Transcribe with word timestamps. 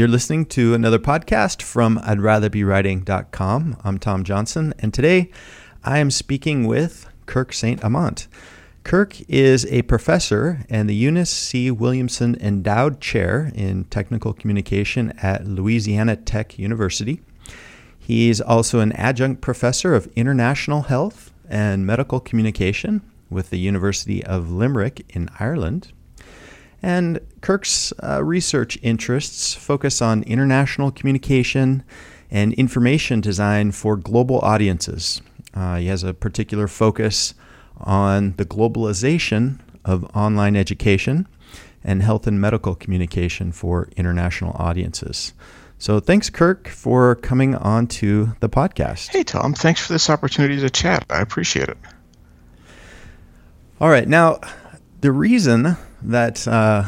You're 0.00 0.08
listening 0.08 0.46
to 0.46 0.72
another 0.72 0.98
podcast 0.98 1.60
from 1.60 2.00
I'd 2.02 2.22
rather 2.22 2.48
be 2.48 2.64
writing.com. 2.64 3.76
I'm 3.84 3.98
Tom 3.98 4.24
Johnson, 4.24 4.72
and 4.78 4.94
today 4.94 5.30
I 5.84 5.98
am 5.98 6.10
speaking 6.10 6.66
with 6.66 7.06
Kirk 7.26 7.52
St. 7.52 7.84
Amant. 7.84 8.26
Kirk 8.82 9.20
is 9.28 9.66
a 9.66 9.82
professor 9.82 10.64
and 10.70 10.88
the 10.88 10.94
Eunice 10.94 11.28
C. 11.28 11.70
Williamson 11.70 12.34
Endowed 12.40 13.02
Chair 13.02 13.52
in 13.54 13.84
Technical 13.84 14.32
Communication 14.32 15.12
at 15.20 15.46
Louisiana 15.46 16.16
Tech 16.16 16.58
University. 16.58 17.20
He's 17.98 18.40
also 18.40 18.80
an 18.80 18.92
adjunct 18.92 19.42
professor 19.42 19.94
of 19.94 20.10
international 20.16 20.84
health 20.84 21.30
and 21.46 21.84
medical 21.84 22.20
communication 22.20 23.02
with 23.28 23.50
the 23.50 23.58
University 23.58 24.24
of 24.24 24.50
Limerick 24.50 25.04
in 25.10 25.28
Ireland. 25.38 25.92
And 26.82 27.20
Kirk's 27.40 27.92
uh, 28.02 28.24
research 28.24 28.78
interests 28.82 29.54
focus 29.54 30.00
on 30.00 30.22
international 30.22 30.90
communication 30.90 31.82
and 32.30 32.52
information 32.54 33.20
design 33.20 33.72
for 33.72 33.96
global 33.96 34.38
audiences. 34.40 35.20
Uh, 35.52 35.76
he 35.76 35.86
has 35.88 36.04
a 36.04 36.14
particular 36.14 36.68
focus 36.68 37.34
on 37.78 38.34
the 38.36 38.44
globalization 38.44 39.58
of 39.84 40.04
online 40.16 40.56
education 40.56 41.26
and 41.82 42.02
health 42.02 42.26
and 42.26 42.40
medical 42.40 42.74
communication 42.74 43.52
for 43.52 43.88
international 43.96 44.54
audiences. 44.58 45.32
So 45.78 45.98
thanks, 45.98 46.28
Kirk, 46.28 46.68
for 46.68 47.14
coming 47.16 47.54
on 47.54 47.86
to 47.86 48.36
the 48.40 48.50
podcast. 48.50 49.08
Hey, 49.08 49.24
Tom. 49.24 49.54
Thanks 49.54 49.86
for 49.86 49.94
this 49.94 50.10
opportunity 50.10 50.60
to 50.60 50.68
chat. 50.68 51.06
I 51.08 51.22
appreciate 51.22 51.70
it. 51.70 51.78
All 53.80 53.88
right. 53.88 54.06
Now, 54.06 54.40
the 55.00 55.10
reason 55.10 55.78
that 56.02 56.46
uh, 56.48 56.84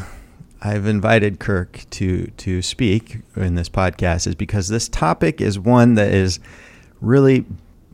I've 0.61 0.87
invited 0.87 1.39
Kirk 1.39 1.85
to 1.91 2.27
to 2.37 2.61
speak 2.61 3.19
in 3.35 3.55
this 3.55 3.69
podcast 3.69 4.27
is 4.27 4.35
because 4.35 4.67
this 4.67 4.87
topic 4.87 5.41
is 5.41 5.59
one 5.59 5.95
that 5.95 6.13
is 6.13 6.39
really 7.01 7.45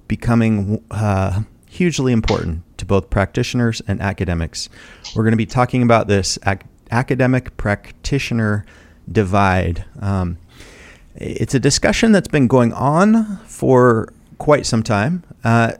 becoming 0.07 0.83
uh, 0.91 1.41
hugely 1.67 2.13
important 2.13 2.63
to 2.77 2.85
both 2.85 3.09
practitioners 3.09 3.81
and 3.87 4.01
academics. 4.01 4.69
We're 5.15 5.23
going 5.23 5.33
to 5.33 5.37
be 5.37 5.45
talking 5.45 5.83
about 5.83 6.07
this 6.07 6.37
ac- 6.45 6.61
academic 6.91 7.55
practitioner 7.57 8.65
divide. 9.11 9.85
Um, 9.99 10.37
it's 11.15 11.53
a 11.53 11.59
discussion 11.59 12.11
that's 12.11 12.27
been 12.27 12.47
going 12.47 12.73
on 12.73 13.37
for 13.45 14.13
quite 14.37 14.65
some 14.65 14.83
time. 14.83 15.23
Uh, 15.43 15.73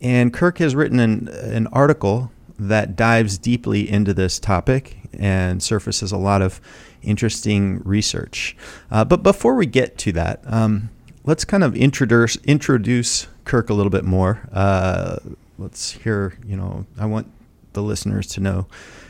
and 0.00 0.32
Kirk 0.32 0.58
has 0.58 0.74
written 0.74 0.98
an, 0.98 1.28
an 1.28 1.66
article 1.68 2.30
that 2.60 2.94
dives 2.94 3.38
deeply 3.38 3.88
into 3.88 4.12
this 4.12 4.38
topic 4.38 4.98
and 5.18 5.62
surfaces 5.62 6.12
a 6.12 6.16
lot 6.16 6.42
of 6.42 6.60
interesting 7.02 7.80
research. 7.84 8.56
Uh, 8.90 9.04
but 9.04 9.22
before 9.22 9.54
we 9.54 9.66
get 9.66 9.96
to 9.98 10.12
that, 10.12 10.40
um, 10.46 10.90
let's 11.24 11.44
kind 11.44 11.64
of 11.64 11.74
introduce 11.74 12.36
introduce 12.44 13.26
Kirk 13.44 13.70
a 13.70 13.74
little 13.74 13.90
bit 13.90 14.04
more. 14.04 14.48
Uh, 14.52 15.16
let's 15.58 15.92
hear, 15.92 16.38
you 16.44 16.56
know, 16.56 16.86
I 16.98 17.06
want 17.06 17.30
the 17.72 17.82
listeners 17.82 18.26
to 18.28 18.40
know 18.40 18.66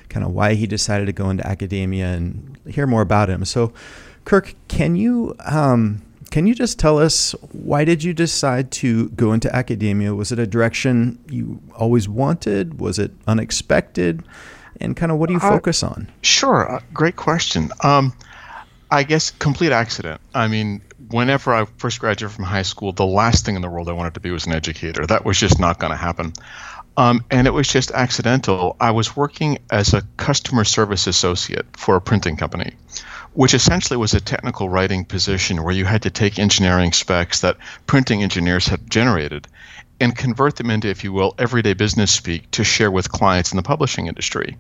kind 0.09 0.25
of 0.25 0.33
why 0.33 0.55
he 0.55 0.67
decided 0.67 1.07
to 1.07 1.13
go 1.13 1.31
into 1.31 1.47
academia 1.47 2.07
and 2.07 2.59
hear 2.69 2.87
more 2.87 3.03
about 3.03 3.29
him. 3.29 3.45
So, 3.45 3.73
Kirk, 4.25 4.55
can 4.69 4.97
you 4.97 5.35
um, 5.41 6.03
can 6.31 6.47
you 6.47 6.55
just 6.55 6.79
tell 6.79 6.99
us 6.99 7.33
why 7.53 7.85
did 7.85 8.03
you 8.03 8.13
decide 8.13 8.71
to 8.73 9.09
go 9.11 9.33
into 9.33 9.55
academia? 9.55 10.15
Was 10.15 10.33
it 10.33 10.39
a 10.39 10.47
direction 10.47 11.19
you 11.29 11.61
always 11.77 12.09
wanted? 12.09 12.81
Was 12.81 12.99
it 12.99 13.13
unexpected? 13.27 14.23
And 14.81 14.97
kind 14.97 15.13
of 15.13 15.19
what 15.19 15.27
do 15.27 15.35
you 15.35 15.41
uh, 15.41 15.51
focus 15.51 15.83
on? 15.83 16.11
Sure, 16.23 16.77
uh, 16.77 16.81
great 16.95 17.17
question. 17.17 17.71
Um, 17.83 18.15
I 18.91 19.03
guess 19.03 19.31
complete 19.31 19.73
accident. 19.73 20.21
I 20.35 20.49
mean, 20.49 20.83
whenever 21.11 21.55
I 21.55 21.67
first 21.77 22.01
graduated 22.01 22.35
from 22.35 22.45
high 22.45 22.63
school, 22.63 22.93
the 22.93 23.07
last 23.07 23.45
thing 23.45 23.57
in 23.57 23.63
the 23.63 23.69
world 23.69 23.89
I 23.89 23.93
wanted 23.93 24.15
to 24.15 24.21
be 24.21 24.31
was 24.31 24.47
an 24.47 24.53
educator. 24.53 25.07
That 25.07 25.25
was 25.25 25.39
just 25.39 25.61
not 25.61 25.79
going 25.79 25.91
to 25.91 25.97
happen. 25.97 26.33
Um, 26.97 27.25
and 27.31 27.47
it 27.47 27.53
was 27.53 27.69
just 27.69 27.93
accidental. 27.93 28.77
I 28.81 28.91
was 28.91 29.17
working 29.17 29.59
as 29.71 29.95
a 29.95 30.03
customer 30.17 30.65
service 30.65 31.07
associate 31.07 31.67
for 31.77 31.97
a 31.97 32.01
printing 32.01 32.37
company 32.37 32.75
which 33.33 33.55
essentially 33.55 33.97
was 33.97 34.15
a 34.15 34.21
technical 34.21 34.69
writing 34.69 35.05
position 35.05 35.63
where 35.63 35.75
you 35.75 35.85
had 35.85 36.03
to 36.03 36.11
take 36.11 36.39
engineering 36.39 36.93
specs 36.93 37.41
that 37.41 37.57
printing 37.87 38.23
engineers 38.23 38.67
had 38.67 38.91
generated 38.91 39.47
and 40.01 40.17
convert 40.17 40.57
them 40.57 40.71
into, 40.71 40.89
if 40.89 41.05
you 41.05 41.13
will, 41.13 41.35
everyday 41.39 41.75
business 41.75 42.11
speak 42.11 42.51
to 42.51 42.65
share 42.65 42.91
with 42.91 43.13
clients 43.13 43.53
in 43.53 43.57
the 43.57 43.63
publishing 43.63 44.07
industry. 44.07 44.57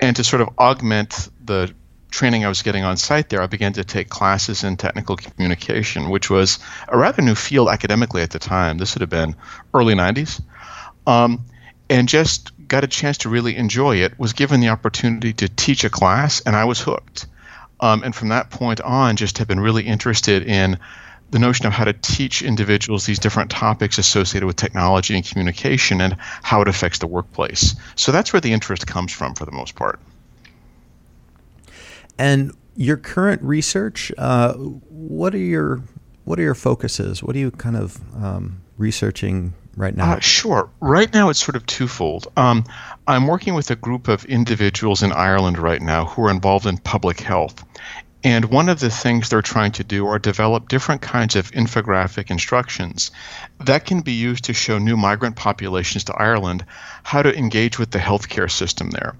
And 0.00 0.16
to 0.16 0.24
sort 0.24 0.42
of 0.42 0.48
augment 0.58 1.28
the 1.44 1.72
training 2.10 2.44
I 2.44 2.48
was 2.48 2.62
getting 2.62 2.82
on 2.82 2.96
site 2.96 3.28
there, 3.28 3.42
I 3.42 3.46
began 3.46 3.74
to 3.74 3.84
take 3.84 4.08
classes 4.08 4.64
in 4.64 4.76
technical 4.76 5.16
communication, 5.16 6.08
which 6.08 6.30
was 6.30 6.58
a 6.88 6.96
rather 6.96 7.22
new 7.22 7.34
field 7.34 7.68
academically 7.68 8.22
at 8.22 8.30
the 8.30 8.38
time. 8.38 8.78
This 8.78 8.94
would 8.94 9.02
have 9.02 9.10
been 9.10 9.36
early 9.74 9.94
90s. 9.94 10.42
Um, 11.06 11.44
and 11.88 12.08
just 12.08 12.52
got 12.66 12.84
a 12.84 12.88
chance 12.88 13.18
to 13.18 13.28
really 13.28 13.56
enjoy 13.56 13.96
it, 13.96 14.18
was 14.18 14.32
given 14.32 14.60
the 14.60 14.68
opportunity 14.68 15.32
to 15.34 15.48
teach 15.48 15.84
a 15.84 15.90
class, 15.90 16.40
and 16.40 16.56
I 16.56 16.64
was 16.64 16.80
hooked. 16.80 17.26
Um, 17.80 18.02
and 18.02 18.14
from 18.14 18.28
that 18.28 18.50
point 18.50 18.80
on, 18.80 19.16
just 19.16 19.38
have 19.38 19.48
been 19.48 19.60
really 19.60 19.86
interested 19.86 20.42
in 20.42 20.78
the 21.30 21.38
notion 21.38 21.66
of 21.66 21.72
how 21.72 21.84
to 21.84 21.92
teach 21.92 22.42
individuals 22.42 23.06
these 23.06 23.18
different 23.18 23.50
topics 23.50 23.98
associated 23.98 24.46
with 24.46 24.56
technology 24.56 25.14
and 25.14 25.24
communication 25.24 26.00
and 26.00 26.16
how 26.42 26.60
it 26.60 26.68
affects 26.68 26.98
the 26.98 27.06
workplace. 27.06 27.74
So 27.94 28.12
that's 28.12 28.32
where 28.32 28.40
the 28.40 28.52
interest 28.52 28.86
comes 28.86 29.12
from 29.12 29.34
for 29.34 29.44
the 29.44 29.52
most 29.52 29.76
part. 29.76 30.00
And 32.18 32.52
your 32.76 32.96
current 32.96 33.42
research, 33.42 34.12
uh, 34.18 34.54
what 34.54 35.34
are 35.34 35.38
your 35.38 35.82
what 36.24 36.38
are 36.38 36.42
your 36.42 36.54
focuses? 36.54 37.22
What 37.22 37.34
are 37.34 37.38
you 37.38 37.50
kind 37.50 37.76
of 37.76 37.98
um, 38.22 38.60
researching 38.76 39.54
right 39.76 39.96
now? 39.96 40.12
Uh, 40.12 40.20
sure. 40.20 40.70
Right 40.80 41.12
now, 41.12 41.30
it's 41.30 41.42
sort 41.42 41.56
of 41.56 41.66
twofold. 41.66 42.28
Um, 42.36 42.64
I'm 43.06 43.26
working 43.26 43.54
with 43.54 43.70
a 43.70 43.76
group 43.76 44.06
of 44.06 44.24
individuals 44.26 45.02
in 45.02 45.12
Ireland 45.12 45.58
right 45.58 45.80
now 45.80 46.04
who 46.04 46.26
are 46.26 46.30
involved 46.30 46.66
in 46.66 46.78
public 46.78 47.20
health. 47.20 47.64
And 48.22 48.46
one 48.46 48.68
of 48.68 48.80
the 48.80 48.90
things 48.90 49.28
they're 49.28 49.40
trying 49.40 49.72
to 49.72 49.84
do 49.84 50.06
are 50.06 50.18
develop 50.18 50.68
different 50.68 51.00
kinds 51.00 51.36
of 51.36 51.50
infographic 51.52 52.30
instructions 52.30 53.10
that 53.60 53.86
can 53.86 54.00
be 54.00 54.12
used 54.12 54.44
to 54.44 54.52
show 54.52 54.78
new 54.78 54.96
migrant 54.96 55.36
populations 55.36 56.04
to 56.04 56.14
Ireland 56.14 56.64
how 57.02 57.22
to 57.22 57.34
engage 57.34 57.78
with 57.78 57.90
the 57.90 57.98
healthcare 57.98 58.50
system 58.50 58.90
there. 58.90 59.14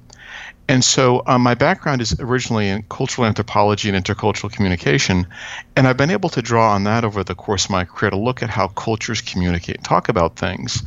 And 0.68 0.84
so 0.84 1.22
um, 1.26 1.42
my 1.42 1.54
background 1.54 2.00
is 2.00 2.20
originally 2.20 2.68
in 2.68 2.84
cultural 2.84 3.26
anthropology 3.26 3.88
and 3.88 4.04
intercultural 4.04 4.52
communication, 4.52 5.26
and 5.74 5.88
I've 5.88 5.96
been 5.96 6.12
able 6.12 6.28
to 6.28 6.42
draw 6.42 6.74
on 6.74 6.84
that 6.84 7.02
over 7.02 7.24
the 7.24 7.34
course 7.34 7.64
of 7.64 7.70
my 7.70 7.84
career 7.84 8.10
to 8.10 8.16
look 8.16 8.42
at 8.42 8.50
how 8.50 8.68
cultures 8.68 9.20
communicate 9.20 9.78
and 9.78 9.84
talk 9.84 10.08
about 10.08 10.36
things. 10.36 10.84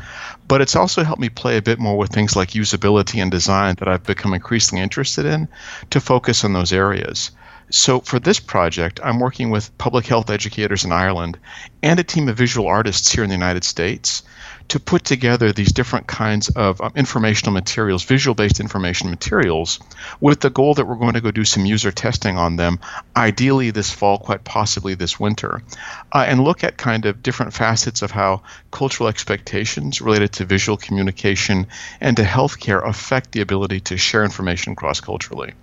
But 0.48 0.62
it's 0.62 0.78
also 0.78 1.04
helped 1.04 1.20
me 1.20 1.28
play 1.28 1.58
a 1.58 1.62
bit 1.62 1.80
more 1.80 1.98
with 1.98 2.12
things 2.12 2.34
like 2.36 2.52
usability 2.52 3.22
and 3.22 3.30
design 3.30 3.76
that 3.80 3.90
I've 3.90 4.04
become 4.04 4.34
increasingly 4.34 4.84
interested 4.84 5.26
in 5.26 5.50
to 5.90 6.00
focus 6.00 6.46
on 6.46 6.54
those 6.54 6.72
areas. 6.72 7.32
So 7.76 8.02
for 8.02 8.20
this 8.20 8.40
project, 8.40 9.00
I'm 9.04 9.20
working 9.20 9.50
with 9.50 9.76
public 9.80 10.06
health 10.06 10.30
educators 10.30 10.86
in 10.86 10.92
Ireland 10.92 11.40
and 11.82 12.00
a 12.00 12.04
team 12.04 12.30
of 12.30 12.38
visual 12.38 12.68
artists 12.68 13.12
here 13.12 13.24
in 13.24 13.32
the 13.32 13.36
United 13.36 13.64
States 13.64 14.22
to 14.68 14.80
put 14.80 15.04
together 15.04 15.52
these 15.52 15.72
different 15.72 16.06
kinds 16.06 16.50
of 16.50 16.80
um, 16.82 16.94
informational 16.96 17.52
materials, 17.52 18.04
visual 18.04 18.36
based 18.36 18.60
information 18.60 19.10
materials, 19.10 19.80
with 20.22 20.40
the 20.40 20.52
goal 20.52 20.76
that 20.76 20.86
we're 20.86 20.98
going 20.98 21.16
to 21.16 21.22
go 21.22 21.32
do 21.32 21.44
some 21.44 21.66
user 21.66 21.92
testing 21.92 22.38
on 22.38 22.58
them, 22.58 22.80
ideally 23.16 23.72
this 23.72 23.90
fall, 23.90 24.20
quite 24.20 24.44
possibly 24.44 24.94
this 24.94 25.20
winter, 25.20 25.64
uh, 26.12 26.24
and 26.28 26.44
look 26.44 26.64
at 26.64 26.78
kind 26.78 27.08
of 27.08 27.24
different 27.24 27.56
facets 27.56 28.04
of 28.04 28.12
how 28.12 28.44
cultural 28.70 29.10
expectations 29.10 30.00
related 30.00 30.32
to 30.32 30.46
visual 30.46 30.78
communication 30.78 31.66
and 32.00 32.18
to 32.18 32.24
healthcare 32.24 32.88
affect 32.88 33.32
the 33.32 33.42
ability 33.42 33.80
to 33.80 33.98
share 33.98 34.24
information 34.24 34.76
cross 34.76 35.00
culturally. 35.00 35.54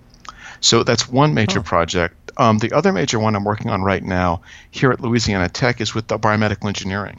So 0.61 0.83
that's 0.83 1.09
one 1.09 1.33
major 1.33 1.59
oh. 1.59 1.63
project. 1.63 2.31
Um, 2.37 2.59
the 2.59 2.71
other 2.71 2.93
major 2.93 3.19
one 3.19 3.35
I'm 3.35 3.43
working 3.43 3.69
on 3.69 3.81
right 3.81 4.01
now 4.03 4.41
here 4.71 4.91
at 4.91 5.01
Louisiana 5.01 5.49
Tech 5.49 5.81
is 5.81 5.93
with 5.93 6.07
the 6.07 6.17
biomedical 6.17 6.67
engineering 6.67 7.17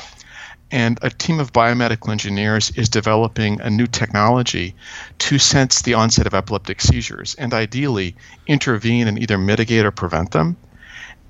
and 0.72 0.98
a 1.02 1.10
team 1.10 1.38
of 1.38 1.52
biomedical 1.52 2.10
engineers 2.10 2.70
is 2.70 2.88
developing 2.88 3.60
a 3.60 3.68
new 3.68 3.86
technology 3.86 4.74
to 5.18 5.38
sense 5.38 5.82
the 5.82 5.94
onset 5.94 6.26
of 6.26 6.32
epileptic 6.32 6.80
seizures 6.80 7.34
and 7.34 7.52
ideally 7.52 8.16
intervene 8.46 9.06
and 9.06 9.18
either 9.18 9.36
mitigate 9.36 9.84
or 9.84 9.90
prevent 9.90 10.30
them. 10.30 10.56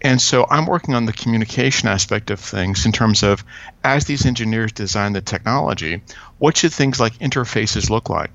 And 0.00 0.20
so 0.20 0.46
I'm 0.48 0.66
working 0.66 0.94
on 0.94 1.06
the 1.06 1.12
communication 1.12 1.88
aspect 1.88 2.30
of 2.30 2.38
things 2.38 2.86
in 2.86 2.92
terms 2.92 3.22
of 3.22 3.44
as 3.84 4.04
these 4.04 4.26
engineers 4.26 4.72
design 4.72 5.12
the 5.12 5.20
technology, 5.20 6.02
what 6.38 6.56
should 6.56 6.72
things 6.72 7.00
like 7.00 7.18
interfaces 7.18 7.90
look 7.90 8.08
like? 8.08 8.30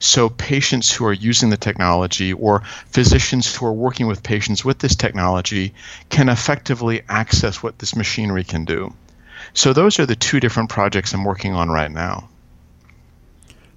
So 0.00 0.30
patients 0.30 0.90
who 0.90 1.04
are 1.06 1.12
using 1.12 1.50
the 1.50 1.56
technology 1.56 2.32
or 2.32 2.62
physicians 2.86 3.54
who 3.54 3.66
are 3.66 3.72
working 3.72 4.06
with 4.06 4.22
patients 4.22 4.64
with 4.64 4.78
this 4.78 4.96
technology 4.96 5.74
can 6.08 6.28
effectively 6.28 7.02
access 7.08 7.62
what 7.62 7.78
this 7.78 7.94
machinery 7.94 8.42
can 8.42 8.64
do. 8.64 8.92
So 9.52 9.72
those 9.72 9.98
are 9.98 10.06
the 10.06 10.16
two 10.16 10.40
different 10.40 10.70
projects 10.70 11.12
I'm 11.12 11.24
working 11.24 11.54
on 11.54 11.68
right 11.68 11.90
now. 11.90 12.28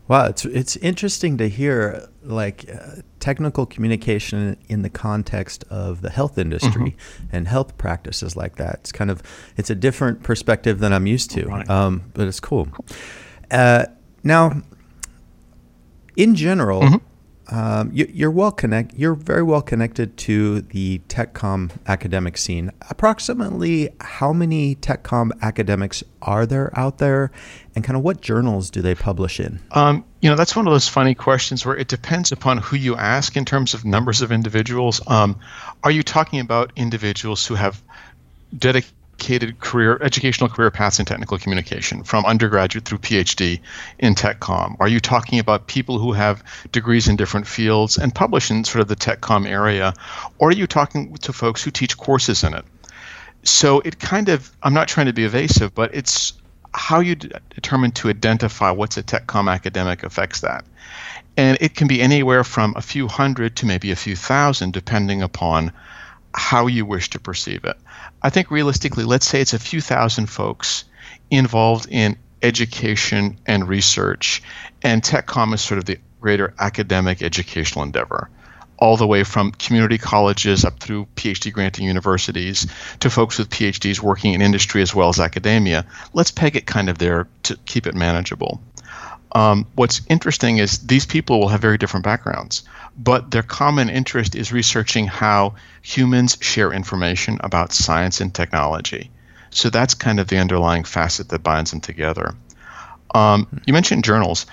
Wow, 0.07 0.25
it's 0.25 0.43
it's 0.43 0.75
interesting 0.77 1.37
to 1.37 1.47
hear 1.47 2.09
like 2.23 2.69
uh, 2.69 3.01
technical 3.21 3.65
communication 3.65 4.57
in 4.67 4.81
the 4.81 4.89
context 4.89 5.63
of 5.69 6.01
the 6.01 6.09
health 6.09 6.37
industry 6.37 6.91
mm-hmm. 6.91 7.35
and 7.35 7.47
health 7.47 7.77
practices 7.77 8.35
like 8.35 8.57
that. 8.57 8.75
It's 8.81 8.91
kind 8.91 9.09
of 9.09 9.23
it's 9.55 9.69
a 9.69 9.75
different 9.75 10.21
perspective 10.21 10.79
than 10.79 10.91
I'm 10.91 11.07
used 11.07 11.31
to, 11.31 11.45
right. 11.45 11.69
um, 11.69 12.11
but 12.13 12.27
it's 12.27 12.41
cool. 12.41 12.67
Uh, 13.49 13.85
now, 14.23 14.61
in 16.15 16.35
general, 16.35 16.81
mm-hmm. 16.81 16.97
Um, 17.49 17.91
you, 17.93 18.27
are 18.27 18.31
well 18.31 18.51
connect. 18.51 18.93
You're 18.95 19.15
very 19.15 19.43
well 19.43 19.61
connected 19.61 20.15
to 20.17 20.61
the 20.61 21.01
TechCom 21.09 21.71
academic 21.87 22.37
scene. 22.37 22.71
Approximately, 22.89 23.89
how 23.99 24.31
many 24.31 24.75
TechCom 24.75 25.31
academics 25.41 26.03
are 26.21 26.45
there 26.45 26.71
out 26.77 26.99
there, 26.99 27.31
and 27.75 27.83
kind 27.83 27.97
of 27.97 28.03
what 28.03 28.21
journals 28.21 28.69
do 28.69 28.81
they 28.81 28.95
publish 28.95 29.39
in? 29.39 29.59
Um, 29.71 30.05
you 30.21 30.29
know, 30.29 30.35
that's 30.35 30.55
one 30.55 30.67
of 30.67 30.73
those 30.73 30.87
funny 30.87 31.15
questions 31.15 31.65
where 31.65 31.75
it 31.75 31.89
depends 31.89 32.31
upon 32.31 32.59
who 32.59 32.77
you 32.77 32.95
ask 32.95 33.35
in 33.35 33.43
terms 33.43 33.73
of 33.73 33.83
numbers 33.83 34.21
of 34.21 34.31
individuals. 34.31 35.01
Um, 35.05 35.39
are 35.83 35.91
you 35.91 36.01
talking 36.01 36.39
about 36.39 36.71
individuals 36.75 37.45
who 37.45 37.55
have 37.55 37.81
dedicated 38.57 38.95
dedicated 39.23 39.59
career 39.59 39.97
educational 40.01 40.49
career 40.49 40.69
paths 40.69 40.99
in 40.99 41.05
technical 41.05 41.37
communication 41.37 42.03
from 42.03 42.25
undergraduate 42.25 42.85
through 42.85 42.97
PhD 42.97 43.61
in 43.99 44.15
tech 44.15 44.39
TechCom? 44.39 44.75
Are 44.79 44.87
you 44.87 44.99
talking 44.99 45.39
about 45.39 45.67
people 45.67 45.97
who 45.97 46.11
have 46.11 46.43
degrees 46.71 47.07
in 47.07 47.15
different 47.15 47.47
fields 47.47 47.97
and 47.97 48.13
publish 48.13 48.51
in 48.51 48.65
sort 48.65 48.81
of 48.81 48.87
the 48.89 48.95
tech 48.95 49.21
TechCom 49.21 49.47
area? 49.47 49.93
Or 50.39 50.49
are 50.49 50.53
you 50.53 50.67
talking 50.67 51.15
to 51.15 51.31
folks 51.33 51.63
who 51.63 51.71
teach 51.71 51.97
courses 51.97 52.43
in 52.43 52.53
it? 52.53 52.65
So 53.43 53.79
it 53.79 53.99
kind 53.99 54.29
of, 54.29 54.51
I'm 54.61 54.73
not 54.73 54.87
trying 54.87 55.07
to 55.07 55.13
be 55.13 55.23
evasive, 55.23 55.73
but 55.73 55.95
it's 55.95 56.33
how 56.73 56.99
you 56.99 57.15
d- 57.15 57.31
determine 57.55 57.91
to 57.91 58.09
identify 58.09 58.71
what's 58.71 58.97
a 58.97 59.03
tech 59.03 59.27
TechCom 59.27 59.49
academic 59.49 60.03
affects 60.03 60.41
that. 60.41 60.65
And 61.37 61.57
it 61.61 61.75
can 61.75 61.87
be 61.87 62.01
anywhere 62.01 62.43
from 62.43 62.73
a 62.75 62.81
few 62.81 63.07
hundred 63.07 63.55
to 63.57 63.65
maybe 63.65 63.91
a 63.91 63.95
few 63.95 64.15
thousand, 64.15 64.73
depending 64.73 65.21
upon 65.21 65.71
how 66.33 66.67
you 66.67 66.85
wish 66.85 67.11
to 67.11 67.19
perceive 67.19 67.63
it. 67.63 67.77
I 68.23 68.29
think 68.29 68.49
realistically, 68.49 69.03
let's 69.03 69.27
say 69.27 69.41
it's 69.41 69.53
a 69.53 69.59
few 69.59 69.81
thousand 69.81 70.27
folks 70.27 70.85
involved 71.29 71.87
in 71.89 72.17
education 72.41 73.37
and 73.45 73.67
research, 73.67 74.41
and 74.81 75.01
TechCom 75.01 75.53
is 75.53 75.61
sort 75.61 75.77
of 75.77 75.85
the 75.85 75.97
greater 76.21 76.53
academic 76.57 77.21
educational 77.21 77.83
endeavor, 77.83 78.29
all 78.77 78.95
the 78.95 79.07
way 79.07 79.23
from 79.25 79.51
community 79.51 79.97
colleges 79.97 80.63
up 80.63 80.79
through 80.79 81.05
PhD 81.15 81.51
granting 81.51 81.85
universities 81.85 82.65
to 83.01 83.09
folks 83.09 83.37
with 83.37 83.49
PhDs 83.49 83.99
working 83.99 84.33
in 84.33 84.41
industry 84.41 84.81
as 84.81 84.95
well 84.95 85.09
as 85.09 85.19
academia. 85.19 85.85
Let's 86.13 86.31
peg 86.31 86.55
it 86.55 86.65
kind 86.65 86.89
of 86.89 86.97
there 86.97 87.27
to 87.43 87.57
keep 87.65 87.87
it 87.87 87.93
manageable. 87.93 88.61
Um, 89.35 89.65
what's 89.75 90.01
interesting 90.09 90.59
is 90.59 90.79
these 90.79 91.05
people 91.05 91.39
will 91.39 91.47
have 91.49 91.61
very 91.61 91.77
different 91.77 92.03
backgrounds, 92.05 92.63
but 92.97 93.31
their 93.31 93.43
common 93.43 93.89
interest 93.89 94.35
is 94.35 94.51
researching 94.51 95.07
how 95.07 95.55
humans 95.81 96.37
share 96.39 96.71
information 96.71 97.39
about 97.41 97.73
science 97.73 98.21
and 98.21 98.33
technology. 98.33 99.11
So 99.49 99.69
that's 99.69 99.93
kind 99.93 100.19
of 100.19 100.27
the 100.27 100.37
underlying 100.37 100.83
facet 100.83 101.29
that 101.29 101.43
binds 101.43 101.71
them 101.71 101.81
together. 101.81 102.35
Um, 103.13 103.61
you 103.65 103.73
mentioned 103.73 104.03
journals. 104.03 104.45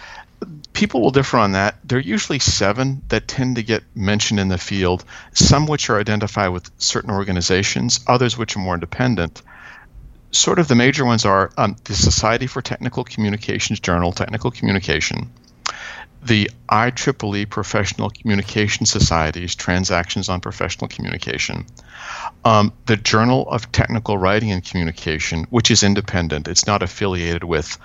People 0.72 1.00
will 1.00 1.10
differ 1.10 1.38
on 1.38 1.52
that. 1.52 1.76
There 1.84 1.98
are 1.98 2.02
usually 2.02 2.38
seven 2.38 3.02
that 3.08 3.28
tend 3.28 3.56
to 3.56 3.62
get 3.62 3.82
mentioned 3.94 4.40
in 4.40 4.48
the 4.48 4.58
field, 4.58 5.04
some 5.34 5.66
which 5.66 5.90
are 5.90 5.98
identified 5.98 6.50
with 6.50 6.70
certain 6.78 7.10
organizations, 7.10 8.00
others 8.06 8.38
which 8.38 8.56
are 8.56 8.60
more 8.60 8.74
independent 8.74 9.42
sort 10.32 10.58
of 10.58 10.68
the 10.68 10.74
major 10.74 11.04
ones 11.04 11.24
are 11.24 11.50
um, 11.56 11.76
the 11.84 11.94
Society 11.94 12.46
for 12.46 12.62
Technical 12.62 13.04
Communications 13.04 13.80
Journal, 13.80 14.12
Technical 14.12 14.50
Communication, 14.50 15.30
the 16.22 16.50
IEEE 16.68 17.48
Professional 17.48 18.10
Communication 18.10 18.86
Society's 18.86 19.54
Transactions 19.54 20.28
on 20.28 20.40
Professional 20.40 20.88
Communication, 20.88 21.64
um, 22.44 22.72
the 22.86 22.96
Journal 22.96 23.48
of 23.48 23.72
Technical 23.72 24.18
Writing 24.18 24.52
and 24.52 24.64
Communication, 24.64 25.44
which 25.50 25.70
is 25.70 25.82
independent. 25.82 26.48
It's 26.48 26.66
not 26.66 26.82
affiliated 26.82 27.44
with 27.44 27.78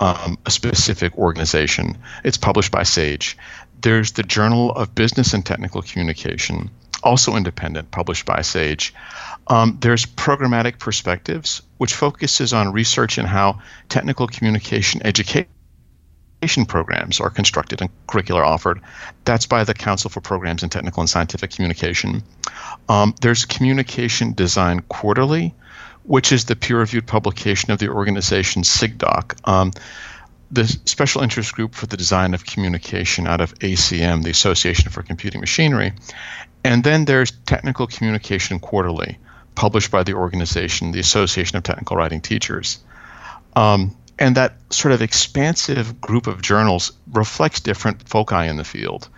um, 0.00 0.38
a 0.44 0.50
specific 0.50 1.16
organization. 1.16 1.98
It's 2.24 2.36
published 2.36 2.72
by 2.72 2.82
SAGE. 2.82 3.38
There's 3.80 4.12
the 4.12 4.22
Journal 4.22 4.72
of 4.72 4.94
Business 4.94 5.32
and 5.32 5.44
Technical 5.44 5.82
Communication, 5.82 6.70
also 7.02 7.36
independent, 7.36 7.90
published 7.90 8.26
by 8.26 8.42
SAGE. 8.42 8.94
Um, 9.46 9.78
there's 9.80 10.06
Programmatic 10.06 10.78
Perspectives, 10.78 11.62
which 11.78 11.94
focuses 11.94 12.52
on 12.52 12.72
research 12.72 13.16
in 13.18 13.26
how 13.26 13.60
technical 13.88 14.26
communication 14.26 15.02
education 15.04 15.48
programs 16.66 17.20
are 17.20 17.30
constructed 17.30 17.80
and 17.80 17.90
curricula 18.06 18.42
offered. 18.42 18.80
That's 19.24 19.46
by 19.46 19.64
the 19.64 19.74
Council 19.74 20.10
for 20.10 20.20
Programs 20.20 20.62
in 20.62 20.68
Technical 20.68 21.00
and 21.00 21.10
Scientific 21.10 21.50
Communication. 21.50 22.22
Um, 22.88 23.14
there's 23.20 23.44
Communication 23.44 24.32
Design 24.32 24.80
Quarterly, 24.88 25.54
which 26.04 26.32
is 26.32 26.44
the 26.44 26.54
peer 26.54 26.78
reviewed 26.78 27.06
publication 27.06 27.72
of 27.72 27.78
the 27.78 27.88
organization 27.88 28.62
SIGDOC. 28.62 29.48
Um, 29.48 29.72
the 30.50 30.64
special 30.84 31.22
interest 31.22 31.52
group 31.54 31.74
for 31.74 31.86
the 31.86 31.96
design 31.96 32.32
of 32.32 32.46
communication 32.46 33.26
out 33.26 33.40
of 33.40 33.52
ACM, 33.58 34.22
the 34.22 34.30
Association 34.30 34.90
for 34.90 35.02
Computing 35.02 35.40
Machinery. 35.40 35.92
And 36.62 36.84
then 36.84 37.04
there's 37.04 37.32
Technical 37.46 37.88
Communication 37.88 38.60
Quarterly, 38.60 39.18
published 39.56 39.90
by 39.90 40.04
the 40.04 40.14
organization, 40.14 40.92
the 40.92 41.00
Association 41.00 41.56
of 41.56 41.64
Technical 41.64 41.96
Writing 41.96 42.20
Teachers. 42.20 42.78
Um, 43.56 43.96
and 44.18 44.36
that 44.36 44.54
sort 44.70 44.92
of 44.92 45.02
expansive 45.02 46.00
group 46.00 46.26
of 46.26 46.42
journals 46.42 46.92
reflects 47.12 47.60
different 47.60 48.08
foci 48.08 48.46
in 48.46 48.56
the 48.56 48.64
field. 48.64 49.08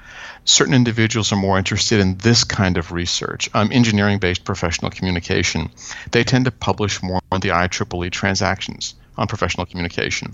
Certain 0.44 0.74
individuals 0.74 1.32
are 1.32 1.36
more 1.36 1.58
interested 1.58 2.00
in 2.00 2.16
this 2.18 2.44
kind 2.44 2.76
of 2.76 2.90
research, 2.90 3.48
um, 3.54 3.70
engineering 3.72 4.18
based 4.18 4.44
professional 4.44 4.90
communication. 4.90 5.70
They 6.10 6.24
tend 6.24 6.46
to 6.46 6.50
publish 6.50 7.02
more 7.02 7.20
on 7.30 7.40
the 7.40 7.50
IEEE 7.50 8.10
transactions 8.10 8.94
on 9.16 9.28
professional 9.28 9.66
communication. 9.66 10.32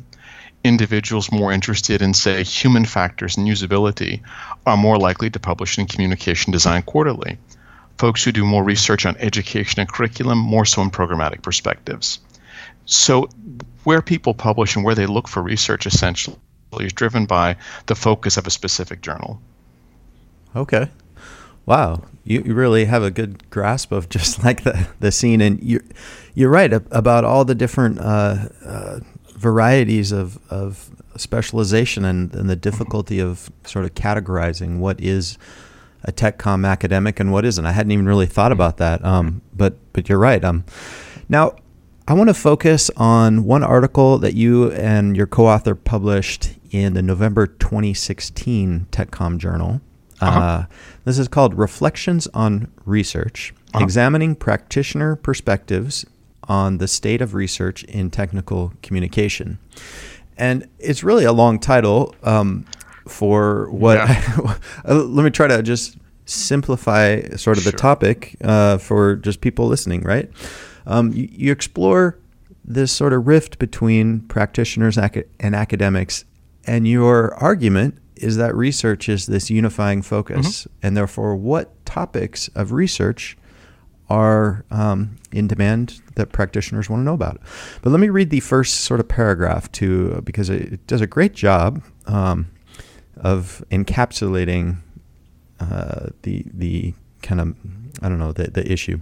Individuals 0.63 1.31
more 1.31 1.53
interested 1.53 2.01
in, 2.01 2.15
say, 2.15 2.43
human 2.43 2.87
factors 2.87 3.37
and 3.37 3.47
usability 3.47 4.23
are 4.65 4.77
more 4.77 4.99
likely 4.99 5.29
to 5.31 5.39
publish 5.39 5.79
in 5.79 5.87
Communication 5.87 6.53
Design 6.53 6.83
Quarterly 6.83 7.39
folks 7.99 8.25
who 8.25 8.33
do 8.33 8.45
more 8.45 8.65
research 8.65 9.07
on 9.07 9.17
education 9.19 9.81
and 9.81 9.89
curriculum, 9.89 10.39
more 10.39 10.65
so 10.65 10.83
in 10.83 10.91
programmatic 10.91 11.43
perspectives. 11.43 12.21
So, 12.87 13.29
where 13.85 14.03
people 14.03 14.35
publish 14.35 14.77
and 14.77 14.85
where 14.85 14.95
they 14.95 15.07
look 15.07 15.29
for 15.29 15.43
research 15.43 15.87
essentially 15.87 16.37
is 16.81 16.93
driven 16.93 17.27
by 17.27 17.57
the 17.87 17.95
focus 17.95 18.37
of 18.37 18.47
a 18.47 18.51
specific 18.51 19.01
journal. 19.01 19.41
Okay. 20.57 20.89
Wow, 21.67 22.03
you, 22.25 22.43
you 22.45 22.55
really 22.55 22.85
have 22.85 23.03
a 23.03 23.11
good 23.11 23.49
grasp 23.51 23.93
of 23.93 24.09
just 24.09 24.45
like 24.45 24.65
the, 24.65 24.89
the 25.01 25.13
scene, 25.13 25.41
and 25.41 25.63
you're 25.63 25.85
you're 26.35 26.51
right 26.51 26.73
about 26.73 27.25
all 27.25 27.44
the 27.44 27.55
different 27.55 28.01
uh, 28.01 28.49
uh, 28.65 29.01
varieties 29.37 30.11
of, 30.11 30.39
of 30.51 30.91
specialization 31.17 32.05
and, 32.05 32.35
and 32.35 32.51
the 32.51 32.56
difficulty 32.56 33.20
of 33.20 33.51
sort 33.65 33.85
of 33.85 33.94
categorizing 33.94 34.79
what 34.79 35.01
is 35.01 35.39
a 36.03 36.13
TechCom 36.13 36.69
academic 36.69 37.20
and 37.20 37.32
what 37.32 37.44
isn't. 37.44 37.65
I 37.65 37.73
hadn't 37.73 37.93
even 37.93 38.06
really 38.06 38.27
thought 38.27 38.53
about 38.53 38.79
that. 38.79 39.05
Um, 39.05 39.43
but 39.55 39.77
but 39.93 40.08
you're 40.08 40.19
right. 40.19 40.44
Um, 40.44 40.65
now 41.29 41.56
I 42.06 42.13
want 42.13 42.29
to 42.29 42.34
focus 42.34 42.91
on 42.96 43.44
one 43.44 43.63
article 43.63 44.19
that 44.19 44.34
you 44.34 44.70
and 44.73 45.17
your 45.17 45.27
co-author 45.27 45.75
published 45.75 46.51
in 46.70 46.93
the 46.93 47.03
November 47.03 47.46
2016 47.46 48.89
TechCom 48.91 49.39
Journal. 49.39 49.81
Uh-huh. 50.20 50.39
Uh, 50.39 50.67
this 51.05 51.19
is 51.19 51.29
called 51.29 51.55
Reflections 51.55 52.27
on 52.34 52.70
Research, 52.84 53.55
uh-huh. 53.73 53.82
examining 53.82 54.34
practitioner 54.34 55.17
perspectives 55.17 56.05
on 56.46 56.77
the 56.77 56.87
state 56.87 57.23
of 57.23 57.32
research 57.32 57.84
in 57.84 58.11
technical 58.11 58.75
communication. 58.82 59.58
And 60.37 60.69
it's 60.79 61.03
really 61.03 61.25
a 61.25 61.32
long 61.32 61.58
title. 61.58 62.15
Um, 62.23 62.67
for 63.08 63.70
what. 63.70 63.96
Yeah. 63.99 64.58
Uh, 64.87 64.96
let 64.96 65.25
me 65.25 65.31
try 65.31 65.46
to 65.46 65.63
just 65.63 65.96
simplify 66.27 67.23
sort 67.37 67.56
of 67.56 67.63
sure. 67.63 67.73
the 67.73 67.79
topic 67.79 68.37
uh, 68.44 68.77
for 68.77 69.17
just 69.17 69.41
people 69.41 69.67
listening, 69.67 70.03
right? 70.03 70.31
Um, 70.86 71.12
you, 71.12 71.29
you, 71.31 71.53
explore 71.53 72.19
this 72.64 72.93
sort 72.93 73.12
of 73.12 73.26
rift 73.26 73.58
between 73.58 74.20
practitioners 74.20 74.98
and 74.98 75.55
academics, 75.55 76.24
and 76.67 76.86
your 76.86 77.34
argument 77.34 77.98
is 78.17 78.36
that 78.36 78.55
research 78.55 79.08
is 79.08 79.26
this 79.26 79.50
unifying 79.50 80.03
focus, 80.03 80.62
mm-hmm. 80.62 80.86
and 80.86 80.96
therefore, 80.96 81.36
what 81.36 81.84
topics 81.84 82.48
of 82.48 82.72
research 82.72 83.36
are 84.10 84.64
um, 84.70 85.17
in 85.32 85.46
demand 85.46 86.00
that 86.17 86.31
practitioners 86.32 86.91
want 86.91 87.00
to 87.00 87.05
know 87.05 87.14
about. 87.14 87.41
But 87.82 87.91
let 87.91 88.00
me 88.00 88.08
read 88.08 88.31
the 88.31 88.41
first 88.41 88.81
sort 88.81 89.00
of 89.00 89.08
paragraph 89.08 89.70
to 89.72 90.20
because 90.22 90.50
it, 90.50 90.86
does 90.86 91.00
a 91.00 91.06
great 91.06 91.34
job 91.34 91.82
um, 92.06 92.50
of 93.17 93.64
encapsulating 93.70 94.79
uh, 95.60 96.08
the 96.22 96.44
the 96.53 96.94
kind 97.22 97.41
of 97.41 97.56
I 98.03 98.08
don't 98.08 98.19
know 98.19 98.32
the 98.32 98.50
the 98.50 98.70
issue. 98.70 99.00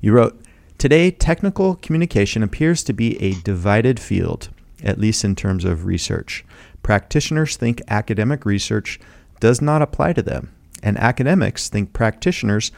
You 0.00 0.12
wrote 0.12 0.40
today 0.82 1.12
technical 1.12 1.76
communication 1.76 2.42
appears 2.42 2.82
to 2.82 2.92
be 2.92 3.16
a 3.22 3.40
divided 3.42 4.00
field, 4.00 4.48
at 4.82 4.98
least 4.98 5.24
in 5.24 5.36
terms 5.36 5.64
of 5.64 5.84
research. 5.84 6.44
Practitioners 6.82 7.54
think 7.54 7.80
academic 7.86 8.44
research 8.44 8.98
does 9.38 9.62
not 9.62 9.80
apply 9.80 10.12
to 10.12 10.22
them, 10.22 10.52
and 10.82 10.98
academics 10.98 11.68
think 11.68 11.92
practitioners 11.92 12.72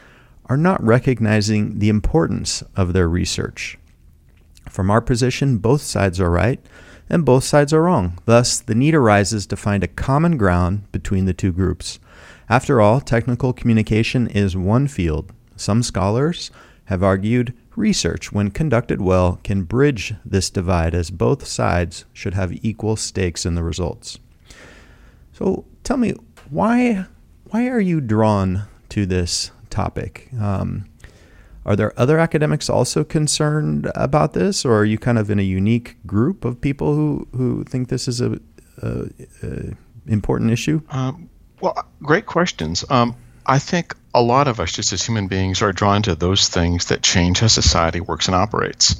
are 0.45 0.55
not 0.55 0.83
recognizing 0.83 1.79
the 1.79 1.89
importance 1.89 2.61
of 2.75 2.93
their 2.93 3.09
research. 3.09 3.75
From 4.69 4.91
our 4.91 5.01
position, 5.01 5.57
both 5.57 5.81
sides 5.81 6.21
are 6.21 6.29
right 6.29 6.63
and 7.09 7.25
both 7.25 7.43
sides 7.43 7.73
are 7.73 7.81
wrong. 7.81 8.19
Thus, 8.25 8.59
the 8.59 8.75
need 8.75 8.93
arises 8.93 9.47
to 9.47 9.55
find 9.55 9.83
a 9.83 9.87
common 9.87 10.37
ground 10.37 10.91
between 10.91 11.25
the 11.25 11.33
two 11.33 11.51
groups. 11.51 11.99
After 12.49 12.79
all, 12.79 13.01
technical 13.01 13.51
communication 13.51 14.27
is 14.27 14.55
one 14.55 14.87
field. 14.87 15.33
Some 15.55 15.81
scholars 15.81 16.51
have 16.85 17.01
argued 17.01 17.51
research, 17.77 18.31
when 18.31 18.51
conducted 18.51 19.01
well, 19.01 19.39
can 19.43 19.63
bridge 19.63 20.13
this 20.23 20.49
divide 20.49 20.95
as 20.95 21.11
both 21.11 21.45
sides 21.45 22.05
should 22.13 22.33
have 22.33 22.53
equal 22.65 22.95
stakes 22.95 23.45
in 23.45 23.55
the 23.55 23.63
results. 23.63 24.19
So 25.33 25.65
tell 25.83 25.97
me, 25.97 26.13
why, 26.49 27.05
why 27.45 27.67
are 27.67 27.79
you 27.79 28.01
drawn 28.01 28.63
to 28.89 29.05
this 29.05 29.51
topic? 29.69 30.29
Um, 30.39 30.85
are 31.65 31.75
there 31.75 31.99
other 31.99 32.19
academics 32.19 32.69
also 32.69 33.03
concerned 33.03 33.91
about 33.95 34.33
this, 34.33 34.63
or 34.63 34.77
are 34.77 34.85
you 34.85 34.97
kind 34.97 35.17
of 35.17 35.31
in 35.31 35.39
a 35.39 35.43
unique 35.43 35.97
group 36.05 36.45
of 36.45 36.61
people 36.61 36.93
who, 36.93 37.27
who 37.35 37.63
think 37.63 37.89
this 37.89 38.07
is 38.07 38.21
a, 38.21 38.39
important 40.07 40.51
issue? 40.51 40.81
Um, 40.89 41.29
well, 41.61 41.85
great 42.03 42.25
questions. 42.27 42.85
Um, 42.89 43.15
I 43.45 43.59
think 43.59 43.95
a 44.13 44.21
lot 44.21 44.47
of 44.47 44.59
us, 44.59 44.71
just 44.71 44.93
as 44.93 45.03
human 45.03 45.27
beings, 45.27 45.61
are 45.61 45.71
drawn 45.71 46.01
to 46.03 46.15
those 46.15 46.47
things 46.49 46.85
that 46.85 47.03
change 47.03 47.39
how 47.39 47.47
society 47.47 47.99
works 47.99 48.27
and 48.27 48.35
operates. 48.35 48.95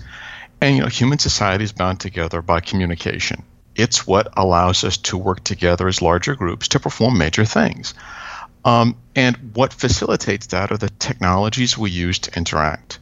And 0.62 0.76
you 0.76 0.82
know, 0.84 0.88
human 0.88 1.20
society 1.20 1.64
is 1.64 1.72
bound 1.72 2.00
together 2.00 2.42
by 2.42 2.60
communication. 2.60 3.44
It's 3.76 4.08
what 4.08 4.28
allows 4.38 4.84
us 4.84 4.98
to 4.98 5.18
work 5.18 5.44
together 5.44 5.88
as 5.88 6.02
larger 6.02 6.36
groups 6.36 6.70
to 6.70 6.80
perform 6.80 7.18
major 7.18 7.46
things. 7.46 7.94
Um, 8.64 8.96
and 9.16 9.52
what 9.54 9.74
facilitates 9.74 10.48
that 10.48 10.72
are 10.72 10.78
the 10.78 10.90
technologies 10.90 11.78
we 11.78 11.92
use 11.92 12.20
to 12.20 12.38
interact. 12.38 13.00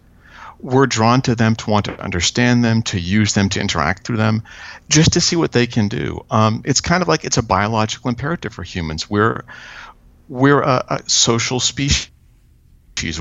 We're 0.59 0.87
drawn 0.87 1.21
to 1.23 1.35
them 1.35 1.55
to 1.57 1.69
want 1.69 1.85
to 1.85 1.99
understand 1.99 2.63
them, 2.63 2.83
to 2.83 2.99
use 2.99 3.33
them, 3.33 3.49
to 3.49 3.59
interact 3.59 4.05
through 4.05 4.17
them, 4.17 4.43
just 4.89 5.13
to 5.13 5.21
see 5.21 5.35
what 5.35 5.51
they 5.51 5.67
can 5.67 5.89
do. 5.89 6.25
Um, 6.31 6.61
it's 6.65 6.79
kind 6.79 7.01
of 7.01 7.09
like 7.09 7.25
it's 7.25 7.37
a 7.37 7.43
biological 7.43 8.09
imperative 8.09 8.53
for 8.53 8.63
humans. 8.63 9.09
We're 9.09 9.43
we're 10.27 10.61
a, 10.61 10.85
a 10.89 11.09
social 11.09 11.59
species. 11.59 12.09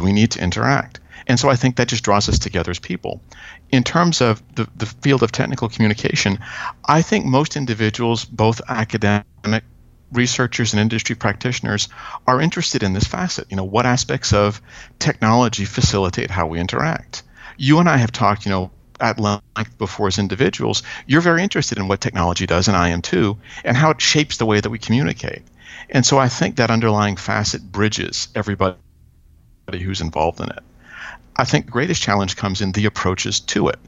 We 0.00 0.12
need 0.12 0.32
to 0.32 0.42
interact. 0.42 1.00
And 1.26 1.38
so 1.38 1.48
I 1.48 1.56
think 1.56 1.76
that 1.76 1.88
just 1.88 2.04
draws 2.04 2.28
us 2.28 2.38
together 2.38 2.70
as 2.70 2.78
people. 2.78 3.20
In 3.70 3.84
terms 3.84 4.20
of 4.20 4.42
the, 4.54 4.68
the 4.76 4.86
field 4.86 5.22
of 5.22 5.32
technical 5.32 5.68
communication, 5.68 6.38
I 6.84 7.02
think 7.02 7.24
most 7.24 7.56
individuals, 7.56 8.24
both 8.24 8.60
academic 8.68 9.64
researchers 10.12 10.72
and 10.72 10.80
industry 10.80 11.16
practitioners 11.16 11.88
are 12.26 12.40
interested 12.40 12.82
in 12.82 12.92
this 12.92 13.04
facet. 13.04 13.46
You 13.50 13.56
know, 13.56 13.64
what 13.64 13.86
aspects 13.86 14.32
of 14.32 14.60
technology 14.98 15.64
facilitate 15.64 16.30
how 16.30 16.46
we 16.46 16.60
interact? 16.60 17.22
You 17.56 17.78
and 17.78 17.88
I 17.88 17.96
have 17.96 18.12
talked, 18.12 18.44
you 18.44 18.50
know, 18.50 18.70
at 19.00 19.18
length 19.18 19.78
before 19.78 20.06
as 20.06 20.18
individuals. 20.18 20.82
You're 21.06 21.22
very 21.22 21.42
interested 21.42 21.78
in 21.78 21.88
what 21.88 22.00
technology 22.00 22.46
does, 22.46 22.68
and 22.68 22.76
I 22.76 22.90
am 22.90 23.02
too, 23.02 23.38
and 23.64 23.76
how 23.76 23.90
it 23.90 24.00
shapes 24.00 24.36
the 24.36 24.46
way 24.46 24.60
that 24.60 24.70
we 24.70 24.78
communicate. 24.78 25.42
And 25.92 26.04
so 26.04 26.18
I 26.18 26.28
think 26.28 26.56
that 26.56 26.70
underlying 26.70 27.16
facet 27.16 27.62
bridges 27.70 28.28
everybody 28.34 28.76
who's 29.70 30.00
involved 30.00 30.40
in 30.40 30.48
it. 30.48 30.62
I 31.36 31.44
think 31.44 31.66
the 31.66 31.72
greatest 31.72 32.02
challenge 32.02 32.36
comes 32.36 32.60
in 32.60 32.72
the 32.72 32.86
approaches 32.86 33.40
to 33.40 33.68
it 33.68 33.78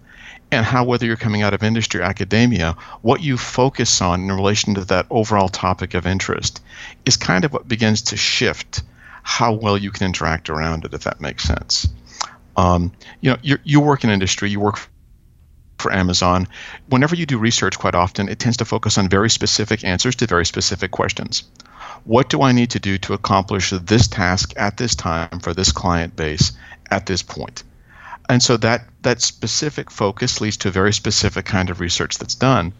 and 0.52 0.64
how 0.64 0.84
whether 0.84 1.06
you're 1.06 1.16
coming 1.16 1.42
out 1.42 1.54
of 1.54 1.62
industry 1.62 2.00
or 2.00 2.04
academia, 2.04 2.76
what 3.02 3.23
you 3.23 3.37
focus 3.37 4.00
on 4.00 4.20
in 4.23 4.32
relation 4.32 4.75
to 4.75 4.84
that 4.84 5.06
overall 5.11 5.49
topic 5.49 5.94
of 5.94 6.06
interest 6.06 6.62
is 7.06 7.16
kind 7.16 7.44
of 7.44 7.52
what 7.52 7.66
begins 7.66 8.02
to 8.02 8.16
shift 8.16 8.82
how 9.23 9.52
well 9.54 9.76
you 9.76 9.90
can 9.90 10.06
interact 10.06 10.50
around 10.50 10.84
it, 10.84 10.92
if 10.92 11.04
that 11.04 11.20
makes 11.20 11.44
sense. 11.44 11.88
Um, 12.56 12.92
you 13.20 13.30
know, 13.30 13.38
you 13.42 13.58
you 13.64 13.80
work 13.80 14.04
in 14.04 14.11
industry, 14.11 14.50
you 14.50 14.61
work 14.61 14.78
for 15.78 15.92
Amazon. 15.92 16.46
Whenever 16.88 17.16
you 17.16 17.26
do 17.26 17.38
research, 17.38 17.78
quite 17.78 17.94
often 17.94 18.28
it 18.28 18.38
tends 18.38 18.58
to 18.58 18.64
focus 18.64 18.99
on 18.99 19.08
very 19.08 19.30
specific 19.30 19.82
answers 19.82 20.14
to 20.16 20.26
very 20.26 20.46
specific 20.46 20.90
questions. 20.90 21.44
What 22.04 22.28
do 22.28 22.42
I 22.42 22.52
need 22.52 22.70
to 22.73 22.80
do 22.80 22.99
to 22.99 23.14
accomplish 23.14 23.70
this 23.70 24.08
task 24.08 24.52
at 24.56 24.76
this 24.76 24.94
time 24.94 25.40
for 25.40 25.54
this 25.54 25.73
client 25.73 26.14
base 26.14 26.52
at 26.90 27.06
this 27.06 27.23
point? 27.23 27.62
And 28.28 28.42
so 28.42 28.58
that, 28.58 28.87
that 29.02 29.23
specific 29.23 29.90
focus 29.90 30.40
leads 30.40 30.58
to 30.58 30.68
a 30.68 30.70
very 30.70 30.92
specific 30.92 31.46
kind 31.46 31.70
of 31.70 31.80
research 31.80 32.18
that's 32.18 32.34
done. 32.34 32.75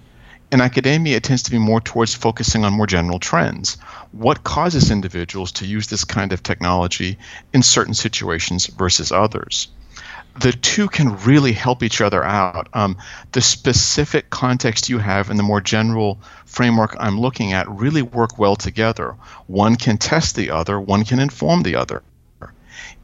In 0.53 0.61
academia, 0.61 1.17
it 1.17 1.23
tends 1.23 1.43
to 1.45 1.51
be 1.51 1.59
more 1.59 1.81
towards 1.81 2.15
focusing 2.15 2.67
on 2.67 2.75
more 2.75 2.87
general 2.87 3.19
trends. 3.19 3.79
What 4.13 4.45
causes 4.45 4.91
individuals 4.91 5.53
to 5.53 5.67
use 5.67 5.87
this 5.87 6.05
kind 6.05 6.33
of 6.35 6.43
technology 6.43 7.19
in 7.55 7.63
certain 7.63 7.95
situations 7.95 8.67
versus 8.67 9.11
others? 9.11 9.69
The 10.41 10.53
two 10.53 10.89
can 10.89 11.17
really 11.25 11.53
help 11.53 11.83
each 11.83 12.01
other 12.01 12.25
out. 12.25 12.69
Um, 12.73 12.97
the 13.33 13.41
specific 13.41 14.31
context 14.31 14.89
you 14.89 14.99
have 14.99 15.31
and 15.31 15.39
the 15.39 15.45
more 15.45 15.61
general 15.61 16.21
framework 16.45 16.97
I'm 16.99 17.21
looking 17.21 17.53
at 17.53 17.69
really 17.69 18.03
work 18.03 18.39
well 18.39 18.57
together. 18.57 19.15
One 19.47 19.77
can 19.77 19.97
test 19.97 20.35
the 20.35 20.51
other, 20.51 20.81
one 20.81 21.05
can 21.05 21.21
inform 21.21 21.63
the 21.63 21.77
other 21.77 22.03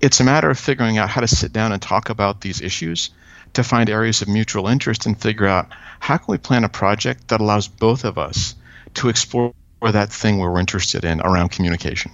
it's 0.00 0.20
a 0.20 0.24
matter 0.24 0.50
of 0.50 0.58
figuring 0.58 0.98
out 0.98 1.10
how 1.10 1.20
to 1.20 1.28
sit 1.28 1.52
down 1.52 1.72
and 1.72 1.80
talk 1.80 2.08
about 2.08 2.40
these 2.40 2.60
issues 2.60 3.10
to 3.52 3.64
find 3.64 3.90
areas 3.90 4.22
of 4.22 4.28
mutual 4.28 4.66
interest 4.66 5.06
and 5.06 5.20
figure 5.20 5.46
out 5.46 5.68
how 5.98 6.16
can 6.16 6.32
we 6.32 6.38
plan 6.38 6.64
a 6.64 6.68
project 6.68 7.28
that 7.28 7.40
allows 7.40 7.68
both 7.68 8.04
of 8.04 8.16
us 8.16 8.54
to 8.94 9.08
explore 9.08 9.52
that 9.82 10.12
thing 10.12 10.38
we're 10.38 10.58
interested 10.58 11.04
in 11.04 11.20
around 11.20 11.50
communication. 11.50 12.12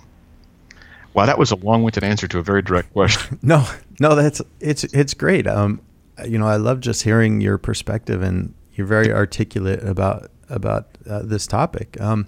Wow, 1.16 1.25
that 1.25 1.38
was 1.38 1.50
a 1.50 1.56
long-winded 1.56 2.04
answer 2.04 2.28
to 2.28 2.38
a 2.38 2.42
very 2.42 2.61
direct 2.61 2.92
question. 2.92 3.38
no, 3.42 3.66
no, 3.99 4.14
that's 4.14 4.42
it's 4.61 4.85
it's 4.85 5.14
great. 5.14 5.46
Um, 5.46 5.80
you 6.26 6.38
know, 6.38 6.46
I 6.46 6.56
love 6.56 6.80
just 6.80 7.02
hearing 7.02 7.40
your 7.40 7.56
perspective, 7.56 8.20
and 8.20 8.52
you're 8.75 8.87
very 8.87 9.11
articulate 9.11 9.82
about 9.82 10.30
about 10.50 10.88
uh, 11.08 11.23
this 11.23 11.46
topic. 11.46 11.99
Um, 12.02 12.26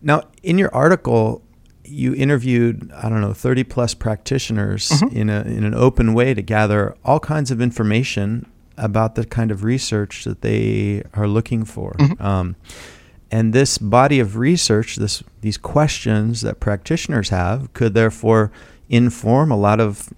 now, 0.00 0.22
in 0.44 0.58
your 0.58 0.72
article, 0.72 1.42
you 1.82 2.14
interviewed 2.14 2.88
I 2.92 3.08
don't 3.08 3.20
know 3.20 3.32
30 3.32 3.64
plus 3.64 3.94
practitioners 3.94 4.90
mm-hmm. 4.90 5.16
in 5.16 5.28
a 5.28 5.40
in 5.40 5.64
an 5.64 5.74
open 5.74 6.14
way 6.14 6.34
to 6.34 6.42
gather 6.42 6.96
all 7.04 7.18
kinds 7.18 7.50
of 7.50 7.60
information 7.60 8.46
about 8.76 9.16
the 9.16 9.24
kind 9.24 9.50
of 9.50 9.64
research 9.64 10.22
that 10.22 10.40
they 10.40 11.02
are 11.14 11.26
looking 11.26 11.64
for. 11.64 11.94
Mm-hmm. 11.94 12.24
Um, 12.24 12.54
and 13.30 13.52
this 13.52 13.78
body 13.78 14.20
of 14.20 14.36
research, 14.36 14.96
this 14.96 15.22
these 15.40 15.58
questions 15.58 16.40
that 16.42 16.60
practitioners 16.60 17.30
have, 17.30 17.72
could 17.72 17.94
therefore 17.94 18.50
inform 18.88 19.50
a 19.50 19.56
lot 19.56 19.80
of 19.80 20.12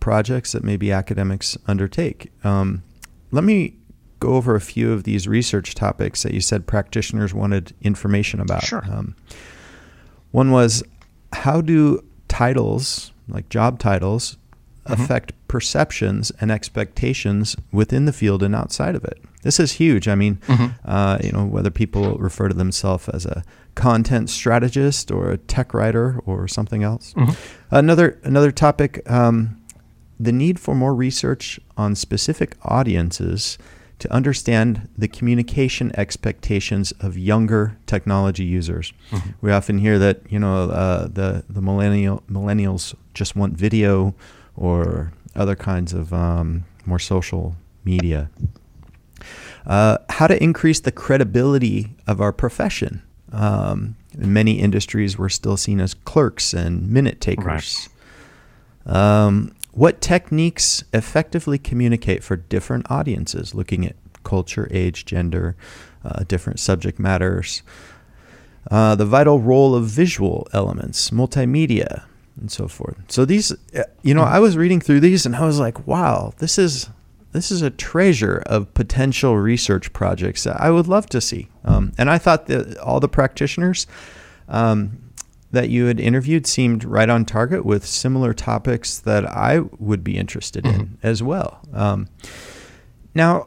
projects 0.00 0.52
that 0.52 0.64
maybe 0.64 0.92
academics 0.92 1.56
undertake. 1.66 2.30
Um, 2.44 2.82
let 3.30 3.44
me 3.44 3.76
go 4.20 4.34
over 4.34 4.54
a 4.54 4.60
few 4.60 4.92
of 4.92 5.04
these 5.04 5.28
research 5.28 5.74
topics 5.74 6.22
that 6.22 6.34
you 6.34 6.40
said 6.40 6.66
practitioners 6.66 7.32
wanted 7.32 7.74
information 7.82 8.40
about. 8.40 8.64
Sure. 8.64 8.84
Um, 8.90 9.14
one 10.30 10.50
was 10.50 10.82
how 11.32 11.60
do 11.60 12.04
titles, 12.26 13.12
like 13.28 13.48
job 13.48 13.78
titles, 13.78 14.36
mm-hmm. 14.84 15.00
affect 15.00 15.32
perceptions 15.46 16.32
and 16.40 16.50
expectations 16.50 17.56
within 17.72 18.04
the 18.04 18.12
field 18.12 18.42
and 18.42 18.54
outside 18.54 18.94
of 18.94 19.04
it? 19.04 19.22
This 19.42 19.60
is 19.60 19.72
huge. 19.72 20.08
I 20.08 20.14
mean, 20.14 20.36
mm-hmm. 20.46 20.66
uh, 20.84 21.18
you 21.22 21.32
know, 21.32 21.44
whether 21.44 21.70
people 21.70 22.16
refer 22.18 22.48
to 22.48 22.54
themselves 22.54 23.08
as 23.08 23.24
a 23.24 23.44
content 23.74 24.28
strategist 24.28 25.10
or 25.10 25.30
a 25.30 25.38
tech 25.38 25.72
writer 25.72 26.20
or 26.26 26.48
something 26.48 26.82
else. 26.82 27.14
Mm-hmm. 27.14 27.32
Another 27.70 28.18
another 28.24 28.50
topic: 28.50 29.08
um, 29.10 29.62
the 30.18 30.32
need 30.32 30.58
for 30.58 30.74
more 30.74 30.94
research 30.94 31.60
on 31.76 31.94
specific 31.94 32.56
audiences 32.62 33.58
to 34.00 34.12
understand 34.12 34.88
the 34.96 35.08
communication 35.08 35.92
expectations 35.98 36.92
of 37.00 37.18
younger 37.18 37.76
technology 37.86 38.44
users. 38.44 38.92
Mm-hmm. 39.10 39.30
We 39.40 39.52
often 39.52 39.78
hear 39.78 39.98
that 39.98 40.20
you 40.30 40.38
know 40.38 40.70
uh, 40.70 41.08
the 41.08 41.44
the 41.48 41.62
millennial 41.62 42.22
millennials 42.30 42.94
just 43.14 43.36
want 43.36 43.54
video 43.54 44.14
or 44.56 45.12
other 45.34 45.54
kinds 45.54 45.92
of 45.92 46.12
um, 46.12 46.64
more 46.84 46.98
social 46.98 47.56
media. 47.84 48.30
Uh, 49.68 49.98
how 50.08 50.26
to 50.26 50.42
increase 50.42 50.80
the 50.80 50.90
credibility 50.90 51.94
of 52.06 52.20
our 52.20 52.32
profession. 52.32 53.02
Um, 53.32 53.96
in 54.18 54.32
many 54.32 54.58
industries, 54.58 55.18
we're 55.18 55.28
still 55.28 55.58
seen 55.58 55.78
as 55.80 55.92
clerks 55.92 56.54
and 56.54 56.88
minute 56.88 57.20
takers. 57.20 57.88
Right. 58.86 58.96
Um, 58.96 59.54
what 59.72 60.00
techniques 60.00 60.82
effectively 60.94 61.58
communicate 61.58 62.24
for 62.24 62.36
different 62.36 62.90
audiences, 62.90 63.54
looking 63.54 63.86
at 63.86 63.94
culture, 64.24 64.68
age, 64.70 65.04
gender, 65.04 65.54
uh, 66.04 66.24
different 66.24 66.58
subject 66.60 66.98
matters. 66.98 67.62
Uh, 68.70 68.94
the 68.94 69.04
vital 69.04 69.38
role 69.38 69.74
of 69.74 69.84
visual 69.84 70.48
elements, 70.52 71.10
multimedia, 71.10 72.04
and 72.40 72.50
so 72.50 72.68
forth. 72.68 72.96
So 73.08 73.24
these, 73.24 73.52
uh, 73.74 73.84
you 74.02 74.14
know, 74.14 74.22
I 74.22 74.38
was 74.38 74.56
reading 74.56 74.80
through 74.80 75.00
these 75.00 75.26
and 75.26 75.36
I 75.36 75.44
was 75.44 75.58
like, 75.58 75.86
wow, 75.86 76.32
this 76.38 76.58
is 76.58 76.88
this 77.38 77.52
is 77.52 77.62
a 77.62 77.70
treasure 77.70 78.42
of 78.46 78.74
potential 78.74 79.38
research 79.38 79.92
projects 79.92 80.42
that 80.42 80.60
I 80.60 80.72
would 80.72 80.88
love 80.88 81.06
to 81.10 81.20
see. 81.20 81.48
Um, 81.64 81.92
and 81.96 82.10
I 82.10 82.18
thought 82.18 82.46
that 82.46 82.76
all 82.78 82.98
the 82.98 83.08
practitioners 83.08 83.86
um, 84.48 84.98
that 85.52 85.68
you 85.68 85.84
had 85.84 86.00
interviewed 86.00 86.48
seemed 86.48 86.82
right 86.82 87.08
on 87.08 87.24
target 87.24 87.64
with 87.64 87.86
similar 87.86 88.34
topics 88.34 88.98
that 88.98 89.24
I 89.24 89.60
would 89.78 90.02
be 90.02 90.18
interested 90.18 90.64
mm-hmm. 90.64 90.80
in 90.80 90.98
as 91.04 91.22
well. 91.22 91.60
Um, 91.72 92.08
now, 93.14 93.46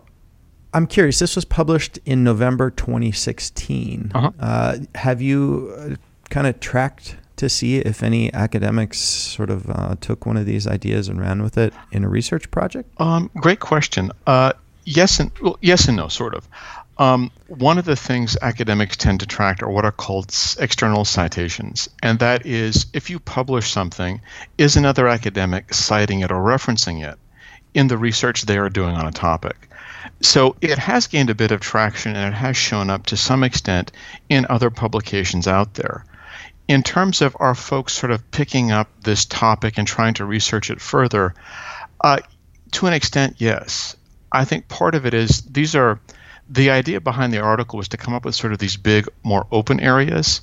I'm 0.73 0.87
curious. 0.87 1.19
This 1.19 1.35
was 1.35 1.43
published 1.43 1.99
in 2.05 2.23
November 2.23 2.69
2016. 2.71 4.13
Uh-huh. 4.15 4.31
Uh, 4.39 4.77
have 4.95 5.21
you 5.21 5.75
uh, 5.77 5.95
kind 6.29 6.47
of 6.47 6.61
tracked 6.61 7.17
to 7.41 7.49
see 7.49 7.77
if 7.77 8.03
any 8.03 8.31
academics 8.33 8.99
sort 8.99 9.49
of 9.49 9.67
uh, 9.67 9.95
took 9.99 10.27
one 10.27 10.37
of 10.37 10.45
these 10.45 10.67
ideas 10.67 11.07
and 11.07 11.19
ran 11.19 11.41
with 11.41 11.57
it 11.57 11.73
in 11.91 12.03
a 12.03 12.07
research 12.07 12.49
project? 12.51 12.89
Um, 13.01 13.31
great 13.35 13.59
question. 13.59 14.11
Uh, 14.27 14.53
yes 14.85 15.19
and 15.19 15.31
well, 15.41 15.57
yes 15.59 15.87
and 15.87 15.97
no, 15.97 16.07
sort 16.07 16.35
of. 16.35 16.47
Um, 16.99 17.31
one 17.47 17.79
of 17.79 17.85
the 17.85 17.95
things 17.95 18.37
academics 18.43 18.95
tend 18.95 19.21
to 19.21 19.25
track 19.25 19.63
are 19.63 19.69
what 19.69 19.85
are 19.85 19.91
called 19.91 20.29
external 20.59 21.03
citations, 21.03 21.89
and 22.03 22.19
that 22.19 22.45
is 22.45 22.85
if 22.93 23.09
you 23.09 23.19
publish 23.19 23.71
something, 23.71 24.21
is 24.59 24.77
another 24.77 25.07
academic 25.07 25.73
citing 25.73 26.19
it 26.19 26.31
or 26.31 26.43
referencing 26.43 27.03
it 27.03 27.17
in 27.73 27.87
the 27.87 27.97
research 27.97 28.43
they 28.43 28.59
are 28.59 28.69
doing 28.69 28.95
on 28.95 29.07
a 29.07 29.11
topic. 29.11 29.67
So 30.21 30.55
it 30.61 30.77
has 30.77 31.07
gained 31.07 31.31
a 31.31 31.35
bit 31.35 31.51
of 31.51 31.59
traction 31.59 32.15
and 32.15 32.31
it 32.31 32.37
has 32.37 32.55
shown 32.55 32.91
up 32.91 33.07
to 33.07 33.17
some 33.17 33.43
extent 33.43 33.91
in 34.29 34.45
other 34.47 34.69
publications 34.69 35.47
out 35.47 35.73
there. 35.73 36.05
In 36.71 36.83
terms 36.83 37.21
of 37.21 37.35
our 37.37 37.53
folks 37.53 37.91
sort 37.91 38.13
of 38.13 38.31
picking 38.31 38.71
up 38.71 38.87
this 39.01 39.25
topic 39.25 39.77
and 39.77 39.85
trying 39.85 40.13
to 40.13 40.23
research 40.23 40.69
it 40.69 40.79
further, 40.79 41.33
uh, 42.01 42.19
to 42.71 42.87
an 42.87 42.93
extent, 42.93 43.35
yes. 43.39 43.97
I 44.31 44.45
think 44.45 44.69
part 44.69 44.95
of 44.95 45.05
it 45.05 45.13
is 45.13 45.41
these 45.41 45.75
are 45.75 45.99
the 46.49 46.69
idea 46.69 47.01
behind 47.01 47.33
the 47.33 47.41
article 47.41 47.75
was 47.75 47.89
to 47.89 47.97
come 47.97 48.13
up 48.13 48.23
with 48.23 48.35
sort 48.35 48.53
of 48.53 48.59
these 48.59 48.77
big, 48.77 49.09
more 49.21 49.47
open 49.51 49.81
areas 49.81 50.39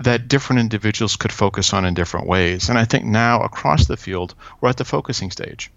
that 0.00 0.26
different 0.26 0.58
individuals 0.58 1.14
could 1.14 1.30
focus 1.30 1.72
on 1.72 1.84
in 1.84 1.94
different 1.94 2.26
ways. 2.26 2.68
And 2.68 2.76
I 2.76 2.84
think 2.84 3.04
now 3.04 3.42
across 3.42 3.86
the 3.86 3.96
field, 3.96 4.34
we're 4.60 4.70
at 4.70 4.78
the 4.78 4.84
focusing 4.84 5.30
stage. 5.30 5.70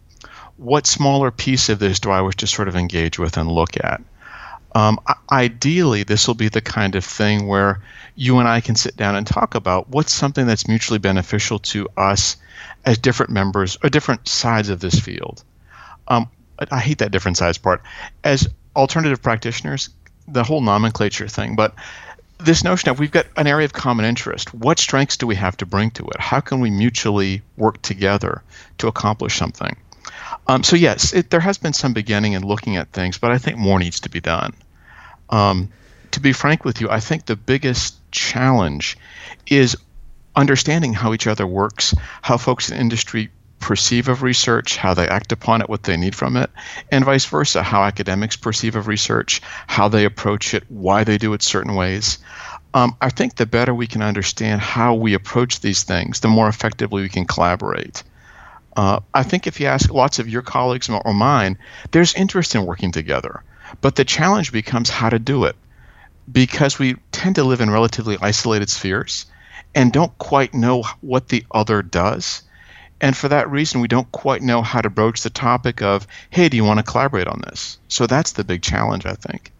What 0.58 0.88
smaller 0.88 1.30
piece 1.30 1.70
of 1.70 1.78
this 1.78 2.00
do 2.00 2.10
I 2.10 2.22
wish 2.22 2.38
to 2.38 2.48
sort 2.48 2.70
of 2.70 2.76
engage 2.76 3.20
with 3.20 3.38
and 3.38 3.52
look 3.52 3.78
at? 3.78 4.02
Um, 4.74 5.00
ideally, 5.32 6.04
this 6.04 6.28
will 6.28 6.36
be 6.36 6.50
the 6.50 6.62
kind 6.62 6.96
of 6.96 7.04
thing 7.04 7.48
where 7.48 7.82
you 8.16 8.40
and 8.40 8.48
I 8.48 8.62
can 8.62 8.76
sit 8.76 8.96
down 8.96 9.16
and 9.16 9.28
talk 9.28 9.56
about 9.56 9.90
what's 9.90 10.14
something 10.14 10.48
that's 10.48 10.68
mutually 10.68 11.00
beneficial 11.00 11.60
to 11.60 11.88
us 11.98 12.38
as 12.86 12.98
different 12.98 13.32
members 13.32 13.78
or 13.84 13.90
different 13.90 14.28
sides 14.28 14.70
of 14.70 14.80
this 14.80 15.00
field. 15.00 15.44
Um, 16.08 16.30
I 16.70 16.80
hate 16.80 17.00
that 17.00 17.12
different 17.12 17.38
sides 17.38 17.58
part. 17.58 17.82
As 18.24 18.48
alternative 18.76 19.22
practitioners, 19.22 19.90
the 20.28 20.44
whole 20.44 20.62
nomenclature 20.62 21.28
thing, 21.28 21.56
but 21.56 21.74
this 22.40 22.64
notion 22.64 22.90
of 22.90 23.00
we've 23.00 23.12
got 23.12 23.28
an 23.38 23.48
area 23.48 23.66
of 23.66 23.74
common 23.74 24.06
interest. 24.06 24.54
What 24.54 24.80
strengths 24.80 25.18
do 25.18 25.28
we 25.28 25.36
have 25.36 25.58
to 25.58 25.66
bring 25.66 25.92
to 25.92 26.06
it? 26.06 26.20
How 26.20 26.40
can 26.40 26.60
we 26.60 26.72
mutually 26.72 27.42
work 27.58 27.82
together 27.82 28.42
to 28.80 28.88
accomplish 28.88 29.38
something? 29.38 29.76
Um, 30.48 30.64
so 30.64 30.76
yes, 30.76 31.14
it, 31.14 31.30
there 31.30 31.40
has 31.40 31.58
been 31.58 31.74
some 31.74 31.94
beginning 31.94 32.34
in 32.34 32.46
looking 32.46 32.78
at 32.78 32.92
things, 32.92 33.18
but 33.18 33.32
I 33.32 33.38
think 33.38 33.58
more 33.58 33.80
needs 33.80 34.02
to 34.02 34.10
be 34.10 34.20
done. 34.20 34.54
Um, 35.30 35.70
to 36.12 36.20
be 36.20 36.34
frank 36.34 36.66
with 36.66 36.82
you, 36.82 36.90
I 36.90 37.00
think 37.00 37.26
the 37.26 37.36
biggest 37.36 37.96
challenge 38.12 38.98
is 39.48 39.78
understanding 40.36 40.94
how 40.94 41.14
each 41.14 41.28
other 41.28 41.48
works, 41.48 41.94
how 42.22 42.38
folks 42.38 42.70
in 42.70 42.78
industry 42.78 43.30
perceive 43.60 44.08
of 44.08 44.24
research, 44.24 44.76
how 44.76 44.94
they 44.94 45.08
act 45.08 45.32
upon 45.32 45.62
it, 45.62 45.70
what 45.70 45.84
they 45.84 45.96
need 45.96 46.16
from 46.16 46.36
it, 46.36 46.50
and 46.92 47.06
vice 47.06 47.26
versa, 47.26 47.64
how 47.64 47.84
academics 47.84 48.36
perceive 48.36 48.76
of 48.76 48.88
research, 48.88 49.42
how 49.68 49.88
they 49.88 50.04
approach 50.04 50.54
it, 50.54 50.64
why 50.68 51.04
they 51.04 51.18
do 51.18 51.34
it 51.34 51.44
certain 51.44 51.76
ways. 51.76 52.18
Um, 52.74 52.96
I 53.00 53.10
think 53.10 53.36
the 53.36 53.46
better 53.46 53.74
we 53.74 53.88
can 53.88 54.02
understand 54.02 54.62
how 54.62 54.96
we 54.96 55.14
approach 55.14 55.60
these 55.60 55.84
things, 55.84 56.22
the 56.22 56.28
more 56.28 56.48
effectively 56.48 57.04
we 57.04 57.10
can 57.10 57.26
collaborate. 57.26 58.04
Uh, 58.76 59.00
I 59.14 59.24
think 59.24 59.48
if 59.48 59.60
you 59.60 59.68
ask 59.68 59.92
lots 59.92 60.20
of 60.20 60.30
your 60.30 60.42
colleagues 60.42 60.90
or 60.90 61.14
mine, 61.14 61.58
there's 61.92 62.14
interest 62.16 62.56
in 62.56 62.66
working 62.66 62.92
together. 62.92 63.44
But 63.82 63.96
the 63.96 64.06
challenge 64.06 64.52
becomes 64.52 64.90
how 64.90 65.10
to 65.10 65.20
do 65.20 65.46
it 65.46 65.56
because 66.32 66.80
we 66.80 66.96
tend 67.12 67.36
to 67.36 67.44
live 67.44 67.62
in 67.62 67.70
relatively 67.70 68.18
isolated 68.22 68.70
spheres 68.70 69.26
and 69.74 69.92
don't 69.92 70.18
quite 70.18 70.54
know 70.54 70.84
what 71.02 71.30
the 71.30 71.46
other 71.52 71.82
does. 71.82 72.44
And 73.00 73.18
for 73.18 73.30
that 73.30 73.50
reason, 73.50 73.82
we 73.82 73.88
don't 73.88 74.12
quite 74.12 74.42
know 74.42 74.62
how 74.62 74.82
to 74.82 74.90
broach 74.90 75.24
the 75.24 75.30
topic 75.30 75.82
of, 75.82 76.06
hey, 76.30 76.50
do 76.50 76.58
you 76.58 76.64
want 76.64 76.78
to 76.80 76.84
collaborate 76.84 77.28
on 77.28 77.42
this? 77.46 77.80
So 77.88 78.06
that's 78.06 78.34
the 78.34 78.44
big 78.44 78.62
challenge, 78.62 79.06
I 79.06 79.14
think. 79.14 79.52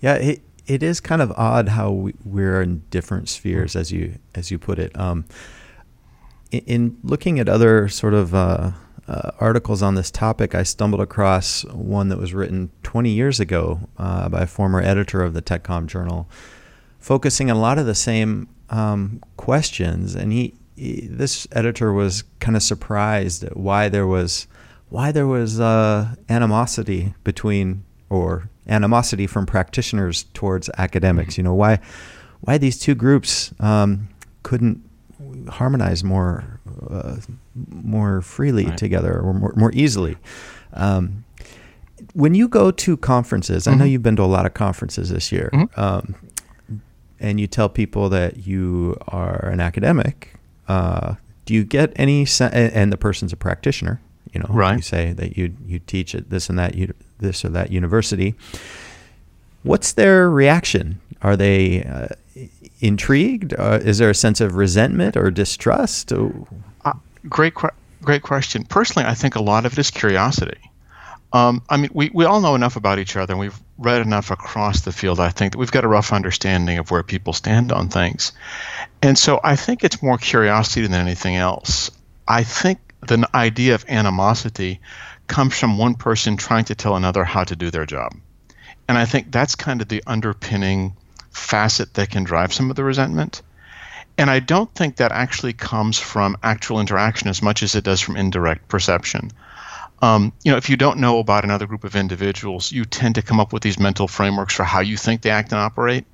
Yeah, 0.00 0.14
it, 0.14 0.42
it 0.66 0.82
is 0.82 1.00
kind 1.00 1.20
of 1.20 1.32
odd 1.32 1.68
how 1.68 1.90
we, 1.90 2.14
we're 2.24 2.62
in 2.62 2.82
different 2.90 3.28
spheres, 3.28 3.74
as 3.74 3.90
you 3.90 4.18
as 4.34 4.50
you 4.50 4.58
put 4.58 4.78
it. 4.78 4.96
Um, 4.98 5.24
in, 6.50 6.60
in, 6.60 6.98
looking 7.02 7.38
at 7.38 7.48
other 7.48 7.88
sort 7.88 8.14
of 8.14 8.34
uh, 8.34 8.72
uh, 9.08 9.30
articles 9.38 9.82
on 9.82 9.94
this 9.94 10.10
topic, 10.10 10.54
I 10.54 10.62
stumbled 10.62 11.00
across 11.00 11.64
one 11.66 12.08
that 12.08 12.18
was 12.18 12.34
written 12.34 12.70
20 12.82 13.10
years 13.10 13.40
ago 13.40 13.80
uh, 13.98 14.28
by 14.28 14.42
a 14.42 14.46
former 14.46 14.80
editor 14.80 15.22
of 15.22 15.34
the 15.34 15.42
TechCom 15.42 15.86
Journal, 15.86 16.28
focusing 16.98 17.50
on 17.50 17.56
a 17.56 17.60
lot 17.60 17.78
of 17.78 17.86
the 17.86 17.94
same 17.94 18.48
um, 18.70 19.22
questions. 19.36 20.14
And 20.14 20.32
he, 20.32 20.54
he, 20.76 21.06
this 21.08 21.46
editor 21.52 21.92
was 21.92 22.24
kind 22.40 22.56
of 22.56 22.62
surprised 22.62 23.44
at 23.44 23.56
why 23.56 23.88
there 23.88 24.06
was 24.06 24.46
why 24.88 25.10
there 25.10 25.26
was 25.26 25.58
uh, 25.58 26.14
animosity 26.28 27.14
between 27.24 27.84
or 28.08 28.48
animosity 28.68 29.26
from 29.26 29.44
practitioners 29.46 30.24
towards 30.32 30.70
academics. 30.78 31.34
Mm-hmm. 31.34 31.40
You 31.40 31.44
know 31.44 31.54
why 31.54 31.80
why 32.40 32.58
these 32.58 32.78
two 32.78 32.94
groups 32.94 33.52
um, 33.60 34.08
couldn't 34.42 34.82
harmonize 35.48 36.04
more 36.04 36.60
uh, 36.90 37.16
more 37.70 38.22
freely 38.22 38.66
right. 38.66 38.78
together 38.78 39.20
or 39.20 39.32
more, 39.32 39.52
more 39.56 39.72
easily. 39.72 40.16
Um, 40.72 41.24
when 42.14 42.34
you 42.34 42.48
go 42.48 42.70
to 42.70 42.96
conferences, 42.96 43.64
mm-hmm. 43.64 43.70
I 43.70 43.76
know 43.76 43.84
mm-hmm. 43.84 43.92
you've 43.92 44.02
been 44.02 44.16
to 44.16 44.22
a 44.22 44.24
lot 44.24 44.46
of 44.46 44.54
conferences 44.54 45.10
this 45.10 45.32
year, 45.32 45.50
mm-hmm. 45.52 45.80
um, 45.80 46.14
and 47.18 47.40
you 47.40 47.46
tell 47.46 47.68
people 47.68 48.08
that 48.10 48.46
you 48.46 48.96
are 49.08 49.48
an 49.48 49.60
academic. 49.60 50.34
Uh, 50.68 51.14
do 51.44 51.54
you 51.54 51.64
get 51.64 51.92
any? 51.96 52.26
And 52.40 52.92
the 52.92 52.96
person's 52.96 53.32
a 53.32 53.36
practitioner. 53.36 54.00
You 54.32 54.40
know, 54.40 54.46
right. 54.50 54.76
you 54.76 54.82
say 54.82 55.12
that 55.12 55.36
you 55.38 55.56
you 55.64 55.78
teach 55.78 56.14
at 56.14 56.30
this 56.30 56.50
and 56.50 56.58
that 56.58 56.74
you 56.74 56.92
this 57.18 57.44
or 57.44 57.48
that 57.50 57.70
university. 57.70 58.34
What's 59.62 59.92
their 59.92 60.30
reaction? 60.30 61.00
Are 61.22 61.36
they 61.36 61.84
uh, 61.84 62.08
intrigued? 62.80 63.54
Uh, 63.54 63.80
is 63.82 63.98
there 63.98 64.10
a 64.10 64.14
sense 64.14 64.40
of 64.40 64.54
resentment 64.54 65.16
or 65.16 65.30
distrust? 65.30 66.12
Uh, 66.12 66.92
great, 67.28 67.54
great 68.02 68.22
question. 68.22 68.64
Personally, 68.64 69.08
I 69.08 69.14
think 69.14 69.34
a 69.34 69.42
lot 69.42 69.66
of 69.66 69.72
it 69.72 69.78
is 69.78 69.90
curiosity. 69.90 70.58
Um, 71.32 71.62
I 71.68 71.76
mean, 71.76 71.90
we, 71.92 72.10
we 72.14 72.24
all 72.24 72.40
know 72.40 72.54
enough 72.54 72.76
about 72.76 72.98
each 72.98 73.16
other, 73.16 73.32
and 73.34 73.40
we've 73.40 73.60
read 73.78 74.00
enough 74.00 74.30
across 74.30 74.82
the 74.82 74.92
field. 74.92 75.20
I 75.20 75.30
think 75.30 75.52
that 75.52 75.58
we've 75.58 75.72
got 75.72 75.84
a 75.84 75.88
rough 75.88 76.12
understanding 76.12 76.78
of 76.78 76.90
where 76.90 77.02
people 77.02 77.32
stand 77.32 77.72
on 77.72 77.88
things, 77.88 78.32
and 79.02 79.18
so 79.18 79.40
I 79.42 79.56
think 79.56 79.82
it's 79.82 80.02
more 80.02 80.18
curiosity 80.18 80.86
than 80.86 80.94
anything 80.94 81.36
else. 81.36 81.90
I 82.28 82.42
think 82.44 82.78
the 83.06 83.28
idea 83.34 83.74
of 83.74 83.84
animosity 83.88 84.80
comes 85.26 85.58
from 85.58 85.78
one 85.78 85.94
person 85.94 86.36
trying 86.36 86.64
to 86.66 86.74
tell 86.74 86.96
another 86.96 87.24
how 87.24 87.44
to 87.44 87.56
do 87.56 87.70
their 87.70 87.86
job, 87.86 88.14
and 88.88 88.96
I 88.96 89.04
think 89.04 89.32
that's 89.32 89.56
kind 89.56 89.82
of 89.82 89.88
the 89.88 90.02
underpinning 90.06 90.96
facet 91.36 91.94
that 91.94 92.10
can 92.10 92.24
drive 92.24 92.52
some 92.52 92.70
of 92.70 92.76
the 92.76 92.84
resentment. 92.84 93.42
And 94.18 94.30
I 94.30 94.40
don't 94.40 94.72
think 94.74 94.96
that 94.96 95.12
actually 95.12 95.52
comes 95.52 95.98
from 95.98 96.38
actual 96.42 96.80
interaction 96.80 97.28
as 97.28 97.42
much 97.42 97.62
as 97.62 97.74
it 97.74 97.84
does 97.84 98.00
from 98.00 98.16
indirect 98.16 98.68
perception. 98.68 99.30
Um, 100.00 100.32
you 100.42 100.50
know, 100.50 100.58
if 100.58 100.68
you 100.68 100.76
don't 100.76 100.98
know 100.98 101.18
about 101.18 101.44
another 101.44 101.66
group 101.66 101.84
of 101.84 101.96
individuals, 101.96 102.72
you 102.72 102.84
tend 102.84 103.14
to 103.14 103.22
come 103.22 103.40
up 103.40 103.52
with 103.52 103.62
these 103.62 103.78
mental 103.78 104.08
frameworks 104.08 104.54
for 104.54 104.64
how 104.64 104.80
you 104.80 104.96
think 104.96 105.22
they 105.22 105.30
act 105.30 105.52
and 105.52 105.60
operate 105.60 106.04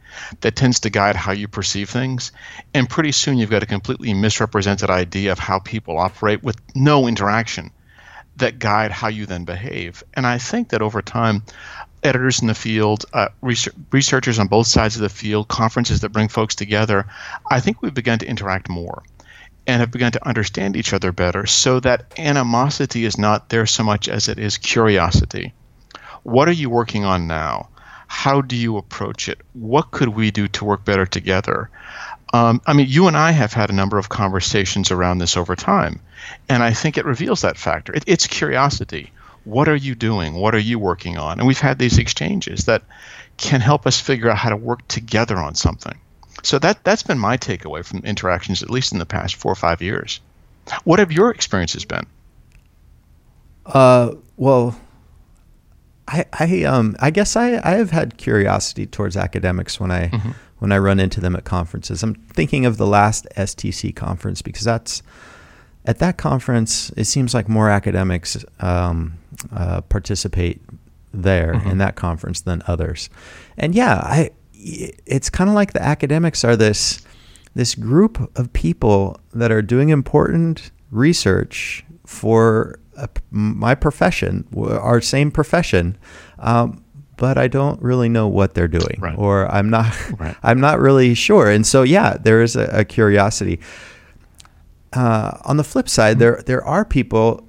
that 0.40 0.56
tends 0.56 0.80
to 0.80 0.90
guide 0.90 1.16
how 1.16 1.32
you 1.32 1.48
perceive 1.48 1.90
things. 1.90 2.32
And 2.74 2.88
pretty 2.88 3.12
soon 3.12 3.38
you've 3.38 3.50
got 3.50 3.62
a 3.62 3.66
completely 3.66 4.14
misrepresented 4.14 4.90
idea 4.90 5.32
of 5.32 5.38
how 5.38 5.58
people 5.58 5.98
operate 5.98 6.42
with 6.42 6.56
no 6.74 7.06
interaction 7.08 7.70
that 8.36 8.58
guide 8.58 8.90
how 8.90 9.08
you 9.08 9.26
then 9.26 9.44
behave. 9.44 10.02
And 10.14 10.26
I 10.26 10.38
think 10.38 10.70
that 10.70 10.82
over 10.82 11.02
time, 11.02 11.42
editors 12.02 12.40
in 12.40 12.48
the 12.48 12.54
field, 12.54 13.04
uh, 13.12 13.28
research, 13.40 13.74
researchers 13.90 14.38
on 14.38 14.48
both 14.48 14.66
sides 14.66 14.96
of 14.96 15.02
the 15.02 15.08
field, 15.08 15.48
conferences 15.48 16.00
that 16.00 16.10
bring 16.10 16.28
folks 16.28 16.54
together, 16.54 17.06
I 17.50 17.60
think 17.60 17.82
we've 17.82 17.94
begun 17.94 18.18
to 18.20 18.26
interact 18.26 18.68
more 18.68 19.02
and 19.66 19.80
have 19.80 19.90
begun 19.90 20.12
to 20.12 20.26
understand 20.26 20.76
each 20.76 20.92
other 20.92 21.12
better 21.12 21.46
so 21.46 21.80
that 21.80 22.12
animosity 22.18 23.04
is 23.04 23.16
not 23.16 23.48
there 23.48 23.66
so 23.66 23.84
much 23.84 24.08
as 24.08 24.28
it 24.28 24.38
is 24.38 24.58
curiosity. 24.58 25.52
What 26.24 26.48
are 26.48 26.52
you 26.52 26.68
working 26.68 27.04
on 27.04 27.26
now? 27.26 27.68
How 28.08 28.40
do 28.40 28.56
you 28.56 28.76
approach 28.76 29.28
it? 29.28 29.40
What 29.54 29.90
could 29.90 30.08
we 30.08 30.30
do 30.30 30.48
to 30.48 30.64
work 30.64 30.84
better 30.84 31.06
together? 31.06 31.70
Um, 32.34 32.60
I 32.66 32.72
mean, 32.72 32.86
you 32.88 33.08
and 33.08 33.16
I 33.16 33.30
have 33.30 33.52
had 33.52 33.70
a 33.70 33.74
number 33.74 33.98
of 33.98 34.08
conversations 34.08 34.90
around 34.90 35.18
this 35.18 35.36
over 35.36 35.54
time, 35.54 36.00
and 36.48 36.62
I 36.62 36.72
think 36.72 36.96
it 36.96 37.04
reveals 37.04 37.42
that 37.42 37.58
factor. 37.58 37.94
It, 37.94 38.04
it's 38.06 38.26
curiosity 38.26 39.12
What 39.44 39.68
are 39.68 39.76
you 39.76 39.94
doing? 39.94 40.34
What 40.34 40.54
are 40.54 40.60
you 40.60 40.78
working 40.78 41.18
on? 41.18 41.38
And 41.38 41.46
we've 41.46 41.58
had 41.58 41.78
these 41.78 41.98
exchanges 41.98 42.66
that 42.66 42.82
can 43.36 43.60
help 43.60 43.86
us 43.86 44.00
figure 44.00 44.30
out 44.30 44.38
how 44.38 44.50
to 44.50 44.56
work 44.56 44.86
together 44.88 45.36
on 45.36 45.54
something. 45.54 45.98
So 46.42 46.58
that 46.58 46.82
that's 46.84 47.02
been 47.02 47.18
my 47.18 47.36
takeaway 47.36 47.84
from 47.84 48.00
interactions, 48.00 48.62
at 48.62 48.70
least 48.70 48.92
in 48.92 48.98
the 48.98 49.06
past 49.06 49.36
four 49.36 49.52
or 49.52 49.56
five 49.56 49.82
years. 49.82 50.20
What 50.84 50.98
have 50.98 51.12
your 51.12 51.30
experiences 51.30 51.84
been? 51.84 52.06
Uh, 53.66 54.14
well, 54.36 54.76
I 56.08 56.24
I 56.32 56.62
um 56.64 56.96
I 57.00 57.10
guess 57.10 57.36
I 57.36 57.60
I 57.64 57.76
have 57.76 57.90
had 57.90 58.16
curiosity 58.16 58.86
towards 58.86 59.16
academics 59.16 59.78
when 59.78 59.90
I 59.90 60.08
mm-hmm. 60.08 60.30
when 60.58 60.72
I 60.72 60.78
run 60.78 61.00
into 61.00 61.20
them 61.20 61.36
at 61.36 61.44
conferences. 61.44 62.02
I'm 62.02 62.14
thinking 62.14 62.66
of 62.66 62.76
the 62.76 62.86
last 62.86 63.26
STC 63.36 63.94
conference 63.94 64.42
because 64.42 64.64
that's 64.64 65.02
at 65.84 65.98
that 65.98 66.16
conference. 66.16 66.90
It 66.96 67.04
seems 67.04 67.34
like 67.34 67.48
more 67.48 67.68
academics 67.70 68.44
um, 68.60 69.18
uh, 69.52 69.80
participate 69.82 70.60
there 71.12 71.54
mm-hmm. 71.54 71.70
in 71.70 71.78
that 71.78 71.94
conference 71.94 72.40
than 72.40 72.62
others, 72.66 73.10
and 73.56 73.74
yeah, 73.74 73.96
I 73.96 74.30
it's 74.54 75.28
kind 75.28 75.50
of 75.50 75.54
like 75.54 75.72
the 75.72 75.82
academics 75.82 76.44
are 76.44 76.56
this 76.56 77.02
this 77.54 77.74
group 77.74 78.30
of 78.38 78.52
people 78.52 79.20
that 79.34 79.50
are 79.52 79.62
doing 79.62 79.90
important 79.90 80.70
research 80.90 81.84
for 82.06 82.78
my 83.30 83.74
profession, 83.74 84.46
our 84.56 85.00
same 85.00 85.30
profession, 85.30 85.96
um, 86.38 86.84
but 87.16 87.38
I 87.38 87.48
don't 87.48 87.80
really 87.80 88.08
know 88.08 88.28
what 88.28 88.54
they're 88.54 88.68
doing, 88.68 88.98
right. 88.98 89.16
or 89.16 89.50
I'm 89.52 89.70
not, 89.70 89.94
right. 90.18 90.36
I'm 90.42 90.60
not 90.60 90.78
really 90.80 91.14
sure. 91.14 91.50
And 91.50 91.66
so, 91.66 91.82
yeah, 91.82 92.16
there 92.18 92.42
is 92.42 92.56
a, 92.56 92.64
a 92.72 92.84
curiosity. 92.84 93.60
Uh, 94.92 95.38
on 95.44 95.56
the 95.56 95.64
flip 95.64 95.88
side, 95.88 96.18
there 96.18 96.42
there 96.46 96.64
are 96.64 96.84
people 96.84 97.46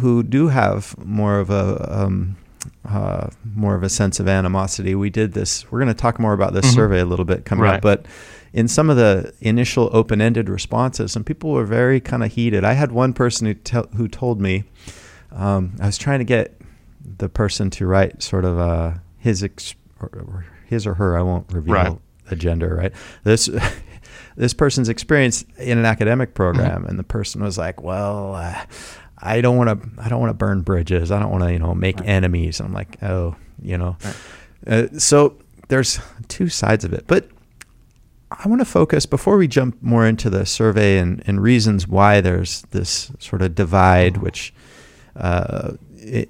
who 0.00 0.22
do 0.22 0.48
have 0.48 0.96
more 1.04 1.38
of 1.38 1.50
a 1.50 1.86
um, 1.90 2.36
uh, 2.84 3.28
more 3.54 3.74
of 3.74 3.82
a 3.82 3.88
sense 3.88 4.20
of 4.20 4.28
animosity. 4.28 4.94
We 4.94 5.10
did 5.10 5.32
this. 5.32 5.70
We're 5.70 5.80
going 5.80 5.94
to 5.94 6.00
talk 6.00 6.18
more 6.18 6.32
about 6.32 6.52
this 6.52 6.66
mm-hmm. 6.66 6.74
survey 6.74 7.00
a 7.00 7.04
little 7.04 7.24
bit 7.24 7.44
coming 7.44 7.64
right. 7.64 7.76
up, 7.76 7.82
but 7.82 8.06
in 8.52 8.68
some 8.68 8.90
of 8.90 8.96
the 8.96 9.32
initial 9.40 9.88
open-ended 9.92 10.48
responses, 10.48 11.12
some 11.12 11.24
people 11.24 11.50
were 11.50 11.64
very 11.64 12.00
kind 12.00 12.22
of 12.22 12.32
heated. 12.32 12.64
I 12.64 12.74
had 12.74 12.92
one 12.92 13.12
person 13.14 13.46
who 13.46 13.54
te- 13.54 13.96
who 13.96 14.08
told 14.08 14.40
me 14.40 14.64
um, 15.30 15.74
I 15.80 15.86
was 15.86 15.96
trying 15.96 16.18
to 16.18 16.24
get 16.24 16.60
the 17.18 17.28
person 17.28 17.70
to 17.70 17.86
write 17.86 18.22
sort 18.22 18.44
of 18.44 18.58
uh, 18.58 18.94
his 19.18 19.42
ex- 19.42 19.74
or 20.00 20.44
his 20.66 20.86
or 20.86 20.94
her. 20.94 21.16
I 21.16 21.22
won't 21.22 21.50
reveal 21.52 21.74
right. 21.74 21.98
the 22.28 22.36
gender. 22.36 22.76
Right. 22.76 22.92
This. 23.24 23.48
This 24.36 24.54
person's 24.54 24.88
experience 24.88 25.44
in 25.58 25.78
an 25.78 25.84
academic 25.84 26.34
program, 26.34 26.80
mm-hmm. 26.80 26.88
and 26.88 26.98
the 26.98 27.04
person 27.04 27.42
was 27.42 27.58
like, 27.58 27.82
"Well, 27.82 28.34
uh, 28.34 28.64
I 29.22 29.40
don't 29.40 29.56
want 29.56 29.70
to 29.70 30.02
I 30.02 30.08
don't 30.08 30.20
want 30.20 30.30
to 30.30 30.34
burn 30.34 30.62
bridges. 30.62 31.10
I 31.10 31.20
don't 31.20 31.30
want 31.30 31.44
to 31.44 31.52
you 31.52 31.58
know 31.58 31.74
make 31.74 32.00
right. 32.00 32.08
enemies. 32.08 32.60
And 32.60 32.68
I'm 32.68 32.74
like, 32.74 33.02
oh, 33.02 33.36
you 33.62 33.78
know. 33.78 33.96
Right. 34.04 34.16
Uh, 34.66 34.98
so 34.98 35.36
there's 35.68 36.00
two 36.28 36.48
sides 36.48 36.84
of 36.84 36.92
it, 36.92 37.04
but 37.06 37.28
I 38.30 38.48
want 38.48 38.60
to 38.60 38.64
focus 38.64 39.06
before 39.06 39.36
we 39.36 39.46
jump 39.46 39.80
more 39.82 40.06
into 40.06 40.30
the 40.30 40.44
survey 40.46 40.98
and, 40.98 41.22
and 41.26 41.42
reasons 41.42 41.86
why 41.86 42.20
there's 42.20 42.62
this 42.70 43.12
sort 43.18 43.42
of 43.42 43.54
divide, 43.54 44.14
mm-hmm. 44.14 44.24
which 44.24 44.54
uh, 45.16 45.72
it, 45.96 46.28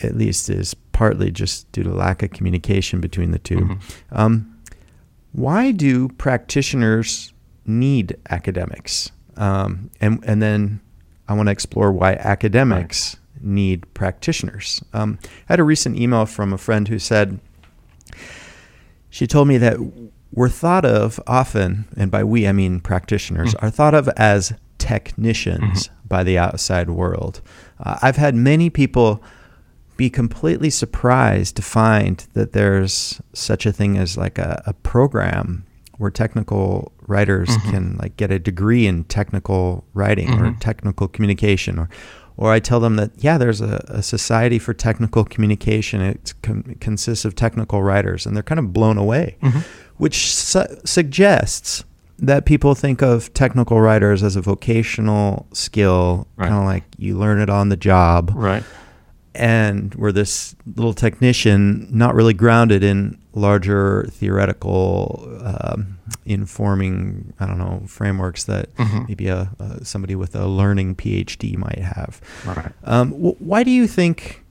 at 0.00 0.16
least 0.16 0.50
is 0.50 0.74
partly 0.74 1.30
just 1.30 1.70
due 1.72 1.82
to 1.82 1.90
lack 1.90 2.22
of 2.22 2.30
communication 2.30 3.00
between 3.00 3.30
the 3.30 3.38
2 3.38 3.56
mm-hmm. 3.56 3.78
um, 4.10 4.51
why 5.32 5.72
do 5.72 6.08
practitioners 6.08 7.32
need 7.66 8.16
academics? 8.30 9.10
Um, 9.36 9.90
and 10.00 10.22
and 10.26 10.42
then 10.42 10.80
I 11.28 11.34
want 11.34 11.48
to 11.48 11.52
explore 11.52 11.90
why 11.92 12.14
academics 12.14 13.16
right. 13.34 13.44
need 13.44 13.94
practitioners. 13.94 14.82
Um, 14.92 15.18
I 15.24 15.52
had 15.52 15.60
a 15.60 15.64
recent 15.64 15.98
email 15.98 16.26
from 16.26 16.52
a 16.52 16.58
friend 16.58 16.88
who 16.88 16.98
said, 16.98 17.40
she 19.10 19.26
told 19.26 19.48
me 19.48 19.58
that 19.58 19.78
we're 20.32 20.48
thought 20.48 20.84
of 20.84 21.20
often, 21.26 21.86
and 21.96 22.10
by 22.10 22.24
we 22.24 22.46
I 22.46 22.52
mean 22.52 22.80
practitioners, 22.80 23.54
mm-hmm. 23.54 23.66
are 23.66 23.70
thought 23.70 23.94
of 23.94 24.08
as 24.16 24.54
technicians 24.78 25.88
mm-hmm. 25.88 26.08
by 26.08 26.24
the 26.24 26.38
outside 26.38 26.90
world. 26.90 27.40
Uh, 27.78 27.98
I've 28.02 28.16
had 28.16 28.34
many 28.34 28.70
people 28.70 29.22
be 30.02 30.10
completely 30.10 30.68
surprised 30.68 31.54
to 31.54 31.62
find 31.62 32.26
that 32.32 32.54
there's 32.54 33.22
such 33.34 33.66
a 33.66 33.70
thing 33.70 33.96
as 33.96 34.16
like 34.16 34.36
a, 34.36 34.60
a 34.66 34.72
program 34.72 35.64
where 35.98 36.10
technical 36.10 36.90
writers 37.06 37.48
mm-hmm. 37.48 37.70
can 37.70 37.96
like 37.98 38.16
get 38.16 38.32
a 38.32 38.40
degree 38.40 38.84
in 38.84 39.04
technical 39.04 39.84
writing 39.94 40.26
mm-hmm. 40.26 40.44
or 40.44 40.56
technical 40.58 41.06
communication 41.06 41.78
or 41.78 41.88
or 42.36 42.50
I 42.50 42.58
tell 42.58 42.80
them 42.80 42.96
that 42.96 43.12
yeah 43.18 43.38
there's 43.38 43.60
a, 43.60 43.84
a 43.86 44.02
society 44.02 44.58
for 44.58 44.74
technical 44.74 45.24
communication 45.24 46.00
it 46.00 46.34
com- 46.42 46.76
consists 46.80 47.24
of 47.24 47.36
technical 47.36 47.80
writers 47.80 48.26
and 48.26 48.34
they're 48.34 48.42
kind 48.42 48.58
of 48.58 48.72
blown 48.72 48.98
away 48.98 49.36
mm-hmm. 49.40 49.60
which 49.98 50.34
su- 50.34 50.80
suggests 50.84 51.84
that 52.18 52.44
people 52.44 52.74
think 52.74 53.02
of 53.02 53.32
technical 53.34 53.80
writers 53.80 54.24
as 54.24 54.34
a 54.34 54.40
vocational 54.40 55.46
skill 55.52 56.26
right. 56.34 56.48
kind 56.48 56.58
of 56.58 56.66
like 56.66 56.82
you 56.98 57.16
learn 57.16 57.40
it 57.40 57.48
on 57.48 57.68
the 57.68 57.76
job 57.76 58.32
right 58.34 58.64
and 59.34 59.94
where 59.94 60.12
this 60.12 60.54
little 60.76 60.92
technician 60.92 61.88
not 61.90 62.14
really 62.14 62.34
grounded 62.34 62.82
in 62.84 63.18
larger 63.34 64.06
theoretical 64.10 65.40
um, 65.42 65.98
informing 66.26 67.32
i 67.40 67.46
don't 67.46 67.58
know 67.58 67.82
frameworks 67.86 68.44
that 68.44 68.74
mm-hmm. 68.76 69.04
maybe 69.08 69.28
a, 69.28 69.50
a, 69.58 69.84
somebody 69.84 70.14
with 70.14 70.34
a 70.34 70.46
learning 70.46 70.94
phd 70.94 71.56
might 71.56 71.78
have 71.78 72.20
right. 72.44 72.72
um, 72.84 73.12
wh- 73.12 73.40
why 73.40 73.62
do 73.62 73.70
you 73.70 73.86
think 73.86 74.44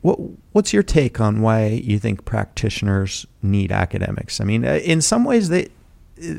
what 0.00 0.18
what's 0.52 0.72
your 0.72 0.82
take 0.82 1.20
on 1.20 1.40
why 1.40 1.66
you 1.66 1.98
think 1.98 2.24
practitioners 2.24 3.26
need 3.42 3.70
academics 3.70 4.40
i 4.40 4.44
mean 4.44 4.64
uh, 4.64 4.80
in 4.84 5.00
some 5.00 5.24
ways 5.24 5.48
they 5.48 5.68
uh, 6.24 6.34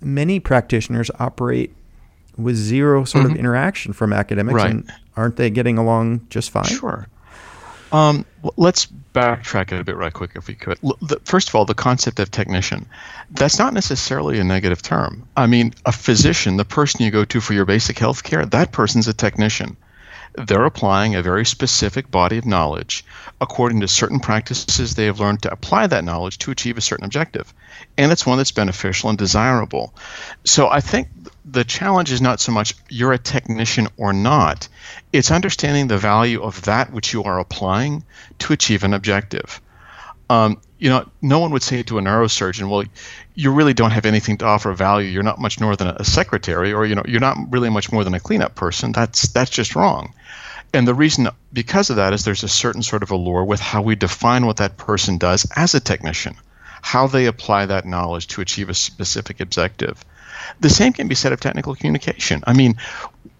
many 0.00 0.40
practitioners 0.40 1.10
operate 1.18 1.74
with 2.42 2.56
zero 2.56 3.04
sort 3.04 3.24
mm-hmm. 3.24 3.34
of 3.34 3.38
interaction 3.38 3.92
from 3.92 4.12
academics 4.12 4.54
right. 4.54 4.70
and 4.70 4.92
aren't 5.16 5.36
they 5.36 5.50
getting 5.50 5.78
along 5.78 6.26
just 6.30 6.50
fine 6.50 6.64
sure 6.64 7.06
um, 7.92 8.24
let's 8.56 8.86
backtrack 8.86 9.72
it 9.72 9.80
a 9.80 9.84
bit 9.84 9.96
right 9.96 10.12
quick 10.12 10.32
if 10.36 10.46
we 10.46 10.54
could. 10.54 10.78
First 11.24 11.48
of 11.48 11.54
all, 11.54 11.64
the 11.64 11.74
concept 11.74 12.20
of 12.20 12.30
technician, 12.30 12.86
that's 13.32 13.58
not 13.58 13.74
necessarily 13.74 14.38
a 14.38 14.44
negative 14.44 14.82
term. 14.82 15.28
I 15.36 15.46
mean, 15.46 15.74
a 15.84 15.92
physician, 15.92 16.56
the 16.56 16.64
person 16.64 17.02
you 17.02 17.10
go 17.10 17.24
to 17.24 17.40
for 17.40 17.52
your 17.52 17.64
basic 17.64 17.98
health 17.98 18.22
care, 18.22 18.46
that 18.46 18.72
person's 18.72 19.08
a 19.08 19.12
technician. 19.12 19.76
They're 20.34 20.64
applying 20.64 21.16
a 21.16 21.22
very 21.22 21.44
specific 21.44 22.08
body 22.08 22.38
of 22.38 22.46
knowledge 22.46 23.04
according 23.40 23.80
to 23.80 23.88
certain 23.88 24.20
practices 24.20 24.94
they 24.94 25.06
have 25.06 25.18
learned 25.18 25.42
to 25.42 25.52
apply 25.52 25.88
that 25.88 26.04
knowledge 26.04 26.38
to 26.38 26.52
achieve 26.52 26.78
a 26.78 26.80
certain 26.80 27.04
objective. 27.04 27.52
And 27.98 28.12
it's 28.12 28.26
one 28.26 28.38
that's 28.38 28.52
beneficial 28.52 29.08
and 29.08 29.18
desirable. 29.18 29.92
So 30.44 30.68
I 30.68 30.80
think 30.80 31.08
the 31.44 31.64
challenge 31.64 32.12
is 32.12 32.20
not 32.20 32.40
so 32.40 32.52
much 32.52 32.74
you're 32.88 33.12
a 33.12 33.18
technician 33.18 33.88
or 33.96 34.12
not, 34.12 34.68
it's 35.12 35.30
understanding 35.30 35.88
the 35.88 35.98
value 35.98 36.42
of 36.42 36.62
that 36.62 36.92
which 36.92 37.12
you 37.12 37.24
are 37.24 37.38
applying 37.38 38.04
to 38.40 38.52
achieve 38.52 38.84
an 38.84 38.94
objective. 38.94 39.60
Um, 40.28 40.60
you 40.78 40.90
know, 40.90 41.10
no 41.20 41.40
one 41.40 41.50
would 41.50 41.62
say 41.62 41.82
to 41.82 41.98
a 41.98 42.00
neurosurgeon, 42.00 42.68
"Well, 42.68 42.84
you 43.34 43.50
really 43.50 43.74
don't 43.74 43.90
have 43.90 44.06
anything 44.06 44.38
to 44.38 44.46
offer 44.46 44.72
value. 44.72 45.08
You're 45.08 45.24
not 45.24 45.40
much 45.40 45.60
more 45.60 45.74
than 45.74 45.88
a 45.88 46.04
secretary, 46.04 46.72
or 46.72 46.86
you 46.86 46.94
know, 46.94 47.02
you're 47.06 47.20
not 47.20 47.36
really 47.50 47.68
much 47.68 47.90
more 47.90 48.04
than 48.04 48.14
a 48.14 48.20
cleanup 48.20 48.54
person." 48.54 48.92
That's 48.92 49.28
that's 49.28 49.50
just 49.50 49.74
wrong. 49.74 50.14
And 50.72 50.86
the 50.86 50.94
reason 50.94 51.28
because 51.52 51.90
of 51.90 51.96
that 51.96 52.12
is 52.12 52.24
there's 52.24 52.44
a 52.44 52.48
certain 52.48 52.82
sort 52.82 53.02
of 53.02 53.10
allure 53.10 53.44
with 53.44 53.60
how 53.60 53.82
we 53.82 53.96
define 53.96 54.46
what 54.46 54.58
that 54.58 54.76
person 54.76 55.18
does 55.18 55.46
as 55.56 55.74
a 55.74 55.80
technician, 55.80 56.36
how 56.80 57.08
they 57.08 57.26
apply 57.26 57.66
that 57.66 57.84
knowledge 57.84 58.28
to 58.28 58.40
achieve 58.40 58.68
a 58.68 58.74
specific 58.74 59.40
objective. 59.40 60.04
The 60.60 60.70
same 60.70 60.92
can 60.92 61.08
be 61.08 61.14
said 61.14 61.32
of 61.32 61.40
technical 61.40 61.74
communication. 61.74 62.42
I 62.46 62.52
mean, 62.52 62.76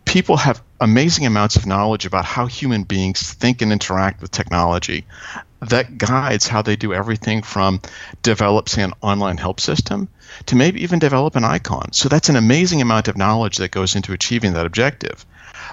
people 0.04 0.36
have 0.36 0.62
amazing 0.80 1.26
amounts 1.26 1.56
of 1.56 1.66
knowledge 1.66 2.06
about 2.06 2.24
how 2.24 2.46
human 2.46 2.84
beings 2.84 3.32
think 3.34 3.62
and 3.62 3.72
interact 3.72 4.20
with 4.22 4.30
technology 4.30 5.06
that 5.60 5.98
guides 5.98 6.46
how 6.46 6.62
they 6.62 6.76
do 6.76 6.94
everything 6.94 7.42
from 7.42 7.80
develop, 8.22 8.68
say, 8.68 8.82
an 8.82 8.94
online 9.02 9.36
help 9.36 9.60
system 9.60 10.08
to 10.46 10.56
maybe 10.56 10.82
even 10.82 10.98
develop 10.98 11.36
an 11.36 11.44
icon. 11.44 11.92
So 11.92 12.08
that's 12.08 12.28
an 12.28 12.36
amazing 12.36 12.80
amount 12.80 13.08
of 13.08 13.16
knowledge 13.16 13.58
that 13.58 13.70
goes 13.70 13.94
into 13.94 14.12
achieving 14.12 14.54
that 14.54 14.66
objective. 14.66 15.26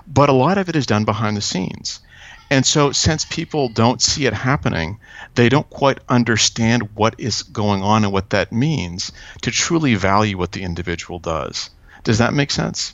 But 0.05 0.29
a 0.29 0.33
lot 0.33 0.57
of 0.57 0.69
it 0.69 0.75
is 0.75 0.85
done 0.85 1.05
behind 1.05 1.37
the 1.37 1.41
scenes. 1.41 2.01
And 2.49 2.65
so, 2.65 2.91
since 2.93 3.25
people 3.25 3.67
don't 3.67 4.01
see 4.01 4.25
it 4.25 4.33
happening, 4.33 4.99
they 5.35 5.49
don't 5.49 5.69
quite 5.69 5.99
understand 6.07 6.95
what 6.95 7.15
is 7.17 7.43
going 7.43 7.81
on 7.81 8.05
and 8.05 8.13
what 8.13 8.29
that 8.29 8.51
means 8.51 9.11
to 9.41 9.51
truly 9.51 9.95
value 9.95 10.37
what 10.37 10.53
the 10.53 10.63
individual 10.63 11.19
does. 11.19 11.69
Does 12.03 12.19
that 12.19 12.33
make 12.33 12.51
sense? 12.51 12.93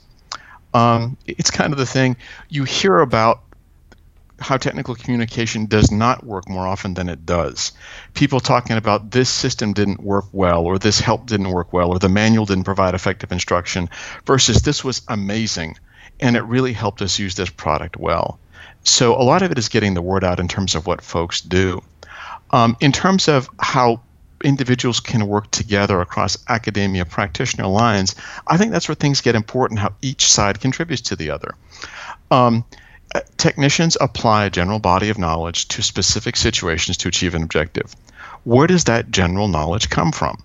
Um, 0.74 1.18
it's 1.28 1.52
kind 1.52 1.72
of 1.72 1.78
the 1.78 1.86
thing 1.86 2.18
you 2.50 2.64
hear 2.64 3.00
about 3.00 3.44
how 4.40 4.58
technical 4.58 4.96
communication 4.96 5.68
does 5.68 5.92
not 5.92 6.26
work 6.26 6.50
more 6.50 6.68
often 6.68 6.96
than 6.96 7.08
it 7.08 7.26
does. 7.26 7.72
People 8.16 8.40
talking 8.40 8.76
about 8.76 9.12
this 9.12 9.30
system 9.30 9.74
didn't 9.74 10.02
work 10.02 10.26
well, 10.32 10.66
or 10.66 10.80
this 10.80 11.00
help 11.00 11.28
didn't 11.28 11.52
work 11.52 11.72
well, 11.72 11.90
or 11.92 12.00
the 12.00 12.10
manual 12.10 12.46
didn't 12.46 12.64
provide 12.64 12.96
effective 12.96 13.32
instruction, 13.32 13.90
versus 14.26 14.64
this 14.64 14.84
was 14.84 15.04
amazing 15.08 15.78
and 16.20 16.36
it 16.36 16.42
really 16.42 16.74
helped 16.74 17.02
us 17.02 17.20
use 17.20 17.36
this 17.36 17.50
product 17.50 17.98
well. 17.98 18.40
So 18.84 19.16
a 19.16 19.24
lot 19.24 19.42
of 19.42 19.52
it 19.52 19.58
is 19.58 19.70
getting 19.70 19.94
the 19.94 20.02
word 20.02 20.24
out 20.24 20.40
in 20.40 20.48
terms 20.48 20.76
of 20.76 20.86
what 20.86 21.02
folks 21.02 21.42
do. 21.42 21.82
Um, 22.52 22.78
in 22.80 22.92
terms 22.92 23.28
of 23.28 23.50
how 23.60 24.02
individuals 24.44 25.00
can 25.00 25.28
work 25.28 25.50
together 25.52 26.02
across 26.02 26.38
academia 26.50 27.06
practitioner 27.06 27.68
lines, 27.68 28.16
I 28.46 28.58
think 28.58 28.72
that's 28.72 28.88
where 28.88 28.96
things 28.96 29.22
get 29.22 29.36
important, 29.36 29.80
how 29.80 29.94
each 30.02 30.32
side 30.32 30.60
contributes 30.60 31.02
to 31.04 31.16
the 31.16 31.32
other. 31.32 31.56
Um, 32.30 32.66
uh, 33.16 33.22
technicians 33.38 33.98
apply 34.00 34.46
a 34.46 34.50
general 34.50 34.80
body 34.80 35.10
of 35.10 35.18
knowledge 35.18 35.68
to 35.70 35.82
specific 35.82 36.36
situations 36.36 36.98
to 36.98 37.08
achieve 37.08 37.36
an 37.36 37.44
objective. 37.44 37.96
Where 38.44 38.68
does 38.68 38.86
that 38.86 39.12
general 39.12 39.48
knowledge 39.48 39.90
come 39.90 40.12
from? 40.12 40.44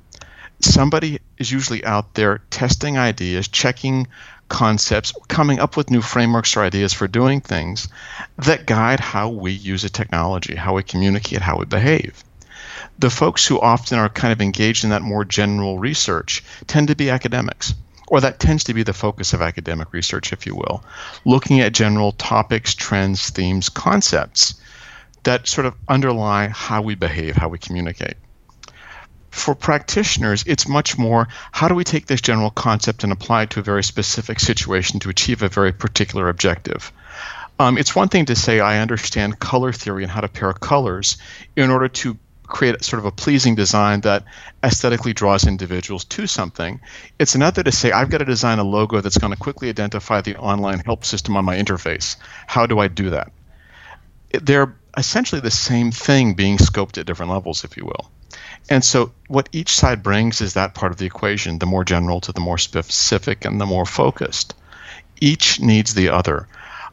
Somebody 0.60 1.20
is 1.38 1.50
usually 1.50 1.84
out 1.84 2.14
there 2.14 2.40
testing 2.50 2.98
ideas, 2.98 3.48
checking 3.48 4.08
concepts, 4.48 5.12
coming 5.28 5.58
up 5.58 5.76
with 5.76 5.90
new 5.90 6.02
frameworks 6.02 6.56
or 6.56 6.62
ideas 6.62 6.92
for 6.92 7.08
doing 7.08 7.40
things 7.40 7.88
that 8.36 8.66
guide 8.66 9.00
how 9.00 9.28
we 9.28 9.52
use 9.52 9.84
a 9.84 9.90
technology, 9.90 10.54
how 10.54 10.74
we 10.74 10.82
communicate, 10.82 11.40
how 11.40 11.58
we 11.58 11.64
behave. 11.64 12.24
The 12.98 13.10
folks 13.10 13.46
who 13.46 13.60
often 13.60 13.98
are 13.98 14.08
kind 14.08 14.32
of 14.32 14.40
engaged 14.40 14.84
in 14.84 14.90
that 14.90 15.02
more 15.02 15.24
general 15.24 15.78
research 15.78 16.42
tend 16.66 16.88
to 16.88 16.96
be 16.96 17.10
academics 17.10 17.74
or 18.08 18.20
that 18.20 18.40
tends 18.40 18.64
to 18.64 18.74
be 18.74 18.82
the 18.82 18.92
focus 18.92 19.32
of 19.32 19.42
academic 19.42 19.92
research, 19.92 20.32
if 20.32 20.46
you 20.46 20.54
will, 20.54 20.82
looking 21.24 21.60
at 21.60 21.72
general 21.72 22.12
topics, 22.12 22.74
trends, 22.74 23.30
themes, 23.30 23.68
concepts 23.68 24.54
that 25.24 25.46
sort 25.46 25.66
of 25.66 25.74
underlie 25.88 26.48
how 26.48 26.80
we 26.80 26.94
behave, 26.94 27.36
how 27.36 27.48
we 27.48 27.58
communicate. 27.58 28.16
For 29.30 29.54
practitioners, 29.54 30.44
it's 30.46 30.68
much 30.68 30.98
more 30.98 31.28
how 31.52 31.68
do 31.68 31.74
we 31.74 31.84
take 31.84 32.06
this 32.06 32.20
general 32.20 32.50
concept 32.50 33.04
and 33.04 33.12
apply 33.12 33.42
it 33.42 33.50
to 33.50 33.60
a 33.60 33.62
very 33.62 33.84
specific 33.84 34.40
situation 34.40 35.00
to 35.00 35.10
achieve 35.10 35.42
a 35.42 35.48
very 35.48 35.72
particular 35.72 36.28
objective? 36.28 36.92
Um, 37.58 37.76
it's 37.76 37.94
one 37.94 38.08
thing 38.08 38.26
to 38.26 38.36
say, 38.36 38.60
I 38.60 38.80
understand 38.80 39.40
color 39.40 39.72
theory 39.72 40.04
and 40.04 40.12
how 40.12 40.20
to 40.20 40.28
pair 40.28 40.52
colors 40.52 41.18
in 41.56 41.70
order 41.70 41.88
to 41.88 42.16
create 42.44 42.82
sort 42.82 42.98
of 42.98 43.04
a 43.04 43.12
pleasing 43.12 43.54
design 43.54 44.00
that 44.00 44.24
aesthetically 44.64 45.12
draws 45.12 45.46
individuals 45.46 46.04
to 46.04 46.26
something. 46.26 46.80
It's 47.18 47.34
another 47.34 47.62
to 47.62 47.72
say, 47.72 47.92
I've 47.92 48.10
got 48.10 48.18
to 48.18 48.24
design 48.24 48.58
a 48.58 48.64
logo 48.64 49.00
that's 49.00 49.18
going 49.18 49.32
to 49.32 49.38
quickly 49.38 49.68
identify 49.68 50.20
the 50.20 50.36
online 50.36 50.78
help 50.80 51.04
system 51.04 51.36
on 51.36 51.44
my 51.44 51.56
interface. 51.56 52.16
How 52.46 52.66
do 52.66 52.78
I 52.78 52.88
do 52.88 53.10
that? 53.10 53.30
They're 54.30 54.74
essentially 54.96 55.40
the 55.40 55.50
same 55.50 55.90
thing 55.90 56.34
being 56.34 56.56
scoped 56.56 56.98
at 56.98 57.06
different 57.06 57.32
levels, 57.32 57.64
if 57.64 57.76
you 57.76 57.84
will. 57.84 58.10
And 58.70 58.84
so, 58.84 59.12
what 59.28 59.48
each 59.52 59.70
side 59.70 60.02
brings 60.02 60.40
is 60.40 60.54
that 60.54 60.74
part 60.74 60.92
of 60.92 60.98
the 60.98 61.06
equation, 61.06 61.58
the 61.58 61.66
more 61.66 61.84
general 61.84 62.20
to 62.22 62.32
the 62.32 62.40
more 62.40 62.58
specific 62.58 63.44
and 63.44 63.60
the 63.60 63.66
more 63.66 63.86
focused. 63.86 64.54
Each 65.20 65.60
needs 65.60 65.94
the 65.94 66.10
other. 66.10 66.46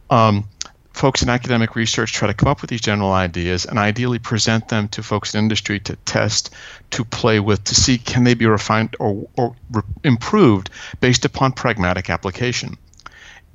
Um, 0.10 0.46
folks 0.94 1.22
in 1.22 1.30
academic 1.30 1.76
research 1.76 2.14
try 2.14 2.28
to 2.28 2.34
come 2.34 2.48
up 2.48 2.62
with 2.62 2.70
these 2.70 2.82
general 2.82 3.12
ideas 3.12 3.66
and 3.66 3.78
ideally 3.78 4.20
present 4.20 4.70
them 4.70 4.88
to 4.88 5.04
folks 5.04 5.36
in 5.36 5.40
industry 5.40 5.80
to 5.82 5.96
test, 5.98 6.52
to 6.92 7.04
play 7.04 7.40
with, 7.40 7.64
to 7.66 7.76
see 7.76 7.98
can 7.98 8.24
they 8.24 8.34
be 8.34 8.46
refined 8.46 8.96
or, 9.00 9.28
or 9.38 9.56
re- 9.72 9.84
improved 10.04 10.70
based 11.02 11.26
upon 11.26 11.52
pragmatic 11.52 12.10
application. 12.10 12.78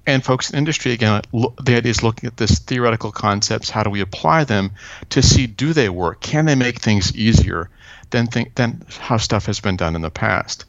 And 0.06 0.24
folks 0.24 0.50
in 0.50 0.58
industry, 0.58 0.92
again, 0.92 1.22
the 1.32 1.76
idea 1.76 1.90
is 1.90 2.02
looking 2.02 2.26
at 2.26 2.36
this 2.36 2.58
theoretical 2.58 3.12
concepts. 3.12 3.70
How 3.70 3.82
do 3.82 3.90
we 3.90 4.00
apply 4.00 4.44
them 4.44 4.72
to 5.10 5.22
see 5.22 5.46
do 5.46 5.72
they 5.72 5.88
work? 5.88 6.20
Can 6.20 6.46
they 6.46 6.54
make 6.54 6.80
things 6.80 7.14
easier 7.14 7.68
than, 8.10 8.26
think, 8.26 8.54
than 8.54 8.84
how 8.98 9.18
stuff 9.18 9.46
has 9.46 9.60
been 9.60 9.76
done 9.76 9.94
in 9.94 10.02
the 10.02 10.10
past? 10.10 10.64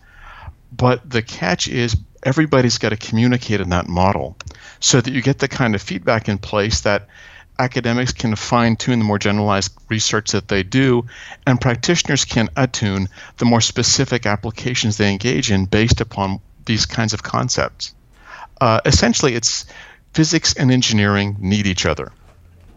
But 0.71 1.09
the 1.09 1.21
catch 1.21 1.67
is 1.67 1.95
everybody's 2.23 2.77
got 2.77 2.89
to 2.89 2.97
communicate 2.97 3.61
in 3.61 3.69
that 3.69 3.87
model 3.87 4.37
so 4.79 5.01
that 5.01 5.13
you 5.13 5.21
get 5.21 5.39
the 5.39 5.47
kind 5.47 5.75
of 5.75 5.81
feedback 5.81 6.29
in 6.29 6.37
place 6.37 6.81
that 6.81 7.07
academics 7.57 8.13
can 8.13 8.35
fine 8.35 8.75
tune 8.75 8.99
the 8.99 9.05
more 9.05 9.19
generalized 9.19 9.71
research 9.89 10.31
that 10.31 10.47
they 10.47 10.63
do, 10.63 11.05
and 11.45 11.61
practitioners 11.61 12.25
can 12.25 12.49
attune 12.55 13.07
the 13.37 13.45
more 13.45 13.61
specific 13.61 14.25
applications 14.25 14.97
they 14.97 15.11
engage 15.11 15.51
in 15.51 15.65
based 15.65 16.01
upon 16.01 16.39
these 16.65 16.85
kinds 16.85 17.13
of 17.13 17.23
concepts. 17.23 17.93
Uh, 18.61 18.79
essentially, 18.85 19.33
it's 19.33 19.65
physics 20.13 20.53
and 20.53 20.71
engineering 20.71 21.35
need 21.39 21.65
each 21.65 21.87
other. 21.87 22.11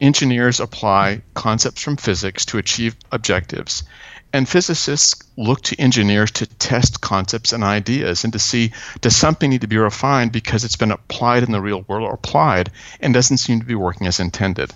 Engineers 0.01 0.59
apply 0.59 1.20
concepts 1.35 1.83
from 1.83 1.99
physics 1.99 2.47
to 2.47 2.59
achieve 2.59 2.97
objectives, 3.12 3.85
and 4.33 4.49
physicists 4.49 5.23
look 5.37 5.61
to 5.62 5.79
engineers 5.79 6.31
to 6.31 6.47
test 6.47 7.03
concepts 7.03 7.53
and 7.53 7.62
ideas 7.62 8.25
and 8.25 8.33
to 8.33 8.38
see 8.38 8.73
does 9.03 9.14
something 9.14 9.51
need 9.51 9.61
to 9.61 9.66
be 9.66 9.77
refined 9.77 10.33
because 10.33 10.64
it's 10.64 10.75
been 10.75 10.90
applied 10.90 11.42
in 11.42 11.53
the 11.53 11.61
real 11.61 11.83
world 11.83 12.09
or 12.09 12.14
applied 12.14 12.70
and 13.01 13.12
doesn't 13.12 13.37
seem 13.37 13.61
to 13.61 13.66
be 13.66 13.75
working 13.75 14.07
as 14.07 14.18
intended. 14.18 14.73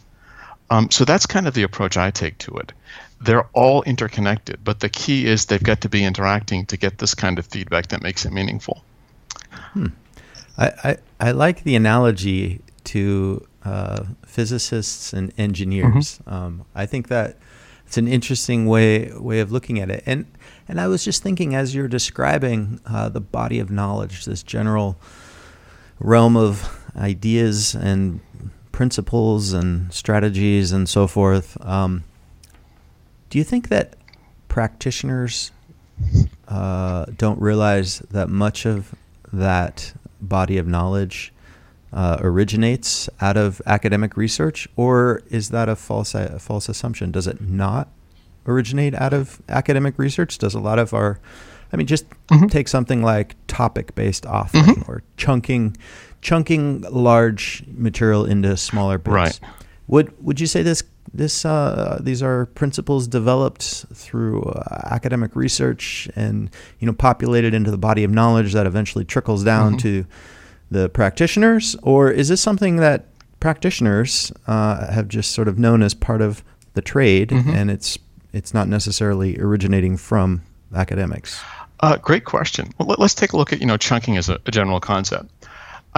Um, 0.70 0.90
so 0.90 1.06
that's 1.06 1.26
kind 1.26 1.48
of 1.48 1.54
the 1.54 1.62
approach 1.62 1.96
I 1.96 2.10
take 2.10 2.36
to 2.38 2.58
it. 2.58 2.72
They're 3.20 3.48
all 3.54 3.82
interconnected, 3.82 4.60
but 4.62 4.78
the 4.78 4.90
key 4.90 5.26
is 5.26 5.46
they've 5.46 5.62
got 5.62 5.80
to 5.80 5.88
be 5.88 6.04
interacting 6.04 6.66
to 6.66 6.76
get 6.76 6.98
this 6.98 7.14
kind 7.14 7.38
of 7.38 7.46
feedback 7.46 7.88
that 7.88 8.02
makes 8.02 8.26
it 8.26 8.32
meaningful. 8.32 8.84
Hmm. 9.72 9.86
I, 10.58 10.66
I, 10.84 10.96
I 11.20 11.30
like 11.30 11.62
the 11.62 11.76
analogy 11.76 12.60
to 12.84 13.46
uh, 13.64 14.04
physicists 14.26 15.12
and 15.12 15.32
engineers. 15.38 16.20
Mm-hmm. 16.20 16.34
Um, 16.34 16.64
I 16.74 16.86
think 16.86 17.08
that 17.08 17.36
it's 17.86 17.96
an 17.96 18.08
interesting 18.08 18.66
way 18.66 19.10
way 19.14 19.40
of 19.40 19.50
looking 19.50 19.78
at 19.78 19.90
it. 19.90 20.02
And 20.04 20.26
and 20.68 20.80
I 20.80 20.88
was 20.88 21.04
just 21.04 21.22
thinking 21.22 21.54
as 21.54 21.74
you're 21.74 21.88
describing 21.88 22.80
uh, 22.86 23.08
the 23.08 23.20
body 23.20 23.58
of 23.58 23.70
knowledge, 23.70 24.26
this 24.26 24.42
general 24.42 24.98
realm 25.98 26.36
of 26.36 26.84
ideas 26.96 27.74
and 27.74 28.20
principles 28.72 29.52
and 29.52 29.92
strategies 29.92 30.72
and 30.72 30.88
so 30.88 31.06
forth. 31.06 31.56
Um, 31.64 32.04
do 33.30 33.38
you 33.38 33.44
think 33.44 33.68
that 33.68 33.96
practitioners 34.48 35.50
uh, 36.46 37.06
don't 37.16 37.40
realize 37.40 38.00
that 38.10 38.28
much 38.28 38.66
of 38.66 38.94
that 39.32 39.92
body 40.20 40.58
of 40.58 40.66
knowledge 40.66 41.32
uh, 41.92 42.18
originates 42.20 43.08
out 43.20 43.36
of 43.36 43.62
academic 43.66 44.16
research, 44.16 44.68
or 44.76 45.22
is 45.30 45.50
that 45.50 45.68
a 45.68 45.76
false 45.76 46.14
a 46.14 46.38
false 46.38 46.68
assumption? 46.68 47.10
Does 47.10 47.26
it 47.26 47.40
not 47.40 47.88
originate 48.46 48.94
out 48.94 49.12
of 49.12 49.40
academic 49.48 49.98
research? 49.98 50.38
Does 50.38 50.54
a 50.54 50.60
lot 50.60 50.78
of 50.78 50.92
our, 50.92 51.18
I 51.72 51.76
mean, 51.76 51.86
just 51.86 52.08
mm-hmm. 52.28 52.46
take 52.46 52.68
something 52.68 53.02
like 53.02 53.36
topic-based 53.46 54.24
authoring 54.24 54.76
mm-hmm. 54.76 54.90
or 54.90 55.02
chunking, 55.16 55.76
chunking 56.20 56.82
large 56.82 57.64
material 57.66 58.24
into 58.24 58.56
smaller 58.56 58.98
bits. 58.98 59.12
Right. 59.12 59.40
Would 59.86 60.12
would 60.22 60.40
you 60.40 60.46
say 60.46 60.62
this 60.62 60.82
this 61.12 61.44
uh, 61.44 61.98
these 62.02 62.22
are 62.22 62.46
principles 62.46 63.06
developed 63.08 63.86
through 63.92 64.42
uh, 64.42 64.88
academic 64.90 65.34
research 65.34 66.08
and 66.14 66.50
you 66.78 66.86
know 66.86 66.92
populated 66.92 67.54
into 67.54 67.70
the 67.70 67.78
body 67.78 68.04
of 68.04 68.10
knowledge 68.10 68.52
that 68.52 68.66
eventually 68.66 69.04
trickles 69.04 69.44
down 69.44 69.72
mm-hmm. 69.72 70.02
to 70.02 70.06
the 70.70 70.88
practitioners, 70.90 71.76
or 71.82 72.10
is 72.10 72.28
this 72.28 72.40
something 72.40 72.76
that 72.76 73.06
practitioners 73.40 74.32
uh, 74.46 74.92
have 74.92 75.08
just 75.08 75.32
sort 75.32 75.48
of 75.48 75.58
known 75.58 75.82
as 75.82 75.94
part 75.94 76.20
of 76.20 76.44
the 76.74 76.82
trade, 76.82 77.30
mm-hmm. 77.30 77.50
and 77.50 77.70
it's 77.70 77.98
it's 78.32 78.52
not 78.52 78.68
necessarily 78.68 79.38
originating 79.38 79.96
from 79.96 80.42
academics? 80.74 81.40
Uh, 81.80 81.96
great 81.96 82.24
question. 82.24 82.70
Well, 82.78 82.88
let, 82.88 82.98
us 82.98 83.14
take 83.14 83.32
a 83.32 83.36
look 83.36 83.52
at 83.52 83.60
you 83.60 83.66
know 83.66 83.76
chunking 83.76 84.16
as 84.16 84.28
a, 84.28 84.38
a 84.46 84.50
general 84.50 84.80
concept. 84.80 85.30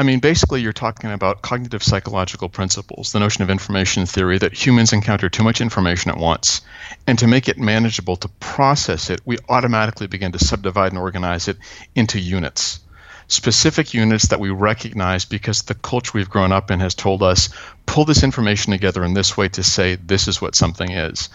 I 0.01 0.03
mean, 0.03 0.21
basically, 0.21 0.63
you're 0.63 0.73
talking 0.73 1.11
about 1.13 1.43
cognitive 1.43 1.83
psychological 1.83 2.49
principles, 2.49 3.13
the 3.13 3.21
notion 3.21 3.43
of 3.43 3.51
information 3.51 4.07
theory 4.07 4.39
that 4.39 4.55
humans 4.55 4.95
encounter 4.95 5.29
too 5.29 5.43
much 5.43 5.61
information 5.61 6.11
at 6.11 6.17
once. 6.17 6.63
And 7.07 7.19
to 7.19 7.27
make 7.27 7.51
it 7.51 7.59
manageable 7.59 8.17
to 8.17 8.29
process 8.41 9.11
it, 9.11 9.21
we 9.27 9.37
automatically 9.51 10.07
begin 10.07 10.33
to 10.33 10.39
subdivide 10.39 10.93
and 10.93 10.99
organize 10.99 11.49
it 11.49 11.59
into 11.95 12.19
units 12.19 12.81
specific 13.29 13.95
units 13.95 14.29
that 14.29 14.41
we 14.41 14.51
recognize 14.51 15.25
because 15.25 15.63
the 15.63 15.75
culture 15.75 16.13
we've 16.15 16.31
grown 16.31 16.51
up 16.51 16.71
in 16.73 16.81
has 16.81 16.97
told 16.97 17.23
us 17.23 17.51
pull 17.87 18.05
this 18.05 18.25
information 18.25 18.73
together 18.73 19.05
in 19.05 19.15
this 19.15 19.37
way 19.37 19.49
to 19.49 19.63
say 19.63 19.95
this 19.95 20.27
is 20.27 20.43
what 20.43 20.57
something 20.57 20.91
is. 20.91 21.29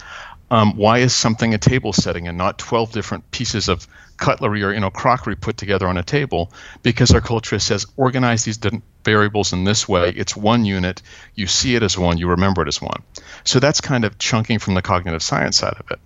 Um, 0.52 0.76
why 0.76 0.98
is 0.98 1.14
something 1.14 1.54
a 1.54 1.58
table 1.58 1.94
setting 1.94 2.28
and 2.28 2.38
not 2.38 2.58
12 2.58 2.92
different 2.92 3.32
pieces 3.32 3.70
of 3.70 3.88
cutlery 4.18 4.64
or 4.64 4.74
you 4.74 4.80
know 4.80 4.90
crockery 4.90 5.36
put 5.36 5.58
together 5.58 5.88
on 5.88 5.98
a 5.98 6.04
table? 6.04 6.52
Because 6.84 7.12
our 7.12 7.22
culture 7.22 7.60
says 7.60 7.86
organize 7.98 8.44
these 8.44 8.60
variables 9.04 9.54
in 9.54 9.64
this 9.64 9.88
way. 9.88 10.10
It's 10.10 10.36
one 10.36 10.66
unit. 10.66 11.02
You 11.36 11.48
see 11.48 11.76
it 11.76 11.84
as 11.84 11.98
one. 11.98 12.18
You 12.18 12.30
remember 12.30 12.62
it 12.62 12.68
as 12.68 12.82
one. 12.82 13.04
So 13.44 13.60
that's 13.60 13.82
kind 13.82 14.06
of 14.06 14.18
chunking 14.18 14.60
from 14.60 14.74
the 14.74 14.82
cognitive 14.82 15.24
science 15.24 15.58
side 15.58 15.78
of 15.80 15.92
it. 15.92 16.00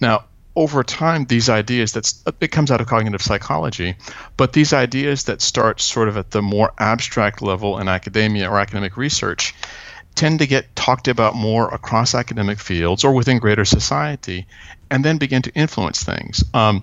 Now, 0.00 0.24
over 0.58 0.82
time, 0.82 1.24
these 1.24 1.48
ideas 1.48 1.92
that 1.92 2.12
it 2.40 2.48
comes 2.48 2.72
out 2.72 2.80
of 2.80 2.88
cognitive 2.88 3.22
psychology, 3.22 3.94
but 4.36 4.52
these 4.52 4.72
ideas 4.72 5.24
that 5.24 5.40
start 5.40 5.80
sort 5.80 6.08
of 6.08 6.16
at 6.16 6.32
the 6.32 6.42
more 6.42 6.72
abstract 6.78 7.42
level 7.42 7.78
in 7.78 7.86
academia 7.86 8.50
or 8.50 8.58
academic 8.58 8.96
research 8.96 9.54
tend 10.16 10.40
to 10.40 10.48
get 10.48 10.74
talked 10.74 11.06
about 11.06 11.36
more 11.36 11.72
across 11.72 12.12
academic 12.12 12.58
fields 12.58 13.04
or 13.04 13.12
within 13.14 13.38
greater 13.38 13.64
society, 13.64 14.48
and 14.90 15.04
then 15.04 15.16
begin 15.16 15.42
to 15.42 15.54
influence 15.54 16.02
things. 16.02 16.42
Um, 16.52 16.82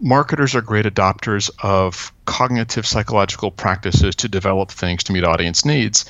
marketers 0.00 0.54
are 0.54 0.62
great 0.62 0.86
adopters 0.86 1.50
of 1.62 2.12
cognitive 2.24 2.86
psychological 2.86 3.50
practices 3.50 4.16
to 4.16 4.28
develop 4.28 4.70
things 4.70 5.04
to 5.04 5.12
meet 5.12 5.24
audience 5.24 5.64
needs. 5.64 6.06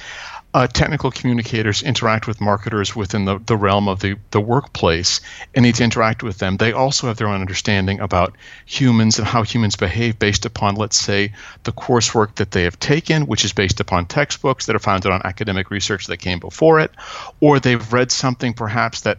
uh, 0.53 0.67
technical 0.67 1.13
communicators 1.13 1.83
interact 1.83 2.27
with 2.27 2.41
marketers 2.41 2.97
within 2.97 3.25
the, 3.25 3.39
the 3.47 3.57
realm 3.57 3.89
of 3.89 4.01
the, 4.01 4.17
the 4.33 4.41
workplace 4.41 5.21
and 5.55 5.63
need 5.63 5.77
to 5.77 5.85
interact 5.85 6.23
with 6.25 6.39
them, 6.39 6.57
they 6.57 6.73
also 6.73 7.07
have 7.07 7.17
their 7.17 7.29
own 7.29 7.41
understanding 7.41 8.01
about 8.01 8.37
humans 8.67 9.19
and 9.19 9.29
how 9.29 9.45
humans 9.45 9.77
behave 9.77 10.19
based 10.19 10.47
upon, 10.47 10.75
let's 10.75 10.97
say, 10.97 11.33
the 11.63 11.73
coursework 11.73 12.35
that 12.37 12.51
they 12.51 12.65
have 12.65 12.79
taken, 12.81 13.27
which 13.27 13.45
is 13.45 13.53
based 13.53 13.79
upon 13.79 14.07
textbooks 14.07 14.67
that 14.67 14.75
are 14.75 14.81
founded 14.81 15.13
on 15.13 15.23
academic 15.25 15.71
research 15.71 16.07
that 16.09 16.17
came 16.17 16.41
before 16.41 16.81
it, 16.81 16.91
or 17.39 17.61
they've 17.61 17.93
read 17.93 18.11
something 18.11 18.53
perhaps 18.53 19.03
that 19.03 19.19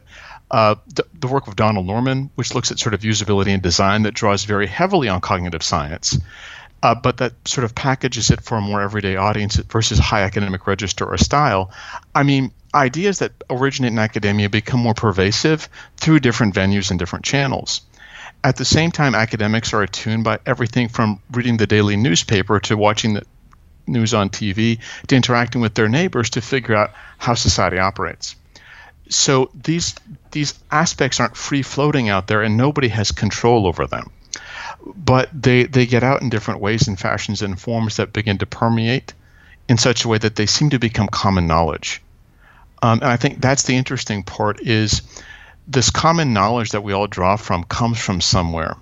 uh, 0.52 0.76
the, 0.88 1.06
the, 1.20 1.28
work 1.28 1.48
of 1.48 1.56
Donald 1.56 1.88
Norman, 1.88 2.30
which 2.36 2.54
looks 2.54 2.72
at 2.72 2.78
sort 2.78 2.94
of 2.94 3.02
usability 3.02 3.54
and 3.54 3.64
design 3.64 4.04
that 4.04 4.14
draws 4.14 4.44
very 4.44 4.68
heavily 4.68 5.08
on 5.08 5.22
cognitive 5.22 5.64
science 5.64 6.18
uh, 6.84 6.96
but 6.96 7.18
that 7.18 7.34
sort 7.48 7.66
of 7.66 7.76
packages 7.76 8.32
it 8.32 8.42
for 8.42 8.58
a 8.58 8.62
more 8.62 8.82
everyday 8.82 9.16
audience 9.16 9.56
versus 9.56 10.00
high 10.00 10.22
academic 10.22 10.66
register 10.66 11.06
or 11.06 11.18
style. 11.18 11.72
I 12.16 12.24
mean, 12.24 12.52
ideas 12.74 13.20
that 13.20 13.32
originate 13.50 13.92
in 13.92 14.00
academia 14.00 14.50
become 14.50 14.80
more 14.80 14.94
pervasive 14.94 15.70
through 15.98 16.20
different 16.20 16.56
venues 16.56 16.90
and 16.90 17.00
different 17.00 17.26
channels. 17.26 17.82
At 18.44 18.56
the 18.56 18.66
same 18.66 18.92
time, 18.92 19.14
academics 19.14 19.74
are 19.74 19.84
attuned 19.84 20.24
by 20.24 20.40
everything 20.46 20.90
from 20.90 21.20
reading 21.32 21.58
the 21.58 21.68
daily 21.68 21.96
newspaper 21.96 22.60
to 22.62 22.76
watching 22.76 23.14
the 23.14 23.24
news 23.86 24.14
on 24.14 24.30
TV 24.30 24.80
to 25.08 25.16
interacting 25.16 25.62
with 25.62 25.76
their 25.76 25.90
neighbors 25.90 26.32
to 26.32 26.42
figure 26.42 26.76
out 26.76 26.92
how 27.20 27.36
society 27.36 27.78
operates. 27.78 28.36
So 29.12 29.52
these 29.54 29.93
these 30.32 30.54
aspects 30.71 31.19
aren't 31.19 31.38
free 31.38 31.62
floating 31.62 32.10
out 32.10 32.28
there 32.28 32.41
and 32.41 32.58
nobody 32.58 32.88
has 32.88 33.12
control 33.12 33.67
over 33.67 33.86
them 33.86 34.10
but 34.95 35.30
they 35.34 35.63
they 35.63 35.86
get 35.86 36.04
out 36.04 36.21
in 36.21 36.30
different 36.30 36.60
ways 36.60 36.88
and 36.88 37.00
fashions 37.00 37.41
and 37.41 37.60
forms 37.60 37.97
that 37.97 38.13
begin 38.13 38.38
to 38.39 38.45
permeate 38.45 39.13
in 39.67 39.78
such 39.78 40.04
a 40.04 40.08
way 40.08 40.17
that 40.17 40.36
they 40.36 40.45
seem 40.45 40.69
to 40.69 40.80
become 40.80 41.08
common 41.08 41.47
knowledge. 41.47 42.02
Um, 42.82 43.00
and 43.00 43.10
I 43.10 43.17
think 43.17 43.41
that's 43.41 43.63
the 43.63 43.76
interesting 43.76 44.24
part 44.24 44.60
is 44.62 45.02
this 45.67 45.89
common 45.91 46.34
knowledge 46.34 46.71
that 46.71 46.84
we 46.84 46.93
all 46.93 47.08
draw 47.08 47.36
from 47.36 47.63
comes 47.63 48.00
from 48.00 48.21
somewhere. 48.21 48.76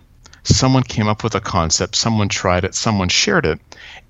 Someone 0.43 0.83
came 0.83 1.07
up 1.07 1.23
with 1.23 1.35
a 1.35 1.41
concept, 1.41 1.95
someone 1.95 2.29
tried 2.29 2.63
it, 2.63 2.73
someone 2.73 3.09
shared 3.09 3.45
it, 3.45 3.59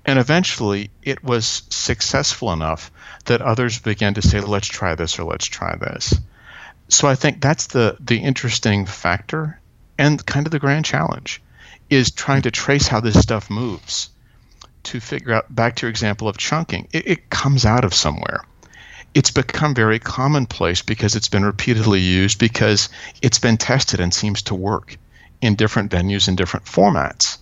and 0.06 0.18
eventually 0.18 0.90
it 1.02 1.22
was 1.24 1.62
successful 1.70 2.52
enough 2.52 2.90
that 3.30 3.42
others 3.42 3.78
began 3.78 4.14
to 4.14 4.22
say, 4.22 4.40
let's 4.40 4.66
try 4.66 4.96
this 4.96 5.16
or 5.20 5.22
let's 5.22 5.46
try 5.46 5.76
this. 5.76 6.18
So 6.88 7.06
I 7.06 7.14
think 7.14 7.40
that's 7.40 7.68
the 7.68 7.96
the 8.00 8.18
interesting 8.18 8.86
factor 8.86 9.60
and 9.96 10.26
kind 10.26 10.46
of 10.46 10.50
the 10.50 10.58
grand 10.58 10.84
challenge 10.84 11.40
is 11.88 12.10
trying 12.10 12.42
to 12.42 12.50
trace 12.50 12.88
how 12.88 12.98
this 12.98 13.20
stuff 13.20 13.48
moves 13.48 14.10
to 14.82 14.98
figure 14.98 15.32
out 15.32 15.54
back 15.54 15.76
to 15.76 15.86
your 15.86 15.90
example 15.90 16.26
of 16.26 16.38
chunking 16.38 16.88
it, 16.92 17.06
it, 17.06 17.30
comes 17.30 17.64
out 17.64 17.84
of 17.84 17.94
somewhere 17.94 18.42
it's 19.14 19.30
become 19.30 19.74
very 19.74 19.98
commonplace 20.00 20.82
because 20.82 21.14
it's 21.14 21.28
been 21.28 21.44
repeatedly 21.44 22.00
used 22.00 22.38
because 22.38 22.88
it's 23.22 23.38
been 23.38 23.58
tested 23.58 24.00
and 24.00 24.12
seems 24.12 24.42
to 24.42 24.54
work 24.54 24.96
in 25.40 25.54
different 25.54 25.92
venues 25.92 26.26
and 26.28 26.36
different 26.36 26.66
formats 26.66 27.38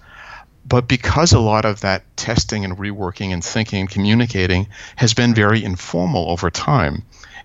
but 0.69 0.89
because 0.89 1.33
a 1.33 1.41
lot 1.41 1.65
of 1.65 1.81
that 1.81 2.05
testing 2.17 2.65
and 2.65 2.77
reworking 2.77 3.33
and 3.33 3.43
thinking 3.43 3.81
and 3.81 3.91
communicating 3.91 4.69
has 4.97 5.15
been 5.15 5.35
very 5.35 5.65
informal 5.65 6.31
over 6.31 6.51
time 6.51 7.03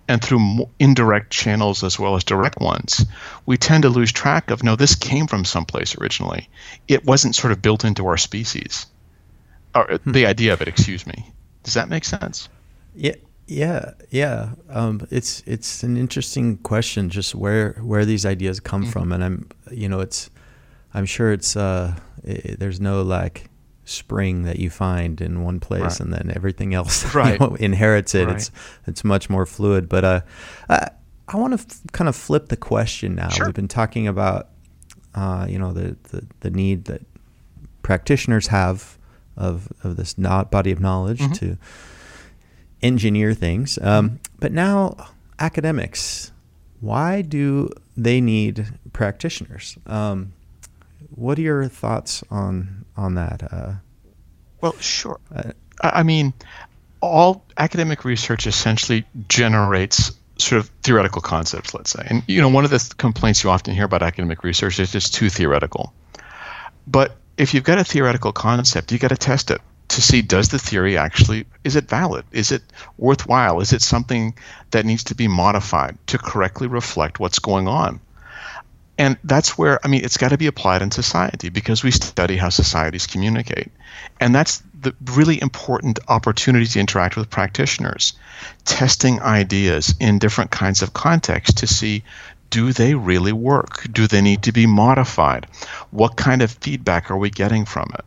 and 0.07 0.21
through 0.21 0.69
indirect 0.79 1.31
channels 1.31 1.83
as 1.83 1.97
well 1.97 2.15
as 2.15 2.23
direct 2.23 2.59
ones, 2.59 3.05
we 3.45 3.55
tend 3.55 3.83
to 3.83 3.89
lose 3.89 4.11
track 4.11 4.51
of 4.51 4.63
no, 4.63 4.75
this 4.75 4.95
came 4.95 5.27
from 5.27 5.45
someplace 5.45 5.97
originally. 5.97 6.49
It 6.87 7.05
wasn't 7.05 7.35
sort 7.35 7.53
of 7.53 7.61
built 7.61 7.85
into 7.85 8.05
our 8.07 8.17
species, 8.17 8.85
or 9.73 9.99
hmm. 10.03 10.11
the 10.11 10.25
idea 10.25 10.53
of 10.53 10.61
it. 10.61 10.67
Excuse 10.67 11.07
me. 11.07 11.31
Does 11.63 11.75
that 11.75 11.87
make 11.87 12.03
sense? 12.03 12.49
Yeah, 12.93 13.15
yeah, 13.47 13.91
yeah. 14.09 14.49
Um, 14.69 15.07
it's 15.09 15.41
it's 15.45 15.83
an 15.83 15.95
interesting 15.95 16.57
question, 16.57 17.09
just 17.09 17.33
where 17.33 17.73
where 17.81 18.03
these 18.03 18.25
ideas 18.25 18.59
come 18.59 18.81
mm-hmm. 18.81 18.91
from, 18.91 19.13
and 19.13 19.23
I'm 19.23 19.49
you 19.71 19.87
know 19.87 20.01
it's 20.01 20.29
I'm 20.93 21.05
sure 21.05 21.31
it's 21.31 21.55
uh, 21.55 21.95
it, 22.23 22.59
there's 22.59 22.79
no 22.79 23.01
like 23.01 23.49
spring 23.85 24.43
that 24.43 24.59
you 24.59 24.69
find 24.69 25.19
in 25.19 25.43
one 25.43 25.59
place 25.59 25.81
right. 25.81 25.99
and 25.99 26.13
then 26.13 26.31
everything 26.35 26.73
else 26.73 27.13
right. 27.15 27.39
you 27.39 27.47
know, 27.47 27.55
inherits 27.55 28.15
it. 28.15 28.27
Right. 28.27 28.35
It's 28.35 28.51
it's 28.87 29.03
much 29.03 29.29
more 29.29 29.45
fluid. 29.45 29.89
But 29.89 30.03
uh, 30.03 30.21
I, 30.69 30.89
I 31.27 31.37
want 31.37 31.59
to 31.59 31.65
f- 31.65 31.81
kind 31.91 32.07
of 32.07 32.15
flip 32.15 32.49
the 32.49 32.57
question 32.57 33.15
now. 33.15 33.29
Sure. 33.29 33.47
We've 33.47 33.55
been 33.55 33.67
talking 33.67 34.07
about 34.07 34.49
uh, 35.15 35.45
you 35.49 35.59
know 35.59 35.73
the, 35.73 35.97
the, 36.09 36.25
the 36.41 36.49
need 36.49 36.85
that 36.85 37.01
practitioners 37.81 38.47
have 38.47 38.97
of 39.35 39.71
of 39.83 39.97
this 39.97 40.17
not 40.17 40.51
body 40.51 40.71
of 40.71 40.79
knowledge 40.79 41.19
mm-hmm. 41.19 41.33
to 41.33 41.57
engineer 42.81 43.33
things. 43.33 43.77
Um, 43.79 44.09
mm-hmm. 44.09 44.15
But 44.39 44.51
now 44.51 44.95
academics, 45.39 46.31
why 46.79 47.21
do 47.21 47.69
they 47.95 48.21
need 48.21 48.67
practitioners? 48.91 49.77
Um, 49.85 50.33
what 51.15 51.37
are 51.37 51.41
your 51.41 51.67
thoughts 51.67 52.23
on 52.29 52.85
on 52.95 53.15
that? 53.15 53.43
Uh, 53.51 53.73
well, 54.61 54.75
sure. 54.79 55.19
Uh, 55.33 55.51
I 55.81 56.03
mean, 56.03 56.33
all 57.01 57.43
academic 57.57 58.05
research 58.05 58.47
essentially 58.47 59.05
generates 59.27 60.11
sort 60.37 60.59
of 60.59 60.69
theoretical 60.83 61.21
concepts, 61.21 61.73
let's 61.73 61.91
say. 61.91 62.05
And 62.09 62.23
you 62.27 62.41
know, 62.41 62.49
one 62.49 62.65
of 62.65 62.71
the 62.71 62.93
complaints 62.97 63.43
you 63.43 63.49
often 63.49 63.73
hear 63.73 63.85
about 63.85 64.03
academic 64.03 64.43
research 64.43 64.79
is 64.79 64.95
it's 64.95 65.09
too 65.09 65.29
theoretical. 65.29 65.93
But 66.87 67.15
if 67.37 67.53
you've 67.53 67.63
got 67.63 67.77
a 67.77 67.83
theoretical 67.83 68.31
concept, 68.31 68.91
you 68.91 68.99
got 68.99 69.09
to 69.09 69.17
test 69.17 69.51
it 69.51 69.61
to 69.89 70.01
see 70.01 70.21
does 70.21 70.49
the 70.49 70.59
theory 70.59 70.97
actually 70.97 71.45
is 71.63 71.75
it 71.75 71.87
valid? 71.87 72.25
Is 72.31 72.51
it 72.51 72.63
worthwhile? 72.97 73.59
Is 73.59 73.73
it 73.73 73.81
something 73.81 74.35
that 74.71 74.85
needs 74.85 75.03
to 75.05 75.15
be 75.15 75.27
modified 75.27 75.97
to 76.07 76.17
correctly 76.17 76.67
reflect 76.67 77.19
what's 77.19 77.39
going 77.39 77.67
on? 77.67 77.99
And 78.97 79.17
that's 79.23 79.57
where, 79.57 79.83
I 79.83 79.87
mean, 79.87 80.05
it's 80.05 80.17
got 80.17 80.29
to 80.29 80.37
be 80.37 80.47
applied 80.47 80.83
in 80.83 80.91
society 80.91 81.49
because 81.49 81.83
we 81.83 81.89
study 81.89 82.37
how 82.37 82.49
societies 82.49 83.07
communicate. 83.07 83.71
And 84.19 84.35
that's 84.35 84.61
the 84.79 84.93
really 85.05 85.41
important 85.41 85.99
opportunity 86.07 86.65
to 86.65 86.79
interact 86.79 87.15
with 87.15 87.29
practitioners, 87.29 88.13
testing 88.65 89.21
ideas 89.21 89.95
in 89.99 90.19
different 90.19 90.51
kinds 90.51 90.83
of 90.83 90.93
contexts 90.93 91.61
to 91.61 91.67
see 91.67 92.03
do 92.51 92.71
they 92.71 92.93
really 92.93 93.33
work? 93.33 93.87
Do 93.91 94.05
they 94.05 94.21
need 94.21 94.43
to 94.43 94.51
be 94.51 94.67
modified? 94.67 95.47
What 95.89 96.15
kind 96.15 96.43
of 96.43 96.51
feedback 96.51 97.09
are 97.09 97.17
we 97.17 97.31
getting 97.31 97.65
from 97.65 97.89
it? 97.95 98.05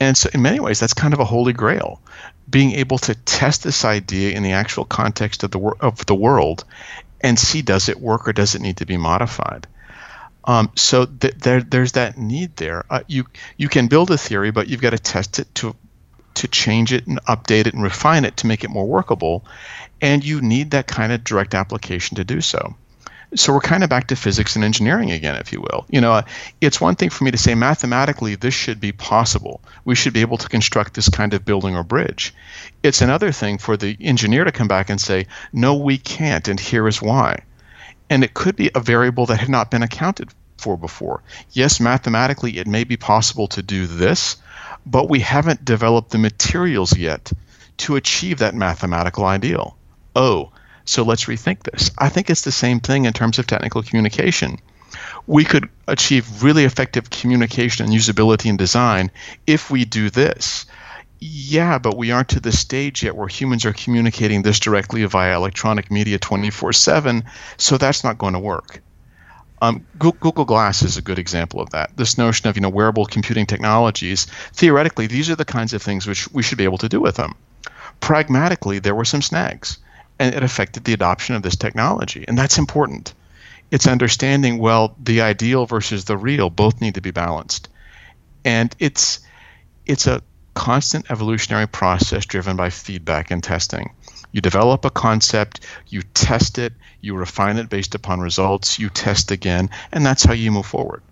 And 0.00 0.16
so, 0.16 0.30
in 0.32 0.40
many 0.40 0.58
ways, 0.58 0.80
that's 0.80 0.94
kind 0.94 1.12
of 1.12 1.20
a 1.20 1.26
holy 1.26 1.52
grail 1.52 2.00
being 2.48 2.72
able 2.72 2.98
to 2.98 3.14
test 3.14 3.62
this 3.62 3.84
idea 3.84 4.30
in 4.30 4.42
the 4.42 4.52
actual 4.52 4.84
context 4.84 5.42
of 5.42 5.50
the, 5.50 5.58
wor- 5.58 5.76
of 5.80 6.06
the 6.06 6.14
world 6.14 6.64
and 7.20 7.38
see 7.38 7.62
does 7.62 7.88
it 7.88 8.00
work 8.00 8.26
or 8.26 8.32
does 8.32 8.54
it 8.54 8.62
need 8.62 8.78
to 8.78 8.86
be 8.86 8.96
modified. 8.96 9.66
Um, 10.44 10.70
so 10.76 11.04
th- 11.04 11.34
there, 11.34 11.60
there's 11.60 11.92
that 11.92 12.16
need 12.16 12.56
there. 12.56 12.84
Uh, 12.88 13.00
you 13.06 13.26
you 13.56 13.68
can 13.68 13.88
build 13.88 14.10
a 14.10 14.18
theory, 14.18 14.50
but 14.50 14.68
you've 14.68 14.80
got 14.80 14.90
to 14.90 14.98
test 14.98 15.38
it 15.38 15.54
to 15.56 15.76
to 16.34 16.48
change 16.48 16.92
it 16.92 17.06
and 17.06 17.22
update 17.24 17.66
it 17.66 17.74
and 17.74 17.82
refine 17.82 18.24
it 18.24 18.36
to 18.38 18.46
make 18.46 18.64
it 18.64 18.70
more 18.70 18.86
workable, 18.86 19.44
and 20.00 20.24
you 20.24 20.40
need 20.40 20.70
that 20.70 20.86
kind 20.86 21.12
of 21.12 21.24
direct 21.24 21.54
application 21.54 22.16
to 22.16 22.24
do 22.24 22.40
so. 22.40 22.74
So 23.34 23.52
we're 23.52 23.60
kind 23.60 23.84
of 23.84 23.90
back 23.90 24.06
to 24.06 24.16
physics 24.16 24.56
and 24.56 24.64
engineering 24.64 25.10
again, 25.10 25.36
if 25.36 25.52
you 25.52 25.60
will. 25.60 25.84
You 25.90 26.00
know, 26.00 26.12
uh, 26.12 26.22
it's 26.62 26.80
one 26.80 26.94
thing 26.94 27.10
for 27.10 27.24
me 27.24 27.30
to 27.30 27.36
say 27.36 27.54
mathematically 27.54 28.36
this 28.36 28.54
should 28.54 28.80
be 28.80 28.92
possible. 28.92 29.60
We 29.84 29.96
should 29.96 30.14
be 30.14 30.22
able 30.22 30.38
to 30.38 30.48
construct 30.48 30.94
this 30.94 31.10
kind 31.10 31.34
of 31.34 31.44
building 31.44 31.76
or 31.76 31.82
bridge. 31.82 32.32
It's 32.82 33.02
another 33.02 33.30
thing 33.32 33.58
for 33.58 33.76
the 33.76 33.98
engineer 34.00 34.44
to 34.44 34.52
come 34.52 34.68
back 34.68 34.88
and 34.88 34.98
say, 34.98 35.26
no, 35.52 35.74
we 35.74 35.98
can't, 35.98 36.48
and 36.48 36.58
here 36.58 36.88
is 36.88 37.02
why 37.02 37.42
and 38.10 38.24
it 38.24 38.34
could 38.34 38.56
be 38.56 38.70
a 38.74 38.80
variable 38.80 39.26
that 39.26 39.40
had 39.40 39.48
not 39.48 39.70
been 39.70 39.82
accounted 39.82 40.30
for 40.56 40.76
before. 40.76 41.22
Yes, 41.52 41.80
mathematically, 41.80 42.58
it 42.58 42.66
may 42.66 42.84
be 42.84 42.96
possible 42.96 43.48
to 43.48 43.62
do 43.62 43.86
this, 43.86 44.36
but 44.84 45.08
we 45.08 45.20
haven't 45.20 45.64
developed 45.64 46.10
the 46.10 46.18
materials 46.18 46.96
yet 46.96 47.32
to 47.78 47.96
achieve 47.96 48.38
that 48.38 48.54
mathematical 48.54 49.24
ideal. 49.24 49.76
Oh, 50.16 50.50
so 50.84 51.02
let's 51.02 51.26
rethink 51.26 51.62
this. 51.62 51.90
I 51.98 52.08
think 52.08 52.30
it's 52.30 52.42
the 52.42 52.52
same 52.52 52.80
thing 52.80 53.04
in 53.04 53.12
terms 53.12 53.38
of 53.38 53.46
technical 53.46 53.82
communication. 53.82 54.58
We 55.26 55.44
could 55.44 55.68
achieve 55.86 56.42
really 56.42 56.64
effective 56.64 57.10
communication 57.10 57.84
and 57.84 57.94
usability 57.94 58.48
and 58.48 58.58
design 58.58 59.10
if 59.46 59.70
we 59.70 59.84
do 59.84 60.10
this. 60.10 60.64
Yeah, 61.20 61.78
but 61.78 61.96
we 61.96 62.12
aren't 62.12 62.28
to 62.30 62.40
the 62.40 62.52
stage 62.52 63.02
yet 63.02 63.16
where 63.16 63.26
humans 63.26 63.64
are 63.64 63.72
communicating 63.72 64.42
this 64.42 64.60
directly 64.60 65.04
via 65.04 65.34
electronic 65.34 65.90
media 65.90 66.18
24 66.18 66.72
7, 66.72 67.24
so 67.56 67.76
that's 67.76 68.04
not 68.04 68.18
going 68.18 68.34
to 68.34 68.38
work. 68.38 68.80
Um, 69.60 69.84
Google 69.98 70.44
Glass 70.44 70.82
is 70.82 70.96
a 70.96 71.02
good 71.02 71.18
example 71.18 71.60
of 71.60 71.70
that. 71.70 71.96
This 71.96 72.16
notion 72.16 72.48
of 72.48 72.56
you 72.56 72.60
know 72.60 72.68
wearable 72.68 73.06
computing 73.06 73.46
technologies. 73.46 74.26
Theoretically, 74.52 75.08
these 75.08 75.28
are 75.28 75.34
the 75.34 75.44
kinds 75.44 75.72
of 75.72 75.82
things 75.82 76.06
which 76.06 76.30
we 76.30 76.44
should 76.44 76.58
be 76.58 76.64
able 76.64 76.78
to 76.78 76.88
do 76.88 77.00
with 77.00 77.16
them. 77.16 77.34
Pragmatically, 77.98 78.78
there 78.78 78.94
were 78.94 79.04
some 79.04 79.22
snags, 79.22 79.78
and 80.20 80.32
it 80.32 80.44
affected 80.44 80.84
the 80.84 80.92
adoption 80.92 81.34
of 81.34 81.42
this 81.42 81.56
technology, 81.56 82.24
and 82.28 82.38
that's 82.38 82.58
important. 82.58 83.12
It's 83.72 83.88
understanding 83.88 84.58
well 84.58 84.94
the 85.02 85.20
ideal 85.20 85.66
versus 85.66 86.04
the 86.04 86.16
real 86.16 86.48
both 86.48 86.80
need 86.80 86.94
to 86.94 87.00
be 87.00 87.10
balanced, 87.10 87.68
and 88.44 88.74
it's 88.78 89.18
it's 89.84 90.06
a 90.06 90.22
constant 90.58 91.08
evolutionary 91.08 91.68
process 91.68 92.26
driven 92.26 92.56
by 92.56 92.68
feedback 92.68 93.30
and 93.30 93.42
testing. 93.42 93.94
You 94.32 94.40
develop 94.40 94.84
a 94.84 94.90
concept, 94.90 95.60
you 95.86 96.02
test 96.14 96.58
it, 96.58 96.72
you 97.00 97.14
refine 97.14 97.58
it 97.58 97.70
based 97.70 97.94
upon 97.94 98.18
results, 98.18 98.76
you 98.76 98.90
test 98.90 99.30
again, 99.30 99.70
and 99.92 100.04
that's 100.04 100.24
how 100.24 100.32
you 100.32 100.50
move 100.50 100.66
forward. 100.66 101.02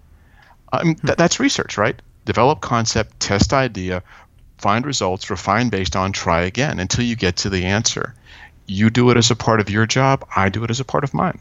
I 0.73 0.83
mean, 0.83 0.97
th- 0.97 1.17
that's 1.17 1.39
research, 1.39 1.79
right? 1.79 1.95
Develop 2.25 2.61
concept, 2.61 3.21
test 3.21 3.53
idea, 3.53 4.03
find 4.59 4.85
results, 4.85 5.31
refine 5.31 5.69
based 5.69 5.95
on, 5.95 6.11
try 6.11 6.43
again 6.43 6.81
until 6.81 7.05
you 7.05 7.15
get 7.15 7.37
to 7.37 7.49
the 7.49 7.67
answer. 7.67 8.17
You 8.67 8.91
do 8.91 9.11
it 9.11 9.17
as 9.17 9.31
a 9.31 9.37
part 9.37 9.61
of 9.61 9.71
your 9.71 9.87
job, 9.87 10.27
I 10.35 10.49
do 10.49 10.65
it 10.65 10.71
as 10.71 10.81
a 10.81 10.85
part 10.85 11.05
of 11.05 11.15
mine. 11.15 11.39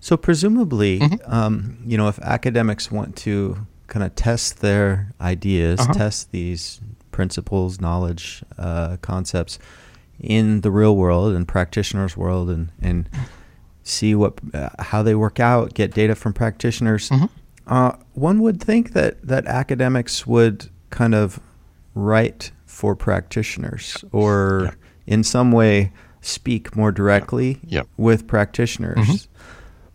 So 0.00 0.18
presumably, 0.18 1.00
mm-hmm. 1.00 1.32
um, 1.32 1.78
you 1.86 1.96
know, 1.96 2.08
if 2.08 2.18
academics 2.18 2.92
want 2.92 3.16
to 3.24 3.66
kind 3.86 4.04
of 4.04 4.14
test 4.14 4.60
their 4.60 5.12
ideas, 5.20 5.80
uh-huh. 5.80 5.92
test 5.92 6.32
these 6.32 6.80
principles, 7.12 7.80
knowledge, 7.80 8.42
uh, 8.58 8.96
concepts 9.00 9.58
in 10.20 10.62
the 10.62 10.70
real 10.70 10.96
world 10.96 11.34
and 11.34 11.46
practitioners' 11.46 12.16
world, 12.16 12.50
and 12.50 12.70
and 12.80 13.08
see 13.82 14.14
what 14.14 14.38
uh, 14.54 14.70
how 14.78 15.02
they 15.02 15.14
work 15.14 15.40
out, 15.40 15.74
get 15.74 15.94
data 15.94 16.14
from 16.14 16.32
practitioners. 16.32 17.10
Mm-hmm. 17.10 17.26
Uh, 17.66 17.92
one 18.14 18.40
would 18.40 18.62
think 18.62 18.92
that 18.92 19.20
that 19.26 19.46
academics 19.46 20.26
would 20.26 20.68
kind 20.90 21.14
of 21.14 21.40
write 21.94 22.52
for 22.66 22.94
practitioners 22.94 24.04
or 24.12 24.76
in 25.06 25.24
some 25.24 25.50
way 25.50 25.92
speak 26.20 26.76
more 26.76 26.92
directly 26.92 27.58
with 27.96 28.26
practitioners. 28.26 28.98
Mm-hmm. 28.98 29.32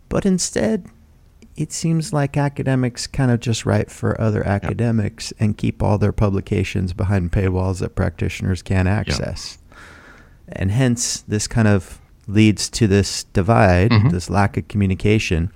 But 0.08 0.26
instead, 0.26 0.86
it 1.56 1.72
seems 1.72 2.12
like 2.12 2.36
academics 2.36 3.06
kind 3.06 3.30
of 3.30 3.40
just 3.40 3.66
write 3.66 3.90
for 3.90 4.18
other 4.20 4.46
academics 4.46 5.32
and 5.38 5.58
keep 5.58 5.82
all 5.82 5.98
their 5.98 6.12
publications 6.12 6.92
behind 6.92 7.30
paywalls 7.32 7.80
that 7.80 7.94
practitioners 7.94 8.62
can't 8.62 8.88
access. 8.88 9.58
And 10.48 10.70
hence, 10.70 11.20
this 11.22 11.46
kind 11.46 11.68
of 11.68 12.00
leads 12.26 12.70
to 12.70 12.86
this 12.86 13.24
divide, 13.24 13.90
mm-hmm. 13.90 14.08
this 14.08 14.30
lack 14.30 14.56
of 14.56 14.68
communication. 14.68 15.52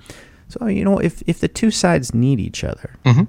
So, 0.49 0.67
you 0.67 0.85
know, 0.85 0.99
if, 0.99 1.23
if 1.27 1.41
the 1.41 1.49
two 1.49 1.71
sides 1.71 2.15
need 2.15 2.41
each 2.41 2.63
other, 2.63 2.95
mm-hmm. 3.05 3.25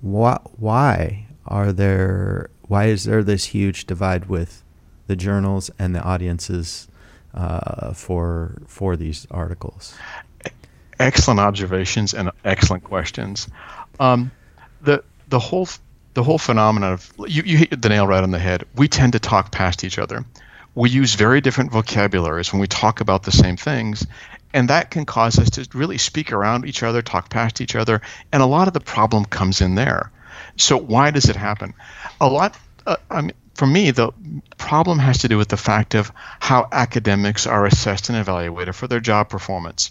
why, 0.00 0.38
why 0.56 1.26
are 1.46 1.72
there, 1.72 2.50
why 2.62 2.86
is 2.86 3.04
there 3.04 3.22
this 3.22 3.46
huge 3.46 3.86
divide 3.86 4.26
with 4.28 4.62
the 5.06 5.16
journals 5.16 5.70
and 5.78 5.94
the 5.94 6.02
audiences 6.02 6.88
uh, 7.34 7.92
for, 7.92 8.62
for 8.66 8.96
these 8.96 9.26
articles? 9.30 9.94
Excellent 11.02 11.40
observations 11.40 12.14
and 12.14 12.30
excellent 12.44 12.84
questions. 12.84 13.48
Um, 13.98 14.30
the 14.82 15.02
the 15.28 15.38
whole 15.38 15.68
the 16.14 16.22
whole 16.22 16.38
phenomenon 16.38 16.94
of 16.94 17.12
you, 17.26 17.42
you 17.44 17.58
hit 17.58 17.82
the 17.82 17.88
nail 17.88 18.06
right 18.06 18.22
on 18.22 18.30
the 18.30 18.38
head. 18.38 18.64
We 18.76 18.88
tend 18.88 19.14
to 19.14 19.18
talk 19.18 19.50
past 19.50 19.84
each 19.84 19.98
other. 19.98 20.24
We 20.74 20.90
use 20.90 21.14
very 21.14 21.40
different 21.40 21.72
vocabularies 21.72 22.52
when 22.52 22.60
we 22.60 22.66
talk 22.66 23.00
about 23.00 23.24
the 23.24 23.32
same 23.32 23.56
things, 23.56 24.06
and 24.54 24.70
that 24.70 24.90
can 24.90 25.04
cause 25.04 25.38
us 25.38 25.50
to 25.50 25.68
really 25.74 25.98
speak 25.98 26.32
around 26.32 26.64
each 26.66 26.82
other, 26.82 27.02
talk 27.02 27.28
past 27.28 27.60
each 27.60 27.76
other, 27.76 28.00
and 28.32 28.42
a 28.42 28.46
lot 28.46 28.68
of 28.68 28.74
the 28.74 28.80
problem 28.80 29.24
comes 29.24 29.60
in 29.60 29.74
there. 29.74 30.10
So 30.56 30.76
why 30.76 31.10
does 31.10 31.28
it 31.28 31.36
happen? 31.36 31.74
A 32.20 32.28
lot. 32.28 32.56
Uh, 32.86 32.96
I 33.10 33.20
mean, 33.20 33.32
for 33.54 33.66
me, 33.66 33.90
the 33.90 34.12
problem 34.56 34.98
has 34.98 35.18
to 35.18 35.28
do 35.28 35.36
with 35.36 35.48
the 35.48 35.56
fact 35.56 35.94
of 35.94 36.10
how 36.40 36.68
academics 36.72 37.46
are 37.46 37.66
assessed 37.66 38.08
and 38.08 38.18
evaluated 38.18 38.74
for 38.74 38.88
their 38.88 39.00
job 39.00 39.28
performance. 39.28 39.90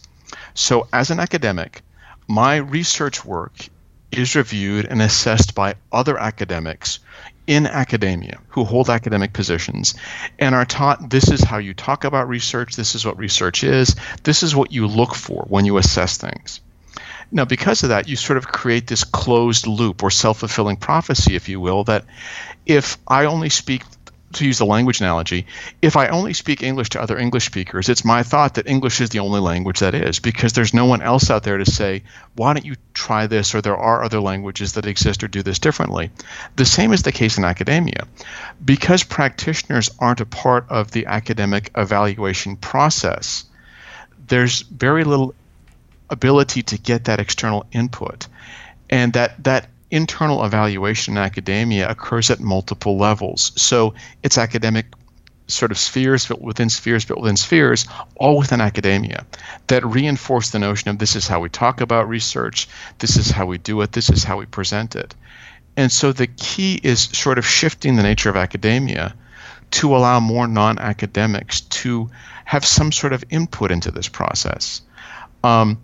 So, 0.53 0.87
as 0.93 1.11
an 1.11 1.19
academic, 1.19 1.81
my 2.27 2.57
research 2.57 3.25
work 3.25 3.69
is 4.11 4.35
reviewed 4.35 4.85
and 4.85 5.01
assessed 5.01 5.55
by 5.55 5.75
other 5.91 6.17
academics 6.17 6.99
in 7.47 7.65
academia 7.65 8.39
who 8.49 8.63
hold 8.63 8.89
academic 8.89 9.33
positions 9.33 9.95
and 10.39 10.53
are 10.53 10.65
taught 10.65 11.09
this 11.09 11.29
is 11.29 11.43
how 11.43 11.57
you 11.57 11.73
talk 11.73 12.03
about 12.03 12.29
research, 12.29 12.75
this 12.75 12.95
is 12.95 13.05
what 13.05 13.17
research 13.17 13.63
is, 13.63 13.95
this 14.23 14.43
is 14.43 14.55
what 14.55 14.71
you 14.71 14.87
look 14.87 15.15
for 15.15 15.45
when 15.49 15.65
you 15.65 15.77
assess 15.77 16.17
things. 16.17 16.61
Now, 17.31 17.45
because 17.45 17.83
of 17.83 17.89
that, 17.89 18.09
you 18.09 18.17
sort 18.17 18.37
of 18.37 18.47
create 18.47 18.87
this 18.87 19.05
closed 19.05 19.65
loop 19.65 20.03
or 20.03 20.11
self 20.11 20.39
fulfilling 20.39 20.75
prophecy, 20.75 21.35
if 21.35 21.47
you 21.47 21.61
will, 21.61 21.85
that 21.85 22.05
if 22.65 22.97
I 23.07 23.25
only 23.25 23.49
speak 23.49 23.83
to 24.33 24.45
use 24.45 24.57
the 24.57 24.65
language 24.65 24.99
analogy, 24.99 25.45
if 25.81 25.97
I 25.97 26.07
only 26.07 26.33
speak 26.33 26.63
English 26.63 26.89
to 26.89 27.01
other 27.01 27.17
English 27.17 27.45
speakers, 27.45 27.89
it's 27.89 28.05
my 28.05 28.23
thought 28.23 28.55
that 28.55 28.67
English 28.67 29.01
is 29.01 29.09
the 29.09 29.19
only 29.19 29.39
language 29.39 29.79
that 29.79 29.95
is 29.95 30.19
because 30.19 30.53
there's 30.53 30.73
no 30.73 30.85
one 30.85 31.01
else 31.01 31.29
out 31.29 31.43
there 31.43 31.57
to 31.57 31.65
say, 31.65 32.03
why 32.35 32.53
don't 32.53 32.65
you 32.65 32.75
try 32.93 33.27
this 33.27 33.53
or 33.53 33.61
there 33.61 33.77
are 33.77 34.03
other 34.03 34.19
languages 34.19 34.73
that 34.73 34.85
exist 34.85 35.23
or 35.23 35.27
do 35.27 35.43
this 35.43 35.59
differently. 35.59 36.11
The 36.55 36.65
same 36.65 36.93
is 36.93 37.03
the 37.03 37.11
case 37.11 37.37
in 37.37 37.45
academia. 37.45 38.07
Because 38.63 39.03
practitioners 39.03 39.89
aren't 39.99 40.21
a 40.21 40.25
part 40.25 40.65
of 40.69 40.91
the 40.91 41.05
academic 41.05 41.71
evaluation 41.75 42.55
process, 42.55 43.45
there's 44.27 44.61
very 44.61 45.03
little 45.03 45.35
ability 46.09 46.63
to 46.63 46.77
get 46.77 47.05
that 47.05 47.19
external 47.19 47.65
input. 47.71 48.27
And 48.89 49.13
that, 49.13 49.43
that 49.45 49.67
internal 49.91 50.43
evaluation 50.43 51.15
in 51.15 51.17
academia 51.17 51.89
occurs 51.89 52.29
at 52.31 52.39
multiple 52.39 52.97
levels. 52.97 53.51
So 53.55 53.93
it's 54.23 54.37
academic 54.37 54.87
sort 55.47 55.71
of 55.71 55.77
spheres 55.77 56.25
built 56.25 56.41
within 56.41 56.69
spheres 56.69 57.05
built 57.05 57.21
within 57.21 57.37
spheres, 57.37 57.85
all 58.15 58.37
within 58.37 58.61
academia, 58.61 59.25
that 59.67 59.85
reinforce 59.85 60.49
the 60.49 60.59
notion 60.59 60.89
of 60.89 60.97
this 60.97 61.15
is 61.15 61.27
how 61.27 61.41
we 61.41 61.49
talk 61.49 61.81
about 61.81 62.07
research, 62.07 62.67
this 62.99 63.17
is 63.17 63.29
how 63.29 63.45
we 63.45 63.57
do 63.57 63.81
it, 63.81 63.91
this 63.91 64.09
is 64.09 64.23
how 64.23 64.37
we 64.37 64.45
present 64.45 64.95
it. 64.95 65.13
And 65.77 65.91
so 65.91 66.11
the 66.11 66.27
key 66.27 66.79
is 66.81 67.01
sort 67.01 67.37
of 67.37 67.45
shifting 67.45 67.95
the 67.95 68.03
nature 68.03 68.29
of 68.29 68.35
academia 68.35 69.13
to 69.71 69.95
allow 69.95 70.19
more 70.19 70.47
non 70.47 70.79
academics 70.79 71.61
to 71.61 72.09
have 72.45 72.65
some 72.65 72.91
sort 72.91 73.13
of 73.13 73.23
input 73.29 73.71
into 73.71 73.91
this 73.91 74.09
process. 74.09 74.81
Um, 75.43 75.79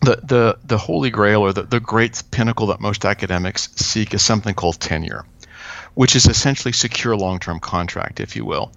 the, 0.00 0.16
the, 0.22 0.58
the 0.64 0.78
holy 0.78 1.10
grail 1.10 1.42
or 1.42 1.52
the, 1.52 1.62
the 1.62 1.80
great 1.80 2.22
pinnacle 2.30 2.68
that 2.68 2.80
most 2.80 3.04
academics 3.04 3.72
seek 3.76 4.14
is 4.14 4.22
something 4.22 4.54
called 4.54 4.80
tenure, 4.80 5.24
which 5.94 6.14
is 6.16 6.26
essentially 6.26 6.72
secure 6.72 7.16
long 7.16 7.38
term 7.40 7.60
contract, 7.60 8.20
if 8.20 8.36
you 8.36 8.44
will. 8.44 8.72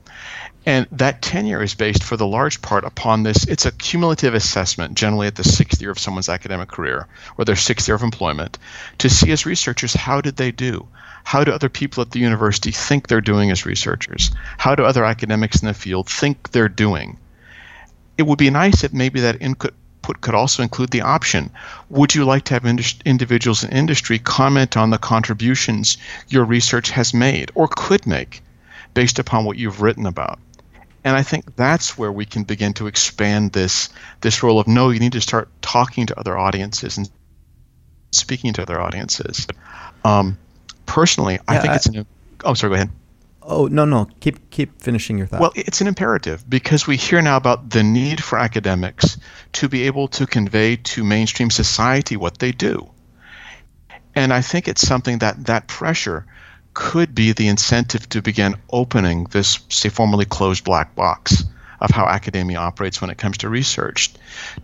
And 0.66 0.88
that 0.92 1.22
tenure 1.22 1.64
is 1.64 1.74
based 1.74 2.04
for 2.04 2.18
the 2.18 2.28
large 2.28 2.62
part 2.62 2.84
upon 2.84 3.24
this. 3.24 3.46
It's 3.46 3.66
a 3.66 3.72
cumulative 3.72 4.34
assessment, 4.34 4.96
generally 4.96 5.28
at 5.28 5.36
the 5.36 5.44
sixth 5.44 5.82
year 5.82 5.92
of 5.92 6.00
someone's 6.00 6.30
academic 6.30 6.70
career 6.70 7.08
or 7.38 7.46
their 7.46 7.56
sixth 7.56 7.88
year 7.88 7.96
of 7.96 8.04
employment, 8.04 8.58
to 9.00 9.10
see 9.10 9.32
as 9.32 9.46
researchers 9.46 9.94
how 9.94 10.22
did 10.22 10.36
they 10.36 10.52
do? 10.52 10.88
How 11.24 11.44
do 11.44 11.52
other 11.52 11.70
people 11.70 12.02
at 12.02 12.12
the 12.12 12.20
university 12.20 12.72
think 12.72 13.08
they're 13.08 13.22
doing 13.22 13.52
as 13.52 13.66
researchers? 13.66 14.32
How 14.58 14.76
do 14.76 14.84
other 14.84 15.06
academics 15.06 15.62
in 15.62 15.68
the 15.68 15.74
field 15.74 16.10
think 16.10 16.52
they're 16.52 16.70
doing? 16.70 17.18
It 18.18 18.24
would 18.24 18.40
be 18.40 18.50
nice 18.50 18.84
if 18.84 18.94
maybe 18.94 19.22
that 19.22 19.42
input 19.42 19.74
output 20.10 20.22
could 20.22 20.36
also 20.36 20.64
include 20.64 20.90
the 20.90 21.02
option 21.02 21.52
Would 21.90 22.16
you 22.16 22.26
like 22.26 22.46
to 22.46 22.54
have 22.54 22.66
individuals 23.06 23.64
in 23.64 23.72
industry 23.72 24.20
comment 24.20 24.78
on 24.78 24.90
the 24.90 24.98
contributions 24.98 25.98
your 26.28 26.46
research 26.46 26.90
has 26.92 27.14
made 27.14 27.52
or 27.56 27.68
could 27.68 28.08
make 28.08 28.42
based 28.94 29.20
upon 29.20 29.46
what 29.46 29.58
you've 29.58 29.82
written 29.82 30.06
about? 30.06 30.40
And 31.04 31.16
I 31.16 31.24
think 31.24 31.56
that's 31.56 31.98
where 31.98 32.12
we 32.12 32.26
can 32.26 32.44
begin 32.44 32.74
to 32.74 32.88
expand 32.88 33.54
this 33.54 33.90
this 34.22 34.44
role 34.44 34.60
of 34.60 34.68
no, 34.68 34.90
you 34.90 35.00
need 35.00 35.14
to 35.14 35.22
start 35.22 35.48
talking 35.62 36.08
to 36.08 36.20
other 36.20 36.38
audiences 36.38 36.98
and 36.98 37.10
speaking 38.12 38.54
to 38.54 38.62
other 38.62 38.82
audiences. 38.82 39.48
Um, 40.04 40.38
personally, 40.86 41.36
yeah, 41.36 41.42
I 41.48 41.58
think 41.60 41.74
I, 41.74 41.76
it's 41.76 41.86
an. 41.86 42.06
Oh, 42.44 42.54
sorry. 42.54 42.72
Go 42.72 42.76
ahead. 42.76 42.90
Oh 43.52 43.66
no 43.66 43.84
no 43.84 44.08
keep 44.20 44.52
keep 44.52 44.80
finishing 44.80 45.18
your 45.18 45.26
thought. 45.26 45.42
Well, 45.42 45.52
it's 45.56 45.82
an 45.82 45.88
imperative 45.88 46.48
because 46.48 46.86
we 46.86 46.98
hear 46.98 47.20
now 47.20 47.36
about 47.36 47.72
the 47.72 47.82
need 47.82 48.24
for 48.24 48.38
academics 48.38 49.18
to 49.54 49.68
be 49.68 49.88
able 49.88 50.08
to 50.10 50.28
convey 50.28 50.76
to 50.76 51.04
mainstream 51.04 51.50
society 51.50 52.16
what 52.16 52.38
they 52.38 52.52
do. 52.52 52.92
And 54.14 54.32
I 54.32 54.42
think 54.42 54.68
it's 54.68 54.88
something 54.88 55.18
that 55.20 55.48
that 55.48 55.68
pressure 55.68 56.28
could 56.76 57.16
be 57.16 57.32
the 57.32 57.48
incentive 57.48 58.08
to 58.10 58.22
begin 58.22 58.56
opening 58.72 59.24
this 59.32 59.60
say 59.70 59.90
formerly 59.90 60.26
closed 60.26 60.64
black 60.64 60.94
box 60.96 61.44
of 61.82 61.90
how 61.90 62.06
academia 62.06 62.60
operates 62.60 63.02
when 63.02 63.10
it 63.10 63.18
comes 63.18 63.40
to 63.40 63.50
research 63.50 64.12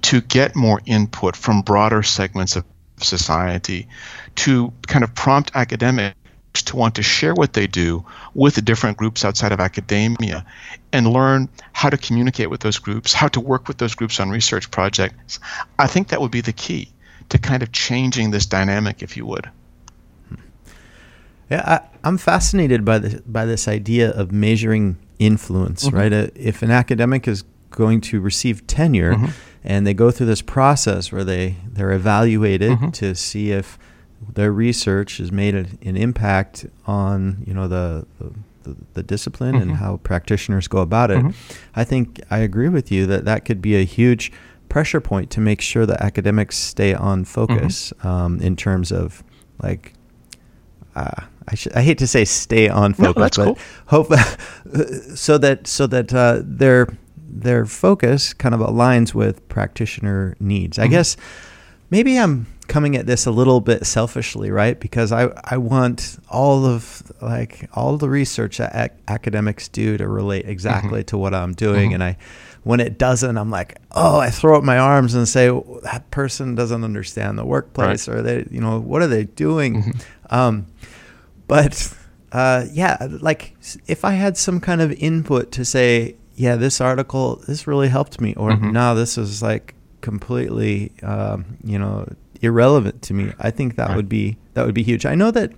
to 0.04 0.22
get 0.22 0.56
more 0.56 0.80
input 0.86 1.36
from 1.36 1.64
broader 1.64 2.04
segments 2.04 2.56
of 2.56 2.64
society 3.02 3.88
to 4.36 4.72
kind 4.86 5.04
of 5.04 5.16
prompt 5.16 5.52
academics 5.56 6.16
to 6.64 6.76
want 6.76 6.95
to 6.95 7.03
share 7.03 7.34
what 7.34 7.53
they 7.53 7.68
do 7.68 8.06
with 8.34 8.56
the 8.56 8.62
different 8.62 8.97
groups 8.97 9.24
outside 9.24 9.51
of 9.51 9.60
academia 9.60 10.45
and 10.91 11.08
learn 11.08 11.49
how 11.74 11.89
to 11.89 11.97
communicate 11.97 12.49
with 12.49 12.62
those 12.62 12.80
groups, 12.80 13.14
how 13.14 13.28
to 13.28 13.39
work 13.39 13.68
with 13.68 13.78
those 13.78 13.95
groups 13.95 14.20
on 14.20 14.30
research 14.30 14.72
projects. 14.72 15.39
I 15.80 15.88
think 15.88 16.10
that 16.10 16.22
would 16.22 16.32
be 16.32 16.41
the 16.41 16.53
key 16.53 16.89
to 17.30 17.38
kind 17.38 17.64
of 17.64 17.72
changing 17.72 18.32
this 18.32 18.45
dynamic, 18.45 19.01
if 19.01 19.18
you 19.18 19.26
would. 19.26 19.49
Yeah, 21.49 21.82
I, 22.03 22.08
am 22.08 22.18
fascinated 22.18 22.84
by 22.84 22.99
this 22.99 23.22
by 23.22 23.45
this 23.45 23.68
idea 23.68 24.10
of 24.12 24.32
measuring 24.32 24.97
influence, 25.20 25.86
mm-hmm. 25.86 25.95
right? 25.95 26.14
Uh, 26.14 26.28
if 26.36 26.62
an 26.62 26.72
academic 26.72 27.28
is 27.28 27.43
going 27.70 28.01
to 28.01 28.20
receive 28.20 28.66
tenure, 28.66 29.14
mm-hmm. 29.14 29.32
and 29.64 29.86
they 29.86 29.93
go 29.93 30.10
through 30.10 30.26
this 30.26 30.41
process 30.41 31.12
where 31.12 31.24
they 31.24 31.58
they're 31.68 31.91
evaluated 31.91 32.72
mm-hmm. 32.72 32.89
to 32.91 33.14
see 33.14 33.51
if 33.51 33.78
their 34.34 34.51
research 34.51 35.17
has 35.17 35.32
made 35.32 35.55
an 35.55 35.97
impact 35.97 36.65
on 36.86 37.43
you 37.45 37.53
know 37.53 37.67
the, 37.67 38.05
the 38.19 38.32
the, 38.93 39.03
discipline 39.03 39.53
mm-hmm. 39.53 39.61
and 39.61 39.71
how 39.78 39.97
practitioners 39.97 40.67
go 40.67 40.80
about 40.80 41.11
it, 41.11 41.19
mm-hmm. 41.19 41.59
I 41.76 41.84
think 41.84 42.19
I 42.32 42.39
agree 42.39 42.69
with 42.69 42.91
you 42.91 43.05
that 43.05 43.26
that 43.26 43.45
could 43.45 43.61
be 43.61 43.76
a 43.76 43.84
huge 43.84 44.32
pressure 44.69 44.99
point 44.99 45.30
to 45.32 45.39
make 45.39 45.61
sure 45.61 45.86
that 45.86 46.01
academics 46.01 46.57
stay 46.57 46.93
on 46.93 47.26
focus 47.26 47.93
mm-hmm. 47.99 48.07
um, 48.07 48.39
in 48.41 48.55
terms 48.55 48.91
of 48.91 49.23
like 49.61 49.93
uh, 50.95 51.23
I, 51.47 51.55
sh- 51.55 51.67
I 51.76 51.82
hate 51.82 51.97
to 51.99 52.07
say 52.07 52.26
stay 52.26 52.69
on 52.69 52.93
focus, 52.93 53.38
no, 53.38 53.45
but 53.45 53.57
cool. 53.57 53.57
hope 53.88 54.07
so 55.15 55.38
that 55.38 55.67
so 55.67 55.88
that 55.88 56.13
uh, 56.13 56.41
their 56.43 56.88
their 57.17 57.65
focus 57.65 58.34
kind 58.34 58.55
of 58.55 58.61
aligns 58.61 59.13
with 59.13 59.47
practitioner 59.49 60.36
needs. 60.39 60.78
Mm-hmm. 60.78 60.86
I 60.86 60.88
guess 60.88 61.17
maybe 61.89 62.17
I'm 62.17 62.47
coming 62.68 62.95
at 62.95 63.05
this 63.05 63.26
a 63.26 63.32
little 63.32 63.61
bit 63.61 63.86
selfishly, 63.86 64.51
right? 64.51 64.80
Because 64.80 65.11
I, 65.11 65.32
I 65.43 65.57
want 65.57 66.18
all 66.30 66.66
of 66.66 67.03
like 67.22 67.70
all 67.74 67.97
the 67.97 68.09
research 68.09 68.57
that 68.57 68.76
ac- 68.76 69.01
academics 69.07 69.68
do 69.68 69.97
to 69.97 70.07
relate 70.07 70.45
exactly 70.47 71.01
mm-hmm. 71.01 71.07
to 71.07 71.18
what 71.18 71.34
I'm 71.34 71.53
doing, 71.53 71.89
mm-hmm. 71.89 71.95
and 71.95 72.03
I 72.03 72.18
when 72.63 72.80
it 72.80 72.97
doesn't, 72.97 73.38
I'm 73.38 73.51
like, 73.51 73.78
oh, 73.91 74.18
I 74.20 74.32
throw 74.32 74.57
up 74.57 74.63
my 74.63 74.80
arms 74.80 75.13
and 75.13 75.28
say 75.28 75.49
that 75.84 76.09
person 76.09 76.55
doesn't 76.55 76.84
understand 76.84 77.38
the 77.38 77.45
workplace, 77.45 78.07
right. 78.07 78.18
or 78.18 78.22
they, 78.24 78.47
you 78.49 78.59
know, 78.59 78.80
what 78.80 79.03
are 79.03 79.07
they 79.07 79.26
doing? 79.26 79.84
Mm-hmm. 79.84 80.36
Um, 80.36 80.66
but 81.47 81.95
uh, 82.32 82.66
yeah, 82.72 82.97
like 83.22 83.55
if 83.86 84.03
I 84.03 84.13
had 84.13 84.36
some 84.36 84.59
kind 84.59 84.82
of 84.82 84.91
input 84.93 85.51
to 85.53 85.63
say, 85.63 86.16
yeah, 86.34 86.55
this 86.55 86.82
article 86.82 87.36
this 87.47 87.68
really 87.68 87.88
helped 87.88 88.20
me, 88.20 88.34
or 88.34 88.51
mm-hmm. 88.51 88.72
no, 88.72 88.95
this 88.95 89.18
is 89.18 89.43
like 89.43 89.76
completely, 90.01 90.91
um, 91.03 91.57
you 91.63 91.78
know, 91.78 92.07
irrelevant 92.46 93.02
to 93.04 93.14
me. 93.14 93.34
I 93.39 93.52
think 93.52 93.76
that 93.76 93.89
right. 93.89 93.96
would 93.96 94.10
be 94.10 94.38
that 94.54 94.66
would 94.66 94.76
be 94.76 94.84
huge. 94.84 95.06
I 95.06 95.16
know 95.16 95.32
that 95.32 95.52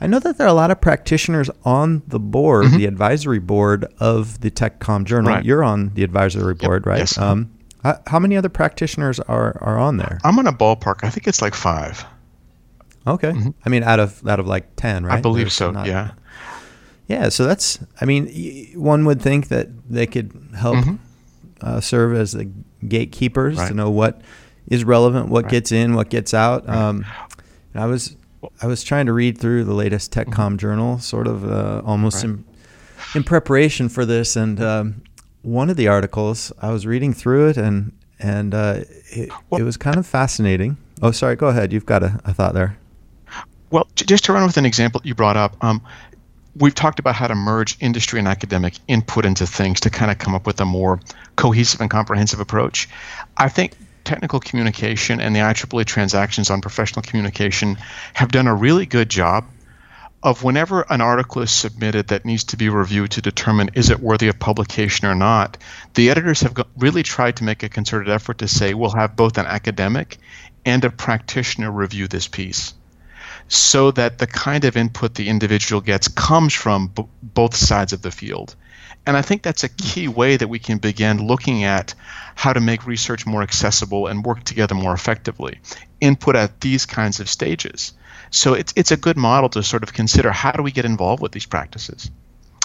I 0.00 0.06
know 0.06 0.20
that 0.20 0.38
there 0.38 0.46
are 0.46 0.50
a 0.50 0.54
lot 0.54 0.70
of 0.70 0.80
practitioners 0.80 1.50
on 1.64 2.02
the 2.06 2.20
board, 2.20 2.66
mm-hmm. 2.66 2.76
the 2.76 2.86
advisory 2.86 3.40
board 3.40 3.86
of 3.98 4.40
the 4.40 4.50
TechCom 4.50 5.04
Journal. 5.04 5.32
Right. 5.32 5.44
You're 5.44 5.64
on 5.64 5.90
the 5.94 6.04
advisory 6.04 6.54
board, 6.54 6.82
yep. 6.82 6.86
right? 6.86 6.98
Yes. 6.98 7.18
Um, 7.18 7.52
how 8.06 8.18
many 8.18 8.36
other 8.36 8.48
practitioners 8.48 9.18
are, 9.20 9.56
are 9.62 9.78
on 9.78 9.96
there? 9.96 10.18
I'm 10.24 10.38
on 10.38 10.46
a 10.46 10.52
ballpark. 10.52 11.04
I 11.04 11.10
think 11.10 11.26
it's 11.26 11.40
like 11.40 11.54
five. 11.54 12.04
Okay. 13.06 13.30
Mm-hmm. 13.30 13.50
I 13.64 13.68
mean, 13.68 13.82
out 13.82 14.00
of 14.00 14.26
out 14.26 14.40
of 14.40 14.46
like 14.46 14.76
ten, 14.76 15.04
right? 15.04 15.18
I 15.18 15.20
believe 15.20 15.44
There's 15.44 15.54
so. 15.54 15.70
Not, 15.70 15.86
yeah. 15.86 16.12
Yeah. 17.06 17.28
So 17.30 17.44
that's. 17.44 17.78
I 18.00 18.04
mean, 18.04 18.72
one 18.74 19.04
would 19.04 19.22
think 19.22 19.48
that 19.48 19.68
they 19.88 20.06
could 20.06 20.32
help 20.56 20.76
mm-hmm. 20.76 20.96
uh, 21.60 21.80
serve 21.80 22.14
as 22.14 22.32
the 22.32 22.50
gatekeepers 22.86 23.56
right. 23.56 23.68
to 23.68 23.74
know 23.74 23.90
what 23.90 24.20
is 24.70 24.84
relevant, 24.84 25.28
what 25.28 25.44
right. 25.44 25.50
gets 25.50 25.72
in, 25.72 25.94
what 25.94 26.08
gets 26.08 26.34
out. 26.34 26.66
Right. 26.66 26.76
Um, 26.76 27.06
I 27.74 27.86
was 27.86 28.16
I 28.62 28.66
was 28.66 28.84
trying 28.84 29.06
to 29.06 29.12
read 29.12 29.38
through 29.38 29.64
the 29.64 29.74
latest 29.74 30.12
TechCom 30.12 30.32
mm-hmm. 30.32 30.56
journal, 30.56 30.98
sort 30.98 31.26
of 31.26 31.44
uh, 31.50 31.82
almost 31.84 32.24
in, 32.24 32.44
in 33.14 33.24
preparation 33.24 33.88
for 33.88 34.04
this, 34.04 34.36
and 34.36 34.60
um, 34.60 35.02
one 35.42 35.70
of 35.70 35.76
the 35.76 35.88
articles 35.88 36.52
I 36.60 36.70
was 36.70 36.86
reading 36.86 37.12
through 37.12 37.48
it, 37.48 37.56
and 37.56 37.92
and 38.18 38.54
uh, 38.54 38.80
it, 39.10 39.30
well, 39.50 39.60
it 39.60 39.64
was 39.64 39.76
kind 39.76 39.96
of 39.96 40.06
fascinating. 40.06 40.76
Oh, 41.02 41.10
sorry. 41.10 41.36
Go 41.36 41.48
ahead. 41.48 41.72
You've 41.72 41.86
got 41.86 42.02
a, 42.02 42.20
a 42.24 42.34
thought 42.34 42.54
there. 42.54 42.76
Well, 43.70 43.86
just 43.94 44.24
to 44.24 44.32
run 44.32 44.46
with 44.46 44.56
an 44.56 44.64
example 44.64 45.00
you 45.04 45.14
brought 45.14 45.36
up, 45.36 45.62
um, 45.62 45.82
we've 46.56 46.74
talked 46.74 46.98
about 46.98 47.14
how 47.14 47.26
to 47.26 47.34
merge 47.34 47.76
industry 47.80 48.18
and 48.18 48.26
academic 48.26 48.74
input 48.88 49.24
into 49.24 49.46
things 49.46 49.80
to 49.80 49.90
kind 49.90 50.10
of 50.10 50.18
come 50.18 50.34
up 50.34 50.46
with 50.46 50.60
a 50.60 50.64
more 50.64 51.00
cohesive 51.36 51.80
and 51.80 51.90
comprehensive 51.90 52.40
approach. 52.40 52.88
I 53.36 53.48
think 53.48 53.74
technical 54.08 54.40
communication 54.40 55.20
and 55.20 55.36
the 55.36 55.40
IEEE 55.40 55.84
transactions 55.84 56.48
on 56.48 56.62
professional 56.62 57.02
communication 57.02 57.76
have 58.14 58.30
done 58.30 58.46
a 58.46 58.54
really 58.54 58.86
good 58.86 59.10
job 59.10 59.44
of 60.22 60.42
whenever 60.42 60.80
an 60.88 61.02
article 61.02 61.42
is 61.42 61.50
submitted 61.50 62.08
that 62.08 62.24
needs 62.24 62.44
to 62.44 62.56
be 62.56 62.70
reviewed 62.70 63.10
to 63.10 63.20
determine 63.20 63.70
is 63.74 63.90
it 63.90 64.00
worthy 64.00 64.28
of 64.28 64.38
publication 64.38 65.06
or 65.06 65.14
not, 65.14 65.58
the 65.94 66.08
editors 66.08 66.40
have 66.40 66.56
really 66.78 67.02
tried 67.02 67.36
to 67.36 67.44
make 67.44 67.62
a 67.62 67.68
concerted 67.68 68.08
effort 68.08 68.38
to 68.38 68.48
say 68.48 68.72
we'll 68.72 68.90
have 68.90 69.14
both 69.14 69.36
an 69.36 69.46
academic 69.46 70.16
and 70.64 70.84
a 70.84 70.90
practitioner 70.90 71.70
review 71.70 72.08
this 72.08 72.26
piece 72.26 72.72
so 73.48 73.90
that 73.90 74.18
the 74.18 74.26
kind 74.26 74.64
of 74.64 74.76
input 74.76 75.14
the 75.14 75.28
individual 75.28 75.80
gets 75.80 76.08
comes 76.08 76.54
from 76.54 76.88
b- 76.88 77.04
both 77.22 77.54
sides 77.54 77.92
of 77.92 78.02
the 78.02 78.10
field. 78.10 78.56
And 79.08 79.16
I 79.16 79.22
think 79.22 79.42
that's 79.42 79.64
a 79.64 79.70
key 79.70 80.06
way 80.06 80.36
that 80.36 80.48
we 80.48 80.58
can 80.58 80.76
begin 80.76 81.26
looking 81.26 81.64
at 81.64 81.94
how 82.34 82.52
to 82.52 82.60
make 82.60 82.86
research 82.86 83.24
more 83.24 83.40
accessible 83.42 84.06
and 84.06 84.22
work 84.22 84.44
together 84.44 84.74
more 84.74 84.92
effectively. 84.92 85.60
Input 86.02 86.36
at 86.36 86.60
these 86.60 86.84
kinds 86.84 87.18
of 87.18 87.26
stages. 87.26 87.94
So 88.30 88.52
it's, 88.52 88.74
it's 88.76 88.90
a 88.90 88.98
good 88.98 89.16
model 89.16 89.48
to 89.48 89.62
sort 89.62 89.82
of 89.82 89.94
consider 89.94 90.30
how 90.30 90.52
do 90.52 90.62
we 90.62 90.72
get 90.72 90.84
involved 90.84 91.22
with 91.22 91.32
these 91.32 91.46
practices. 91.46 92.10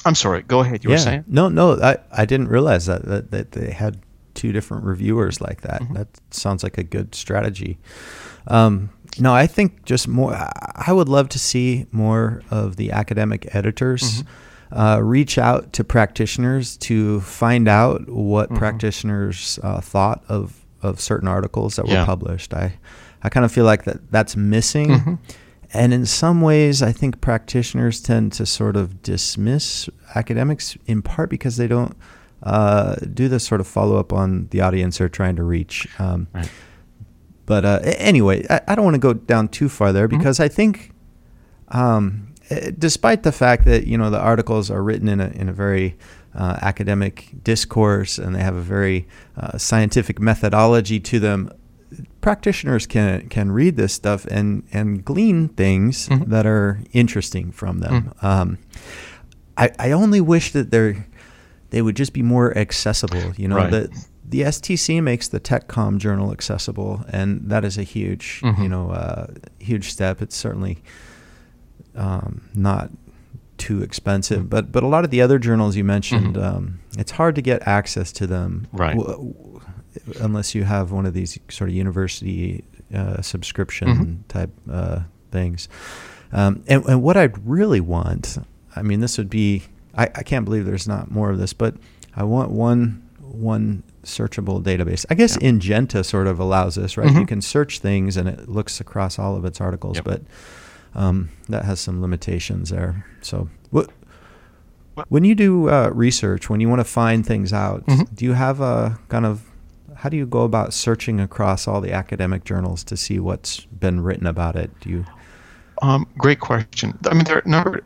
I'm 0.04 0.16
sorry, 0.16 0.42
go 0.42 0.60
ahead. 0.60 0.84
You 0.84 0.90
yeah. 0.90 0.96
were 0.96 1.00
saying? 1.00 1.24
No, 1.28 1.48
no, 1.48 1.82
I, 1.82 2.00
I 2.12 2.26
didn't 2.26 2.50
realize 2.50 2.88
that, 2.88 3.06
that, 3.06 3.32
that 3.32 3.54
they 3.54 3.72
had 3.72 4.00
two 4.34 4.52
different 4.52 4.84
reviewers 4.84 5.40
like 5.40 5.62
that. 5.62 5.82
Mm-hmm. 5.82 5.94
That 5.94 6.08
sounds 6.32 6.62
like 6.62 6.78
a 6.78 6.84
good 6.84 7.16
strategy. 7.16 7.78
Um, 8.48 8.90
no, 9.18 9.34
I 9.34 9.48
think 9.48 9.86
just 9.86 10.10
more. 10.10 10.36
I 10.36 10.92
would 10.92 11.08
love 11.08 11.30
to 11.30 11.40
see 11.40 11.86
more 11.94 12.42
of 12.52 12.76
the 12.76 12.92
academic 12.92 13.56
editors 13.56 14.24
mm-hmm. 14.24 14.30
Uh, 14.74 15.00
reach 15.02 15.38
out 15.38 15.72
to 15.74 15.84
practitioners 15.84 16.78
to 16.78 17.22
find 17.22 17.68
out 17.68 18.10
what 18.10 18.50
mm-hmm. 18.50 18.58
practitioners 18.58 19.60
uh, 19.64 19.80
thought 19.80 20.24
of 20.28 20.66
of 20.82 21.00
certain 21.00 21.30
articles 21.30 21.78
that 21.78 21.86
were 21.86 21.94
yeah. 21.94 22.06
published. 22.06 22.54
I 22.54 22.78
I 23.22 23.30
kind 23.30 23.46
of 23.46 23.52
feel 23.52 23.66
like 23.66 23.86
that 23.86 24.12
that's 24.12 24.36
missing. 24.36 24.90
Mm-hmm. 24.90 25.16
And 25.76 25.92
in 25.94 26.06
some 26.06 26.42
ways, 26.42 26.84
I 26.84 26.92
think 26.92 27.20
practitioners 27.20 28.00
tend 28.00 28.34
to 28.34 28.46
sort 28.46 28.76
of 28.76 29.02
dismiss 29.02 29.90
academics 30.14 30.78
in 30.86 31.02
part 31.02 31.32
because 31.32 31.58
they 31.58 31.68
don't 31.68 31.96
uh, 32.44 32.96
do 33.14 33.28
this 33.28 33.46
sort 33.46 33.60
of 33.60 33.68
follow 33.68 33.98
up 33.98 34.14
on 34.14 34.48
the 34.52 34.62
audience 34.62 35.00
they're 35.00 35.10
trying 35.10 35.36
to 35.38 35.44
reach. 35.44 35.88
Um, 36.00 36.28
right. 36.34 36.50
But 37.46 37.66
uh, 37.66 37.80
anyway, 37.84 38.46
I, 38.50 38.62
I 38.68 38.76
don't 38.76 38.86
want 38.86 38.96
to 38.96 39.00
go 39.00 39.14
down 39.14 39.48
too 39.48 39.68
far 39.68 39.92
there 39.92 40.08
mm-hmm. 40.08 40.18
because 40.18 40.38
mm-hmm. 40.38 40.46
I 40.46 40.50
think, 40.50 40.92
um, 41.70 42.33
despite 42.78 43.24
the 43.24 43.32
fact 43.32 43.66
that 43.66 43.88
you 43.88 43.98
know 43.98 44.10
the 44.10 44.20
articles 44.20 44.70
are 44.70 44.84
written 44.84 45.08
in 45.08 45.20
a 45.20 45.28
in 45.30 45.50
a 45.50 45.54
very 45.54 45.96
uh, 46.36 46.58
academic 46.62 47.30
discourse 47.44 48.18
and 48.18 48.36
they 48.36 48.42
have 48.42 48.56
a 48.56 48.62
very 48.62 49.08
uh, 49.38 49.58
scientific 49.58 50.20
methodology 50.20 51.00
to 51.00 51.20
them, 51.20 51.52
practitioners 52.22 52.88
can 52.88 53.28
can 53.30 53.52
read 53.52 53.76
this 53.76 53.94
stuff 53.94 54.26
and 54.26 54.64
and 54.72 55.06
glean 55.06 55.50
things 55.50 56.10
mm-hmm. 56.10 56.30
that 56.30 56.46
are 56.46 56.80
interesting 56.92 57.52
from 57.52 57.80
them. 57.80 57.94
Mm-hmm. 58.04 58.26
Um, 58.26 58.58
I 59.58 59.72
I 59.80 59.92
only 59.92 60.22
wish 60.22 60.52
that 60.52 60.72
they 60.72 61.04
they 61.70 61.82
would 61.82 61.96
just 61.96 62.14
be 62.14 62.22
more 62.22 62.58
accessible. 62.58 63.34
You 63.38 63.48
know 63.48 63.58
right. 63.58 63.72
that 63.72 63.90
the 64.34 64.42
STC 64.42 65.04
makes 65.04 65.28
the 65.28 65.40
TechCom 65.40 66.00
journal 66.00 66.32
accessible, 66.32 67.06
and 67.10 67.42
that 67.52 67.64
is 67.64 67.78
a 67.78 67.84
huge, 67.84 68.42
mm-hmm. 68.42 68.64
you 68.64 68.70
know, 68.70 68.90
uh, 68.90 69.28
huge 69.60 69.92
step. 69.92 70.24
It's 70.24 70.36
certainly 70.36 70.82
um, 71.96 72.50
not 72.54 72.90
too 73.58 73.82
expensive, 73.82 74.40
mm-hmm. 74.40 74.48
but 74.48 74.72
but 74.72 74.84
a 74.84 74.88
lot 74.88 75.04
of 75.04 75.12
the 75.12 75.22
other 75.22 75.40
journals 75.40 75.76
you 75.76 75.84
mentioned, 75.84 76.36
mm-hmm. 76.36 76.58
um, 76.58 76.80
it's 76.98 77.12
hard 77.12 77.36
to 77.36 77.42
get 77.42 77.68
access 77.68 78.12
to 78.14 78.28
them, 78.28 78.68
right? 78.72 78.98
W- 78.98 79.62
unless 80.20 80.56
you 80.56 80.64
have 80.64 80.92
one 80.92 81.06
of 81.06 81.14
these 81.14 81.40
sort 81.50 81.70
of 81.70 81.76
university 81.76 82.64
uh, 82.94 83.22
subscription 83.22 83.88
mm-hmm. 83.88 84.14
type 84.28 84.50
uh, 84.72 85.00
things. 85.32 85.70
Um, 86.32 86.64
and, 86.68 86.84
and 86.86 87.04
what 87.04 87.16
I'd 87.16 87.48
really 87.48 87.80
want, 87.80 88.40
I 88.76 88.82
mean, 88.82 89.02
this 89.02 89.20
would 89.20 89.30
be, 89.30 89.64
I, 89.94 90.06
I 90.06 90.24
can't 90.24 90.46
believe 90.46 90.66
there's 90.66 90.88
not 90.88 91.12
more 91.12 91.30
of 91.30 91.38
this, 91.38 91.54
but 91.54 91.76
I 92.16 92.24
want 92.24 92.52
one 92.52 93.08
one 93.20 93.84
searchable 94.04 94.62
database. 94.62 95.06
I 95.10 95.16
guess 95.16 95.38
yeah. 95.42 95.50
Ingenta 95.50 96.06
sort 96.06 96.28
of 96.28 96.40
allows 96.40 96.76
this, 96.76 96.98
right? 96.98 97.08
Mm-hmm. 97.08 97.20
You 97.20 97.26
can 97.26 97.42
search 97.42 97.80
things 97.80 98.18
and 98.18 98.28
it 98.28 98.50
looks 98.50 98.80
across 98.80 99.18
all 99.18 99.36
of 99.36 99.46
its 99.46 99.62
articles, 99.62 99.98
yep. 99.98 100.06
but 100.06 100.22
um, 100.96 101.30
that 101.50 101.66
has 101.66 101.80
some 101.80 102.02
limitations 102.02 102.70
there. 102.70 103.06
So, 103.22 103.50
what, 103.72 103.90
when 105.10 105.24
you 105.24 105.36
do 105.36 105.70
uh, 105.70 105.90
research, 105.94 106.50
when 106.50 106.60
you 106.60 106.70
want 106.70 106.80
to 106.80 106.86
find 106.86 107.26
things 107.26 107.52
out, 107.52 107.86
mm-hmm. 107.86 108.14
do 108.14 108.26
you 108.26 108.34
have 108.34 108.62
a 108.62 109.00
kind 109.10 109.26
of 109.26 109.50
how 109.96 110.10
do 110.10 110.18
you 110.18 110.26
go 110.26 110.42
about 110.42 110.74
searching 110.74 111.20
across 111.20 111.68
all 111.68 111.80
the 111.80 111.94
academic 111.94 112.44
journals 112.44 112.84
to 112.84 112.98
see 112.98 113.20
what's 113.20 113.62
been 113.66 114.02
written 114.02 114.28
about 114.28 114.56
it? 114.56 114.72
Do 114.82 114.90
you? 114.90 115.06
Um, 115.82 116.08
great 116.18 116.40
question. 116.40 116.98
I 117.06 117.14
mean, 117.14 117.24
there 117.26 117.38
are 117.38 117.44
a 117.46 117.50
number 117.50 117.82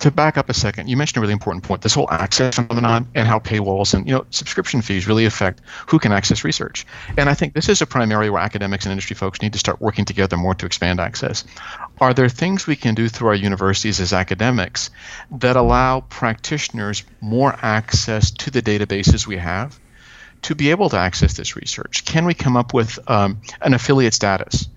to 0.00 0.10
back 0.10 0.38
up 0.38 0.48
a 0.48 0.54
second, 0.54 0.88
you 0.88 0.96
mentioned 0.96 1.18
a 1.18 1.20
really 1.20 1.32
important 1.32 1.64
point: 1.64 1.82
this 1.82 1.94
whole 1.94 2.10
access 2.10 2.54
phenomenon 2.54 3.08
and 3.14 3.26
how 3.26 3.38
paywalls 3.38 3.94
and 3.94 4.06
you 4.06 4.14
know 4.14 4.26
subscription 4.30 4.82
fees 4.82 5.06
really 5.06 5.24
affect 5.24 5.60
who 5.86 5.98
can 5.98 6.12
access 6.12 6.44
research. 6.44 6.86
And 7.16 7.28
I 7.28 7.34
think 7.34 7.54
this 7.54 7.68
is 7.68 7.82
a 7.82 7.86
prime 7.86 8.12
area 8.12 8.30
where 8.30 8.40
academics 8.40 8.84
and 8.84 8.92
industry 8.92 9.14
folks 9.14 9.42
need 9.42 9.52
to 9.54 9.58
start 9.58 9.80
working 9.80 10.04
together 10.04 10.36
more 10.36 10.54
to 10.54 10.66
expand 10.66 11.00
access. 11.00 11.44
Are 12.00 12.14
there 12.14 12.28
things 12.28 12.66
we 12.66 12.76
can 12.76 12.94
do 12.94 13.08
through 13.08 13.28
our 13.28 13.34
universities 13.34 14.00
as 14.00 14.12
academics 14.12 14.90
that 15.30 15.56
allow 15.56 16.00
practitioners 16.00 17.04
more 17.20 17.56
access 17.60 18.30
to 18.30 18.50
the 18.50 18.62
databases 18.62 19.26
we 19.26 19.36
have 19.36 19.78
to 20.42 20.54
be 20.54 20.70
able 20.70 20.88
to 20.90 20.96
access 20.96 21.34
this 21.34 21.56
research? 21.56 22.04
Can 22.04 22.24
we 22.24 22.34
come 22.34 22.56
up 22.56 22.72
with 22.72 22.98
um, 23.10 23.40
an 23.60 23.74
affiliate 23.74 24.14
status? 24.14 24.68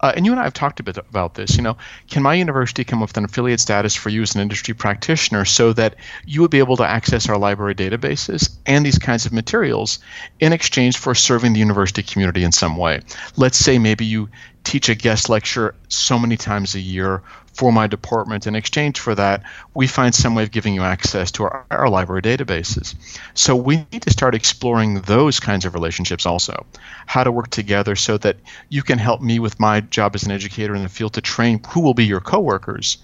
Uh, 0.00 0.12
and 0.16 0.24
you 0.26 0.32
and 0.32 0.40
I 0.40 0.44
have 0.44 0.54
talked 0.54 0.80
a 0.80 0.82
bit 0.82 0.96
about 0.96 1.34
this. 1.34 1.56
You 1.56 1.62
know, 1.62 1.76
can 2.08 2.22
my 2.22 2.34
university 2.34 2.84
come 2.84 3.02
up 3.02 3.10
with 3.10 3.16
an 3.16 3.24
affiliate 3.24 3.60
status 3.60 3.94
for 3.94 4.08
you 4.08 4.22
as 4.22 4.34
an 4.34 4.40
industry 4.40 4.74
practitioner 4.74 5.44
so 5.44 5.72
that 5.74 5.96
you 6.26 6.40
would 6.40 6.50
be 6.50 6.58
able 6.58 6.76
to 6.78 6.84
access 6.84 7.28
our 7.28 7.38
library 7.38 7.74
databases 7.74 8.56
and 8.66 8.84
these 8.84 8.98
kinds 8.98 9.26
of 9.26 9.32
materials 9.32 9.98
in 10.40 10.52
exchange 10.52 10.96
for 10.96 11.14
serving 11.14 11.52
the 11.52 11.60
university 11.60 12.02
community 12.02 12.44
in 12.44 12.52
some 12.52 12.76
way? 12.76 13.00
Let's 13.36 13.58
say 13.58 13.78
maybe 13.78 14.04
you 14.04 14.28
teach 14.64 14.88
a 14.88 14.94
guest 14.94 15.28
lecture 15.28 15.74
so 15.88 16.18
many 16.18 16.36
times 16.36 16.74
a 16.74 16.80
year 16.80 17.22
for 17.52 17.72
my 17.72 17.86
department. 17.86 18.46
In 18.46 18.54
exchange 18.54 18.98
for 18.98 19.14
that, 19.14 19.42
we 19.74 19.86
find 19.86 20.14
some 20.14 20.34
way 20.34 20.42
of 20.42 20.50
giving 20.50 20.74
you 20.74 20.82
access 20.82 21.30
to 21.32 21.44
our, 21.44 21.66
our 21.70 21.88
library 21.88 22.22
databases. 22.22 22.94
So 23.34 23.56
we 23.56 23.86
need 23.92 24.02
to 24.02 24.10
start 24.10 24.34
exploring 24.34 25.00
those 25.02 25.40
kinds 25.40 25.64
of 25.64 25.74
relationships 25.74 26.26
also. 26.26 26.66
How 27.06 27.24
to 27.24 27.32
work 27.32 27.50
together 27.50 27.96
so 27.96 28.18
that 28.18 28.36
you 28.68 28.82
can 28.82 28.98
help 28.98 29.20
me 29.20 29.38
with 29.38 29.60
my 29.60 29.80
job 29.80 30.14
as 30.14 30.22
an 30.24 30.30
educator 30.30 30.74
in 30.74 30.82
the 30.82 30.88
field 30.88 31.14
to 31.14 31.20
train 31.20 31.60
who 31.70 31.80
will 31.80 31.94
be 31.94 32.06
your 32.06 32.20
coworkers. 32.20 32.98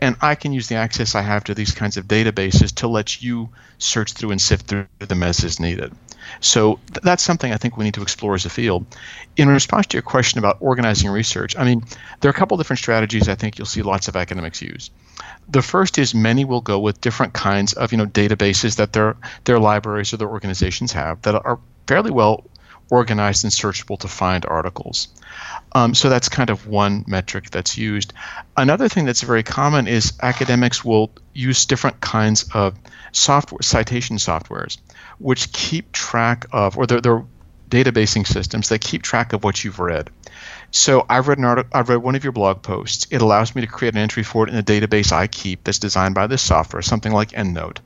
And 0.00 0.16
I 0.20 0.34
can 0.34 0.52
use 0.52 0.68
the 0.68 0.76
access 0.76 1.14
I 1.14 1.22
have 1.22 1.44
to 1.44 1.54
these 1.54 1.72
kinds 1.72 1.96
of 1.96 2.06
databases 2.06 2.74
to 2.76 2.88
let 2.88 3.20
you 3.22 3.50
search 3.78 4.12
through 4.12 4.30
and 4.30 4.40
sift 4.40 4.66
through 4.66 4.86
them 4.98 5.22
as 5.22 5.42
is 5.42 5.58
needed. 5.58 5.92
So 6.40 6.78
th- 6.88 7.02
that's 7.02 7.22
something 7.22 7.52
I 7.52 7.56
think 7.56 7.76
we 7.76 7.84
need 7.84 7.94
to 7.94 8.02
explore 8.02 8.34
as 8.34 8.44
a 8.44 8.50
field. 8.50 8.86
In 9.36 9.48
response 9.48 9.86
to 9.88 9.96
your 9.96 10.02
question 10.02 10.38
about 10.38 10.58
organizing 10.60 11.10
research, 11.10 11.56
I 11.56 11.64
mean, 11.64 11.84
there 12.20 12.28
are 12.28 12.34
a 12.34 12.36
couple 12.36 12.56
different 12.56 12.78
strategies 12.78 13.28
I 13.28 13.34
think 13.34 13.58
you'll 13.58 13.66
see 13.66 13.82
lots 13.82 14.08
of 14.08 14.16
academics 14.16 14.62
use. 14.62 14.90
The 15.48 15.62
first 15.62 15.98
is 15.98 16.14
many 16.14 16.44
will 16.44 16.60
go 16.60 16.78
with 16.78 17.00
different 17.00 17.32
kinds 17.32 17.72
of 17.72 17.92
you 17.92 17.98
know 17.98 18.06
databases 18.06 18.76
that 18.76 18.92
their 18.92 19.16
their 19.44 19.58
libraries 19.58 20.12
or 20.12 20.16
their 20.16 20.28
organizations 20.28 20.92
have 20.92 21.22
that 21.22 21.34
are 21.34 21.58
fairly 21.86 22.10
well 22.10 22.44
organized 22.90 23.44
and 23.44 23.52
searchable 23.52 23.98
to 23.98 24.08
find 24.08 24.46
articles. 24.46 25.08
Um, 25.72 25.94
so 25.94 26.08
that's 26.08 26.28
kind 26.28 26.50
of 26.50 26.66
one 26.66 27.04
metric 27.06 27.50
that's 27.50 27.76
used. 27.76 28.12
Another 28.56 28.88
thing 28.88 29.04
that's 29.04 29.22
very 29.22 29.42
common 29.42 29.86
is 29.86 30.12
academics 30.22 30.84
will 30.84 31.10
use 31.34 31.66
different 31.66 32.00
kinds 32.00 32.48
of 32.54 32.74
software 33.12 33.62
citation 33.62 34.16
softwares 34.16 34.78
which 35.18 35.52
keep 35.52 35.92
track 35.92 36.46
of, 36.52 36.78
or 36.78 36.86
they're, 36.86 37.00
they're 37.00 37.24
databasing 37.68 38.26
systems 38.26 38.68
that 38.68 38.80
keep 38.80 39.02
track 39.02 39.32
of 39.32 39.44
what 39.44 39.62
you've 39.62 39.78
read. 39.78 40.10
So 40.70 41.04
I've 41.08 41.28
read 41.28 41.38
an 41.38 41.44
article, 41.44 41.70
I've 41.74 41.88
read 41.88 41.96
one 41.96 42.14
of 42.14 42.24
your 42.24 42.32
blog 42.32 42.62
posts. 42.62 43.06
It 43.10 43.20
allows 43.20 43.54
me 43.54 43.62
to 43.62 43.66
create 43.66 43.94
an 43.94 44.00
entry 44.00 44.22
for 44.22 44.46
it 44.46 44.50
in 44.52 44.58
a 44.58 44.62
database 44.62 45.12
I 45.12 45.26
keep 45.26 45.64
that's 45.64 45.78
designed 45.78 46.14
by 46.14 46.26
this 46.26 46.42
software, 46.42 46.82
something 46.82 47.12
like 47.12 47.30
EndNote. 47.30 47.78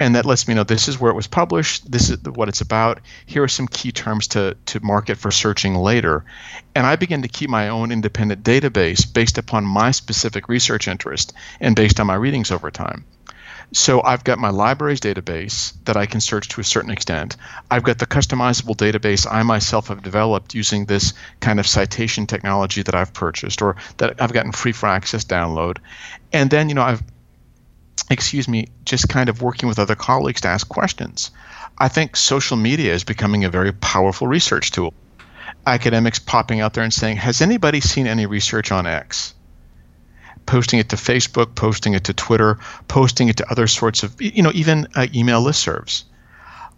And 0.00 0.16
that 0.16 0.26
lets 0.26 0.48
me 0.48 0.54
know 0.54 0.64
this 0.64 0.88
is 0.88 0.98
where 0.98 1.10
it 1.10 1.14
was 1.14 1.28
published, 1.28 1.90
this 1.90 2.10
is 2.10 2.18
what 2.22 2.48
it's 2.48 2.60
about. 2.60 3.00
Here 3.26 3.42
are 3.44 3.48
some 3.48 3.68
key 3.68 3.92
terms 3.92 4.28
to, 4.28 4.56
to 4.66 4.80
mark 4.80 5.08
it 5.08 5.16
for 5.16 5.30
searching 5.30 5.74
later. 5.76 6.24
And 6.74 6.86
I 6.86 6.96
begin 6.96 7.22
to 7.22 7.28
keep 7.28 7.48
my 7.48 7.68
own 7.68 7.92
independent 7.92 8.42
database 8.42 9.10
based 9.12 9.38
upon 9.38 9.64
my 9.64 9.92
specific 9.92 10.48
research 10.48 10.88
interest 10.88 11.32
and 11.60 11.76
based 11.76 12.00
on 12.00 12.08
my 12.08 12.16
readings 12.16 12.50
over 12.50 12.70
time. 12.70 13.04
So 13.72 14.02
I've 14.02 14.24
got 14.24 14.38
my 14.38 14.50
libraries 14.50 15.00
database 15.00 15.72
that 15.84 15.96
I 15.96 16.06
can 16.06 16.20
search 16.20 16.48
to 16.50 16.60
a 16.60 16.64
certain 16.64 16.90
extent. 16.90 17.36
I've 17.70 17.82
got 17.82 17.98
the 17.98 18.06
customizable 18.06 18.76
database 18.76 19.26
I 19.30 19.42
myself 19.42 19.88
have 19.88 20.02
developed 20.02 20.54
using 20.54 20.84
this 20.84 21.14
kind 21.40 21.58
of 21.58 21.66
citation 21.66 22.26
technology 22.26 22.82
that 22.82 22.94
I've 22.94 23.12
purchased 23.12 23.62
or 23.62 23.76
that 23.96 24.20
I've 24.20 24.32
gotten 24.32 24.52
free 24.52 24.72
for 24.72 24.88
access 24.88 25.24
download. 25.24 25.78
And 26.32 26.50
then, 26.50 26.68
you 26.68 26.74
know, 26.74 26.82
I've 26.82 27.02
excuse 28.10 28.48
me, 28.48 28.68
just 28.84 29.08
kind 29.08 29.28
of 29.28 29.42
working 29.42 29.68
with 29.68 29.78
other 29.78 29.94
colleagues 29.94 30.42
to 30.42 30.48
ask 30.48 30.68
questions. 30.68 31.30
I 31.78 31.88
think 31.88 32.16
social 32.16 32.56
media 32.56 32.92
is 32.92 33.04
becoming 33.04 33.44
a 33.44 33.50
very 33.50 33.72
powerful 33.72 34.26
research 34.28 34.70
tool. 34.70 34.94
Academics 35.66 36.18
popping 36.18 36.60
out 36.60 36.74
there 36.74 36.84
and 36.84 36.92
saying, 36.92 37.16
Has 37.16 37.40
anybody 37.40 37.80
seen 37.80 38.06
any 38.06 38.26
research 38.26 38.70
on 38.70 38.86
X? 38.86 39.34
posting 40.46 40.78
it 40.78 40.90
to 40.90 40.96
Facebook, 40.96 41.54
posting 41.54 41.94
it 41.94 42.04
to 42.04 42.12
Twitter, 42.12 42.58
posting 42.88 43.28
it 43.28 43.38
to 43.38 43.50
other 43.50 43.66
sorts 43.66 44.02
of, 44.02 44.20
you 44.20 44.42
know, 44.42 44.52
even 44.54 44.86
uh, 44.94 45.06
email 45.14 45.42
listservs, 45.42 46.04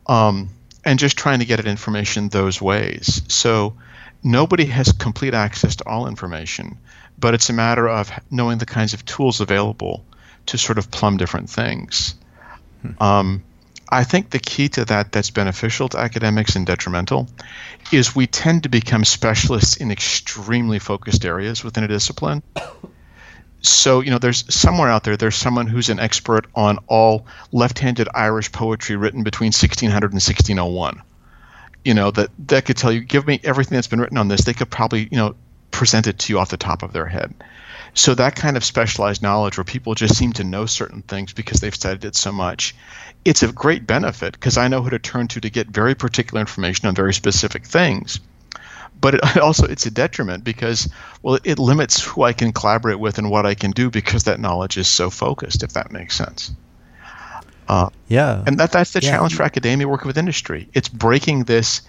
um, 0.06 0.50
and 0.84 0.98
just 0.98 1.16
trying 1.16 1.40
to 1.40 1.44
get 1.44 1.58
at 1.58 1.66
information 1.66 2.28
those 2.28 2.60
ways. 2.62 3.22
So 3.28 3.76
nobody 4.22 4.66
has 4.66 4.92
complete 4.92 5.34
access 5.34 5.76
to 5.76 5.88
all 5.88 6.06
information, 6.06 6.78
but 7.18 7.34
it's 7.34 7.50
a 7.50 7.52
matter 7.52 7.88
of 7.88 8.10
knowing 8.30 8.58
the 8.58 8.66
kinds 8.66 8.94
of 8.94 9.04
tools 9.04 9.40
available 9.40 10.04
to 10.46 10.58
sort 10.58 10.78
of 10.78 10.90
plumb 10.90 11.16
different 11.16 11.50
things. 11.50 12.14
Hmm. 12.82 13.02
Um, 13.02 13.44
I 13.88 14.02
think 14.04 14.30
the 14.30 14.40
key 14.40 14.68
to 14.70 14.84
that 14.86 15.12
that's 15.12 15.30
beneficial 15.30 15.88
to 15.90 15.98
academics 15.98 16.56
and 16.56 16.66
detrimental 16.66 17.28
is 17.92 18.16
we 18.16 18.26
tend 18.26 18.64
to 18.64 18.68
become 18.68 19.04
specialists 19.04 19.76
in 19.76 19.92
extremely 19.92 20.80
focused 20.80 21.24
areas 21.24 21.62
within 21.62 21.84
a 21.84 21.88
discipline 21.88 22.42
so 23.66 24.00
you 24.00 24.10
know 24.10 24.18
there's 24.18 24.52
somewhere 24.52 24.88
out 24.88 25.04
there 25.04 25.16
there's 25.16 25.36
someone 25.36 25.66
who's 25.66 25.88
an 25.88 25.98
expert 25.98 26.46
on 26.54 26.78
all 26.86 27.26
left-handed 27.52 28.08
irish 28.14 28.50
poetry 28.52 28.96
written 28.96 29.22
between 29.22 29.48
1600 29.48 30.12
and 30.12 30.14
1601 30.14 31.02
you 31.84 31.94
know 31.94 32.10
that 32.10 32.30
that 32.46 32.64
could 32.64 32.76
tell 32.76 32.92
you 32.92 33.00
give 33.00 33.26
me 33.26 33.40
everything 33.44 33.74
that's 33.74 33.88
been 33.88 34.00
written 34.00 34.18
on 34.18 34.28
this 34.28 34.44
they 34.44 34.54
could 34.54 34.70
probably 34.70 35.08
you 35.10 35.16
know 35.16 35.34
present 35.70 36.06
it 36.06 36.18
to 36.18 36.32
you 36.32 36.38
off 36.38 36.50
the 36.50 36.56
top 36.56 36.82
of 36.82 36.92
their 36.92 37.06
head 37.06 37.34
so 37.96 38.14
that 38.14 38.36
kind 38.36 38.56
of 38.56 38.64
specialized 38.64 39.22
knowledge 39.22 39.56
where 39.56 39.64
people 39.64 39.94
just 39.94 40.16
seem 40.16 40.32
to 40.34 40.44
know 40.44 40.66
certain 40.66 41.02
things 41.02 41.32
because 41.32 41.60
they've 41.60 41.74
studied 41.74 42.04
it 42.04 42.14
so 42.14 42.30
much 42.30 42.74
it's 43.24 43.42
a 43.42 43.52
great 43.52 43.86
benefit 43.86 44.32
because 44.32 44.56
i 44.56 44.68
know 44.68 44.82
who 44.82 44.90
to 44.90 44.98
turn 44.98 45.26
to 45.26 45.40
to 45.40 45.50
get 45.50 45.66
very 45.66 45.94
particular 45.94 46.40
information 46.40 46.86
on 46.86 46.94
very 46.94 47.14
specific 47.14 47.66
things 47.66 48.20
but 49.00 49.14
it 49.14 49.38
also 49.40 49.66
it's 49.66 49.86
a 49.86 49.90
detriment 49.90 50.44
because 50.44 50.88
well 51.22 51.34
it, 51.36 51.42
it, 51.44 51.58
limits 51.58 52.02
who 52.02 52.22
I 52.22 52.32
can 52.32 52.52
collaborate 52.52 52.98
with 52.98 53.18
and 53.18 53.30
what 53.30 53.46
I 53.46 53.54
can 53.54 53.70
do 53.70 53.90
because 53.90 54.24
that 54.24 54.40
knowledge 54.40 54.76
is 54.76 54.88
so 54.88 55.10
focused 55.10 55.62
if 55.62 55.72
that 55.74 55.92
makes 55.92 56.16
sense. 56.16 56.52
Uh, 57.68 57.90
yeah, 58.06 58.44
and 58.46 58.58
that 58.58 58.70
that's 58.70 58.92
the 58.92 59.00
yeah. 59.02 59.10
challenge 59.10 59.34
for 59.34 59.42
academia 59.42 59.88
working 59.88 60.06
with 60.06 60.18
industry. 60.18 60.68
It's 60.72 60.88
breaking 60.88 61.44
this 61.44 61.82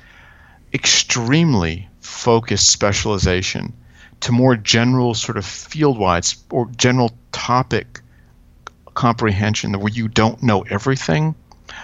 extremely 0.73 1.87
focused 2.01 2.69
specialization 2.69 3.73
to 4.21 4.31
more 4.31 4.55
general 4.55 5.13
sort 5.13 5.37
of 5.37 5.45
field 5.45 5.97
wide 5.97 6.25
or 6.51 6.67
general 6.77 7.11
topic 7.31 8.01
comprehension 8.93 9.79
where 9.79 9.93
you 9.93 10.07
don't 10.07 10.41
know 10.41 10.61
everything 10.61 11.35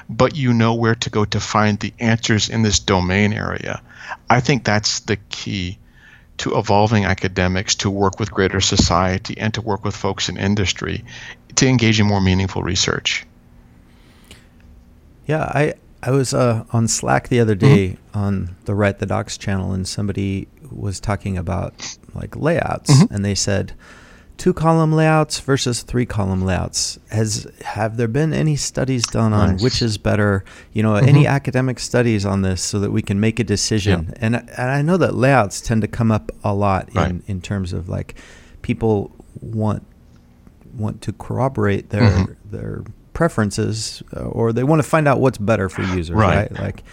but 0.09 0.35
you 0.35 0.53
know 0.53 0.73
where 0.73 0.95
to 0.95 1.09
go 1.09 1.25
to 1.25 1.39
find 1.39 1.79
the 1.79 1.93
answers 1.99 2.49
in 2.49 2.61
this 2.61 2.79
domain 2.79 3.33
area. 3.33 3.81
I 4.29 4.39
think 4.39 4.63
that's 4.63 5.01
the 5.01 5.17
key 5.29 5.77
to 6.37 6.57
evolving 6.57 7.05
academics 7.05 7.75
to 7.75 7.89
work 7.89 8.19
with 8.19 8.31
greater 8.31 8.59
society 8.59 9.37
and 9.37 9.53
to 9.53 9.61
work 9.61 9.85
with 9.85 9.95
folks 9.95 10.29
in 10.29 10.37
industry 10.37 11.05
to 11.55 11.67
engage 11.67 11.99
in 11.99 12.07
more 12.07 12.21
meaningful 12.21 12.63
research. 12.63 13.25
Yeah, 15.25 15.43
I 15.43 15.75
I 16.01 16.11
was 16.11 16.33
uh, 16.33 16.65
on 16.71 16.87
Slack 16.87 17.29
the 17.29 17.39
other 17.39 17.55
day 17.55 17.89
mm-hmm. 17.89 18.17
on 18.17 18.55
the 18.65 18.75
Write 18.75 18.99
the 18.99 19.05
Docs 19.05 19.37
channel, 19.37 19.71
and 19.71 19.87
somebody 19.87 20.47
was 20.69 20.99
talking 20.99 21.37
about 21.37 21.97
like 22.15 22.35
layouts, 22.35 22.91
mm-hmm. 22.91 23.13
and 23.13 23.25
they 23.25 23.35
said 23.35 23.73
two 24.37 24.53
column 24.53 24.91
layouts 24.91 25.39
versus 25.39 25.81
three 25.83 26.05
column 26.05 26.43
layouts. 26.43 26.99
Has 27.09 27.47
have 27.63 27.97
there 27.97 28.07
been 28.07 28.33
any 28.33 28.55
studies 28.55 29.05
done 29.05 29.31
nice. 29.31 29.49
on 29.49 29.57
which 29.59 29.81
is 29.81 29.97
better? 29.97 30.43
You 30.73 30.83
know, 30.83 30.93
mm-hmm. 30.93 31.07
any 31.07 31.27
academic 31.27 31.79
studies 31.79 32.25
on 32.25 32.41
this 32.41 32.61
so 32.61 32.79
that 32.79 32.91
we 32.91 33.01
can 33.01 33.19
make 33.19 33.39
a 33.39 33.43
decision? 33.43 34.07
Yeah. 34.09 34.17
And 34.19 34.35
and 34.35 34.71
I 34.71 34.81
know 34.81 34.97
that 34.97 35.15
layouts 35.15 35.61
tend 35.61 35.81
to 35.81 35.87
come 35.87 36.11
up 36.11 36.31
a 36.43 36.53
lot 36.53 36.89
right. 36.93 37.11
in 37.11 37.23
in 37.27 37.41
terms 37.41 37.73
of 37.73 37.89
like 37.89 38.15
people 38.61 39.11
want 39.41 39.85
want 40.75 41.01
to 41.03 41.13
corroborate 41.13 41.89
their 41.89 42.09
mm-hmm. 42.09 42.49
their 42.49 42.83
preferences 43.13 44.01
uh, 44.15 44.21
or 44.21 44.51
they 44.51 44.63
want 44.63 44.81
to 44.81 44.87
find 44.87 45.07
out 45.07 45.19
what's 45.19 45.37
better 45.37 45.69
for 45.69 45.81
users, 45.95 46.15
right? 46.15 46.51
right? 46.51 46.59
Like 46.59 46.83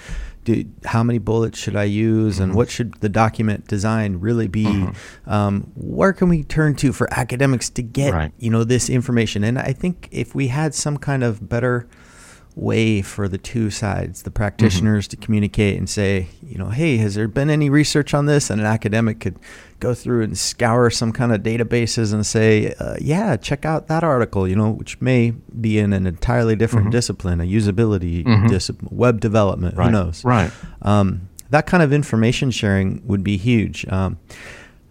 do, 0.55 0.71
how 0.85 1.03
many 1.03 1.19
bullets 1.19 1.59
should 1.59 1.77
I 1.77 1.85
use 1.85 2.35
mm-hmm. 2.35 2.45
and 2.45 2.55
what 2.55 2.71
should 2.71 2.95
the 3.01 3.09
document 3.09 3.67
design 3.67 4.21
really 4.21 4.49
be? 4.49 4.65
Mm-hmm. 4.65 5.31
Um, 5.31 5.71
where 5.75 6.13
can 6.13 6.29
we 6.29 6.45
turn 6.45 6.75
to 6.77 6.93
for 6.93 7.13
academics 7.13 7.71
to 7.71 7.83
get 7.83 8.13
right. 8.13 8.33
you 8.39 8.51
know 8.51 8.65
this 8.65 8.91
information? 8.91 9.45
And 9.45 9.59
I 9.59 9.73
think 9.73 10.09
if 10.11 10.35
we 10.35 10.49
had 10.49 10.75
some 10.75 10.97
kind 10.97 11.23
of 11.23 11.49
better 11.49 11.87
way 12.61 13.01
for 13.01 13.27
the 13.27 13.39
two 13.39 13.71
sides, 13.71 14.23
the 14.23 14.31
practitioners 14.31 15.07
mm-hmm. 15.07 15.21
to 15.21 15.25
communicate 15.25 15.79
and 15.79 15.89
say, 15.89 16.29
you 16.43 16.59
know, 16.59 16.69
hey, 16.69 16.99
has 16.99 17.15
there 17.15 17.27
been 17.27 17.49
any 17.49 17.71
research 17.71 18.13
on 18.13 18.27
this? 18.27 18.51
And 18.51 18.61
an 18.61 18.67
academic 18.67 19.19
could 19.21 19.39
go 19.81 19.95
through 19.95 20.23
and 20.23 20.37
scour 20.37 20.91
some 20.91 21.11
kind 21.11 21.33
of 21.33 21.43
databases 21.43 22.13
and 22.13 22.25
say, 22.25 22.75
uh, 22.79 22.97
yeah, 23.01 23.37
check 23.37 23.65
out 23.65 23.89
that 23.89 24.05
article, 24.05 24.47
you 24.47 24.55
know, 24.55 24.71
which 24.71 25.01
may 25.01 25.31
be 25.59 25.79
in 25.79 25.95
an 25.95 26.07
entirely 26.07 26.55
different 26.55 26.87
mm-hmm. 26.87 26.93
discipline, 26.93 27.41
a 27.41 27.45
usability 27.45 28.25
mm-hmm. 28.25 28.47
discipline, 28.49 28.89
web 28.97 29.21
development, 29.21 29.77
right. 29.77 29.87
who 29.87 29.93
knows? 29.93 30.23
Right. 30.23 30.53
Um, 30.83 31.29
that 31.49 31.67
kind 31.67 31.83
of 31.83 31.93
information 31.93 32.51
sharing 32.51 33.03
would 33.07 33.25
be 33.25 33.39
huge. 33.39 33.87
Um, 33.89 34.19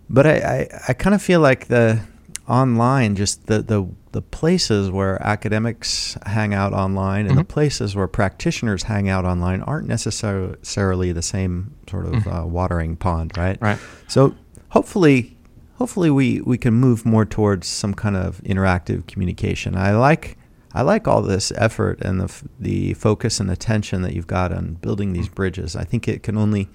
but 0.10 0.26
I, 0.26 0.34
I, 0.34 0.82
I 0.90 0.94
kind 0.94 1.14
of 1.14 1.22
feel 1.22 1.40
like 1.40 1.68
the 1.68 2.02
online, 2.50 3.16
just 3.16 3.48
the, 3.48 3.62
the 3.62 3.88
the 4.12 4.22
places 4.22 4.90
where 4.90 5.22
academics 5.22 6.18
hang 6.26 6.54
out 6.54 6.74
online 6.74 7.22
and 7.22 7.30
mm-hmm. 7.30 7.38
the 7.38 7.44
places 7.44 7.96
where 7.96 8.08
practitioners 8.08 8.84
hang 8.84 9.08
out 9.08 9.24
online 9.24 9.62
aren't 9.62 9.88
necessarily 9.88 11.12
the 11.12 11.22
same 11.22 11.76
sort 11.88 12.08
of 12.08 12.14
mm-hmm. 12.14 12.30
uh, 12.30 12.46
watering 12.46 12.96
pond, 12.96 13.38
right? 13.38 13.62
Right. 13.62 13.78
So 14.08 14.36
hopefully, 14.70 15.38
hopefully 15.78 16.10
we, 16.10 16.42
we 16.42 16.58
can 16.58 16.74
move 16.74 17.06
more 17.06 17.24
towards 17.24 17.68
some 17.68 17.94
kind 17.94 18.16
of 18.16 18.42
interactive 18.42 19.06
communication. 19.06 19.76
I 19.76 19.92
like 19.92 20.38
I 20.74 20.82
like 20.82 21.08
all 21.08 21.22
this 21.22 21.52
effort 21.56 22.02
and 22.02 22.20
the 22.20 22.44
the 22.60 22.94
focus 22.96 23.40
and 23.40 23.50
attention 23.50 24.02
that 24.04 24.14
you've 24.14 24.28
got 24.28 24.52
on 24.52 24.76
building 24.76 25.14
these 25.14 25.30
bridges. 25.30 25.76
I 25.76 25.84
think 25.84 26.08
it 26.08 26.24
can 26.24 26.38
only 26.38 26.68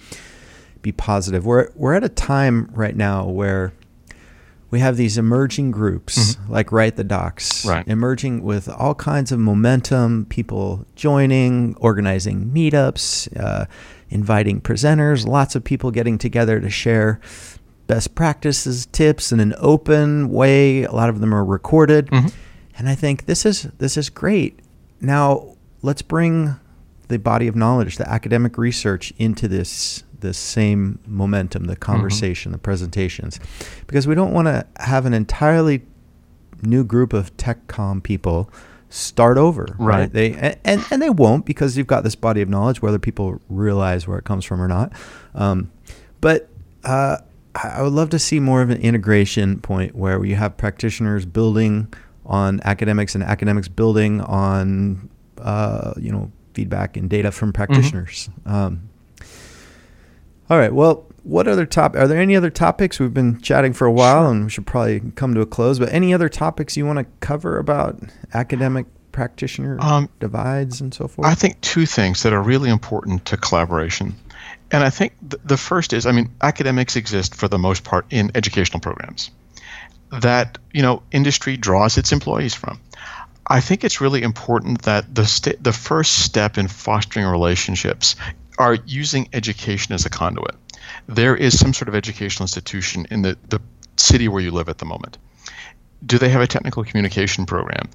be 0.82 0.92
positive. 0.92 1.46
We're 1.46 1.70
we're 1.74 1.94
at 1.94 2.04
a 2.04 2.08
time 2.08 2.70
right 2.74 2.96
now 2.96 3.26
where 3.26 3.72
we 4.74 4.80
have 4.80 4.96
these 4.96 5.16
emerging 5.16 5.70
groups 5.70 6.34
mm-hmm. 6.34 6.52
like 6.52 6.72
Write 6.72 6.96
the 6.96 7.04
Docs, 7.04 7.64
right. 7.64 7.86
emerging 7.86 8.42
with 8.42 8.68
all 8.68 8.96
kinds 8.96 9.30
of 9.30 9.38
momentum, 9.38 10.26
people 10.28 10.84
joining, 10.96 11.76
organizing 11.76 12.46
meetups, 12.46 13.28
uh, 13.38 13.66
inviting 14.10 14.60
presenters, 14.60 15.28
lots 15.28 15.54
of 15.54 15.62
people 15.62 15.92
getting 15.92 16.18
together 16.18 16.58
to 16.58 16.68
share 16.70 17.20
best 17.86 18.16
practices, 18.16 18.86
tips 18.86 19.30
in 19.30 19.38
an 19.38 19.54
open 19.58 20.28
way. 20.28 20.82
A 20.82 20.90
lot 20.90 21.08
of 21.08 21.20
them 21.20 21.32
are 21.32 21.44
recorded. 21.44 22.08
Mm-hmm. 22.08 22.36
And 22.76 22.88
I 22.88 22.96
think 22.96 23.26
this 23.26 23.46
is 23.46 23.62
this 23.78 23.96
is 23.96 24.10
great. 24.10 24.58
Now 25.00 25.54
let's 25.82 26.02
bring 26.02 26.56
the 27.06 27.18
body 27.18 27.46
of 27.46 27.54
knowledge, 27.54 27.96
the 27.96 28.10
academic 28.10 28.58
research 28.58 29.12
into 29.18 29.46
this 29.46 30.02
this 30.24 30.38
same 30.38 30.98
momentum, 31.06 31.64
the 31.64 31.74
mm-hmm. 31.74 31.80
conversation, 31.80 32.50
mm-hmm. 32.50 32.56
the 32.56 32.62
presentations, 32.62 33.38
because 33.86 34.06
we 34.06 34.14
don't 34.14 34.32
want 34.32 34.48
to 34.48 34.66
have 34.78 35.06
an 35.06 35.14
entirely 35.14 35.82
new 36.62 36.84
group 36.84 37.12
of 37.12 37.36
tech 37.36 37.66
com 37.68 38.00
people 38.00 38.50
start 38.88 39.38
over. 39.38 39.76
Right. 39.78 40.00
right. 40.00 40.12
They 40.12 40.58
and 40.64 40.84
and 40.90 41.02
they 41.02 41.10
won't 41.10 41.44
because 41.44 41.76
you've 41.76 41.86
got 41.86 42.04
this 42.04 42.14
body 42.14 42.40
of 42.40 42.48
knowledge, 42.48 42.82
whether 42.82 42.98
people 42.98 43.40
realize 43.48 44.06
where 44.08 44.18
it 44.18 44.24
comes 44.24 44.44
from 44.44 44.60
or 44.60 44.68
not. 44.68 44.92
Um, 45.34 45.70
but 46.20 46.48
uh, 46.84 47.18
I 47.54 47.82
would 47.82 47.92
love 47.92 48.10
to 48.10 48.18
see 48.18 48.40
more 48.40 48.62
of 48.62 48.70
an 48.70 48.80
integration 48.80 49.60
point 49.60 49.94
where 49.94 50.24
you 50.24 50.36
have 50.36 50.56
practitioners 50.56 51.24
building 51.26 51.92
on 52.26 52.60
academics 52.64 53.14
and 53.14 53.22
academics 53.22 53.68
building 53.68 54.20
on 54.22 55.08
uh, 55.38 55.94
you 55.98 56.10
know 56.10 56.32
feedback 56.54 56.96
and 56.96 57.10
data 57.10 57.30
from 57.30 57.52
practitioners. 57.52 58.30
Mm-hmm. 58.44 58.54
Um, 58.54 58.88
all 60.54 60.60
right. 60.60 60.72
Well, 60.72 61.04
what 61.24 61.48
other 61.48 61.66
top? 61.66 61.96
Are 61.96 62.06
there 62.06 62.20
any 62.20 62.36
other 62.36 62.48
topics? 62.50 63.00
We've 63.00 63.12
been 63.12 63.40
chatting 63.40 63.72
for 63.72 63.86
a 63.86 63.92
while, 63.92 64.30
and 64.30 64.44
we 64.44 64.50
should 64.50 64.66
probably 64.66 65.00
come 65.16 65.34
to 65.34 65.40
a 65.40 65.46
close. 65.46 65.80
But 65.80 65.92
any 65.92 66.14
other 66.14 66.28
topics 66.28 66.76
you 66.76 66.86
want 66.86 67.00
to 67.00 67.06
cover 67.18 67.58
about 67.58 67.98
academic 68.32 68.86
practitioner 69.10 69.78
um, 69.80 70.08
divides 70.20 70.80
and 70.80 70.94
so 70.94 71.08
forth? 71.08 71.26
I 71.26 71.34
think 71.34 71.60
two 71.60 71.86
things 71.86 72.22
that 72.22 72.32
are 72.32 72.40
really 72.40 72.70
important 72.70 73.24
to 73.26 73.36
collaboration. 73.36 74.14
And 74.70 74.84
I 74.84 74.90
think 74.90 75.14
th- 75.28 75.42
the 75.44 75.56
first 75.56 75.92
is, 75.92 76.06
I 76.06 76.12
mean, 76.12 76.30
academics 76.40 76.94
exist 76.94 77.34
for 77.34 77.48
the 77.48 77.58
most 77.58 77.82
part 77.82 78.06
in 78.10 78.30
educational 78.36 78.78
programs 78.78 79.32
that 80.20 80.58
you 80.72 80.82
know 80.82 81.02
industry 81.10 81.56
draws 81.56 81.98
its 81.98 82.12
employees 82.12 82.54
from. 82.54 82.80
I 83.46 83.60
think 83.60 83.82
it's 83.82 84.00
really 84.00 84.22
important 84.22 84.82
that 84.82 85.12
the 85.12 85.26
st- 85.26 85.62
the 85.62 85.72
first 85.72 86.20
step 86.20 86.58
in 86.58 86.68
fostering 86.68 87.26
relationships 87.26 88.14
are 88.58 88.74
using 88.86 89.28
education 89.32 89.94
as 89.94 90.06
a 90.06 90.10
conduit. 90.10 90.54
There 91.06 91.36
is 91.36 91.58
some 91.58 91.72
sort 91.72 91.88
of 91.88 91.94
educational 91.94 92.44
institution 92.44 93.06
in 93.10 93.22
the, 93.22 93.36
the 93.48 93.60
city 93.96 94.28
where 94.28 94.42
you 94.42 94.50
live 94.50 94.68
at 94.68 94.78
the 94.78 94.84
moment. 94.84 95.18
Do 96.04 96.18
they 96.18 96.28
have 96.28 96.42
a 96.42 96.46
technical 96.46 96.84
communication 96.84 97.46
program? 97.46 97.88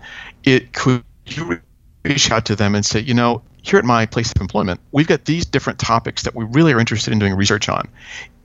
It 0.43 0.73
could 0.73 1.03
you 1.25 1.59
reach 2.03 2.31
out 2.31 2.45
to 2.45 2.55
them 2.55 2.75
and 2.75 2.85
say, 2.85 2.99
you 2.99 3.13
know, 3.13 3.43
here 3.61 3.77
at 3.77 3.85
my 3.85 4.05
place 4.05 4.31
of 4.31 4.41
employment, 4.41 4.79
we've 4.91 5.07
got 5.07 5.25
these 5.25 5.45
different 5.45 5.79
topics 5.79 6.23
that 6.23 6.35
we 6.35 6.45
really 6.45 6.73
are 6.73 6.79
interested 6.79 7.11
in 7.11 7.19
doing 7.19 7.35
research 7.35 7.69
on. 7.69 7.87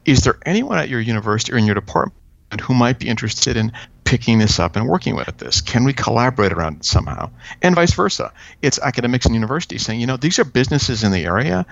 Is 0.04 0.22
there 0.22 0.38
anyone 0.44 0.78
at 0.78 0.88
your 0.88 1.00
university 1.00 1.52
or 1.52 1.56
in 1.56 1.64
your 1.64 1.74
department 1.74 2.20
who 2.60 2.74
might 2.74 2.98
be 2.98 3.08
interested 3.08 3.56
in 3.56 3.72
picking 4.04 4.38
this 4.38 4.58
up 4.58 4.76
and 4.76 4.88
working 4.88 5.16
with 5.16 5.36
this? 5.38 5.60
Can 5.60 5.84
we 5.84 5.92
collaborate 5.92 6.52
around 6.52 6.76
it 6.76 6.84
somehow? 6.84 7.30
And 7.62 7.74
vice 7.74 7.94
versa. 7.94 8.32
It's 8.62 8.78
academics 8.78 9.26
and 9.26 9.34
universities 9.34 9.84
saying, 9.84 10.00
you 10.00 10.06
know, 10.06 10.16
these 10.16 10.38
are 10.38 10.44
businesses 10.44 11.02
in 11.02 11.12
the 11.12 11.24
area 11.24 11.66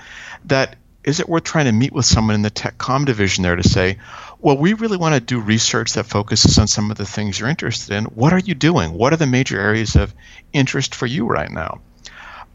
that 0.46 0.76
is 1.04 1.18
it 1.18 1.28
worth 1.28 1.44
trying 1.44 1.64
to 1.64 1.72
meet 1.72 1.92
with 1.92 2.04
someone 2.04 2.34
in 2.34 2.42
the 2.42 2.50
tech 2.50 2.78
com 2.78 3.04
division 3.04 3.42
there 3.42 3.56
to 3.56 3.68
say, 3.68 3.98
well, 4.40 4.56
we 4.56 4.72
really 4.74 4.96
want 4.96 5.14
to 5.14 5.20
do 5.20 5.40
research 5.40 5.94
that 5.94 6.06
focuses 6.06 6.58
on 6.58 6.68
some 6.68 6.90
of 6.90 6.96
the 6.96 7.04
things 7.04 7.38
you're 7.38 7.48
interested 7.48 7.94
in. 7.94 8.04
What 8.04 8.32
are 8.32 8.38
you 8.38 8.54
doing? 8.54 8.92
What 8.92 9.12
are 9.12 9.16
the 9.16 9.26
major 9.26 9.60
areas 9.60 9.96
of 9.96 10.14
interest 10.52 10.94
for 10.94 11.06
you 11.06 11.26
right 11.26 11.50
now? 11.50 11.80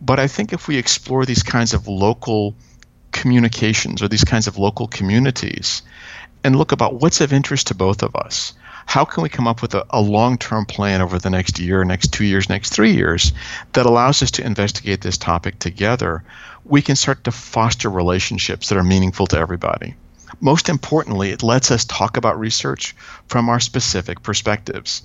But 0.02 0.20
I 0.20 0.28
think 0.28 0.54
if 0.54 0.68
we 0.68 0.78
explore 0.78 1.26
these 1.26 1.44
kinds 1.44 1.74
of 1.74 1.88
local 1.88 2.56
communications 3.12 4.02
or 4.02 4.08
these 4.08 4.24
kinds 4.24 4.48
of 4.48 4.58
local 4.58 4.88
communities 4.88 5.82
and 6.48 6.56
look 6.56 6.72
about 6.72 6.94
what's 6.94 7.20
of 7.20 7.34
interest 7.34 7.68
to 7.68 7.76
both 7.76 8.02
of 8.02 8.16
us. 8.16 8.54
How 8.86 9.04
can 9.04 9.22
we 9.22 9.28
come 9.28 9.48
up 9.48 9.62
with 9.62 9.76
a, 9.76 9.86
a 9.90 10.00
long 10.00 10.38
term 10.38 10.66
plan 10.66 11.02
over 11.02 11.20
the 11.20 11.30
next 11.30 11.60
year, 11.60 11.84
next 11.84 12.14
two 12.14 12.24
years, 12.24 12.48
next 12.48 12.70
three 12.74 12.94
years 12.94 13.34
that 13.74 13.86
allows 13.86 14.24
us 14.24 14.32
to 14.32 14.46
investigate 14.46 15.02
this 15.02 15.18
topic 15.18 15.60
together? 15.60 16.24
We 16.64 16.82
can 16.82 16.96
start 16.96 17.26
to 17.26 17.34
foster 17.34 17.90
relationships 17.90 18.70
that 18.70 18.78
are 18.78 18.84
meaningful 18.84 19.28
to 19.28 19.38
everybody. 19.38 19.96
Most 20.40 20.70
importantly, 20.70 21.32
it 21.32 21.44
lets 21.44 21.70
us 21.70 21.84
talk 21.84 22.16
about 22.16 22.40
research 22.40 22.96
from 23.28 23.50
our 23.50 23.60
specific 23.60 24.24
perspectives. 24.24 25.04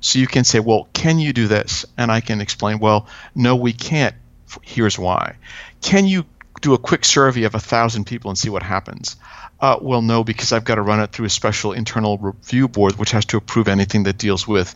So 0.00 0.20
you 0.20 0.28
can 0.28 0.44
say, 0.44 0.60
well, 0.60 0.88
can 0.92 1.18
you 1.18 1.32
do 1.32 1.48
this? 1.48 1.84
And 1.98 2.12
I 2.12 2.20
can 2.20 2.40
explain, 2.40 2.78
well, 2.78 3.08
no, 3.34 3.56
we 3.56 3.72
can't. 3.72 4.14
Here's 4.62 4.96
why. 4.96 5.34
Can 5.80 6.06
you 6.06 6.24
do 6.64 6.72
a 6.72 6.78
quick 6.78 7.04
survey 7.04 7.44
of 7.44 7.54
a 7.54 7.60
thousand 7.60 8.06
people 8.06 8.30
and 8.30 8.38
see 8.38 8.48
what 8.48 8.62
happens? 8.62 9.16
Uh, 9.60 9.78
well, 9.80 10.00
no, 10.00 10.24
because 10.24 10.50
I've 10.50 10.64
got 10.64 10.76
to 10.76 10.82
run 10.82 10.98
it 11.00 11.12
through 11.12 11.26
a 11.26 11.30
special 11.30 11.72
internal 11.72 12.16
review 12.16 12.68
board, 12.68 12.98
which 12.98 13.10
has 13.10 13.26
to 13.26 13.36
approve 13.36 13.68
anything 13.68 14.04
that 14.04 14.16
deals 14.16 14.48
with 14.48 14.74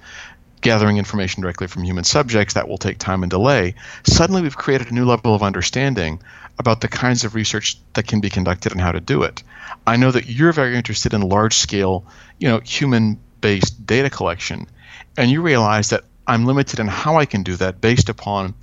gathering 0.60 0.98
information 0.98 1.40
directly 1.40 1.66
from 1.66 1.84
human 1.84 2.04
subjects. 2.04 2.54
That 2.54 2.68
will 2.68 2.76
take 2.76 2.98
time 2.98 3.22
and 3.22 3.30
delay. 3.30 3.74
Suddenly, 4.04 4.42
we've 4.42 4.56
created 4.56 4.90
a 4.90 4.94
new 4.94 5.06
level 5.06 5.34
of 5.34 5.42
understanding 5.42 6.20
about 6.58 6.82
the 6.82 6.88
kinds 6.88 7.24
of 7.24 7.34
research 7.34 7.78
that 7.94 8.06
can 8.06 8.20
be 8.20 8.28
conducted 8.28 8.72
and 8.72 8.80
how 8.80 8.92
to 8.92 9.00
do 9.00 9.22
it. 9.22 9.42
I 9.86 9.96
know 9.96 10.10
that 10.10 10.28
you're 10.28 10.52
very 10.52 10.76
interested 10.76 11.14
in 11.14 11.22
large-scale, 11.22 12.04
you 12.38 12.48
know, 12.48 12.60
human-based 12.60 13.86
data 13.86 14.10
collection, 14.10 14.66
and 15.16 15.30
you 15.30 15.40
realize 15.40 15.90
that 15.90 16.04
I'm 16.26 16.44
limited 16.44 16.80
in 16.80 16.88
how 16.88 17.16
I 17.16 17.24
can 17.24 17.44
do 17.44 17.56
that 17.56 17.80
based 17.80 18.10
upon 18.10 18.54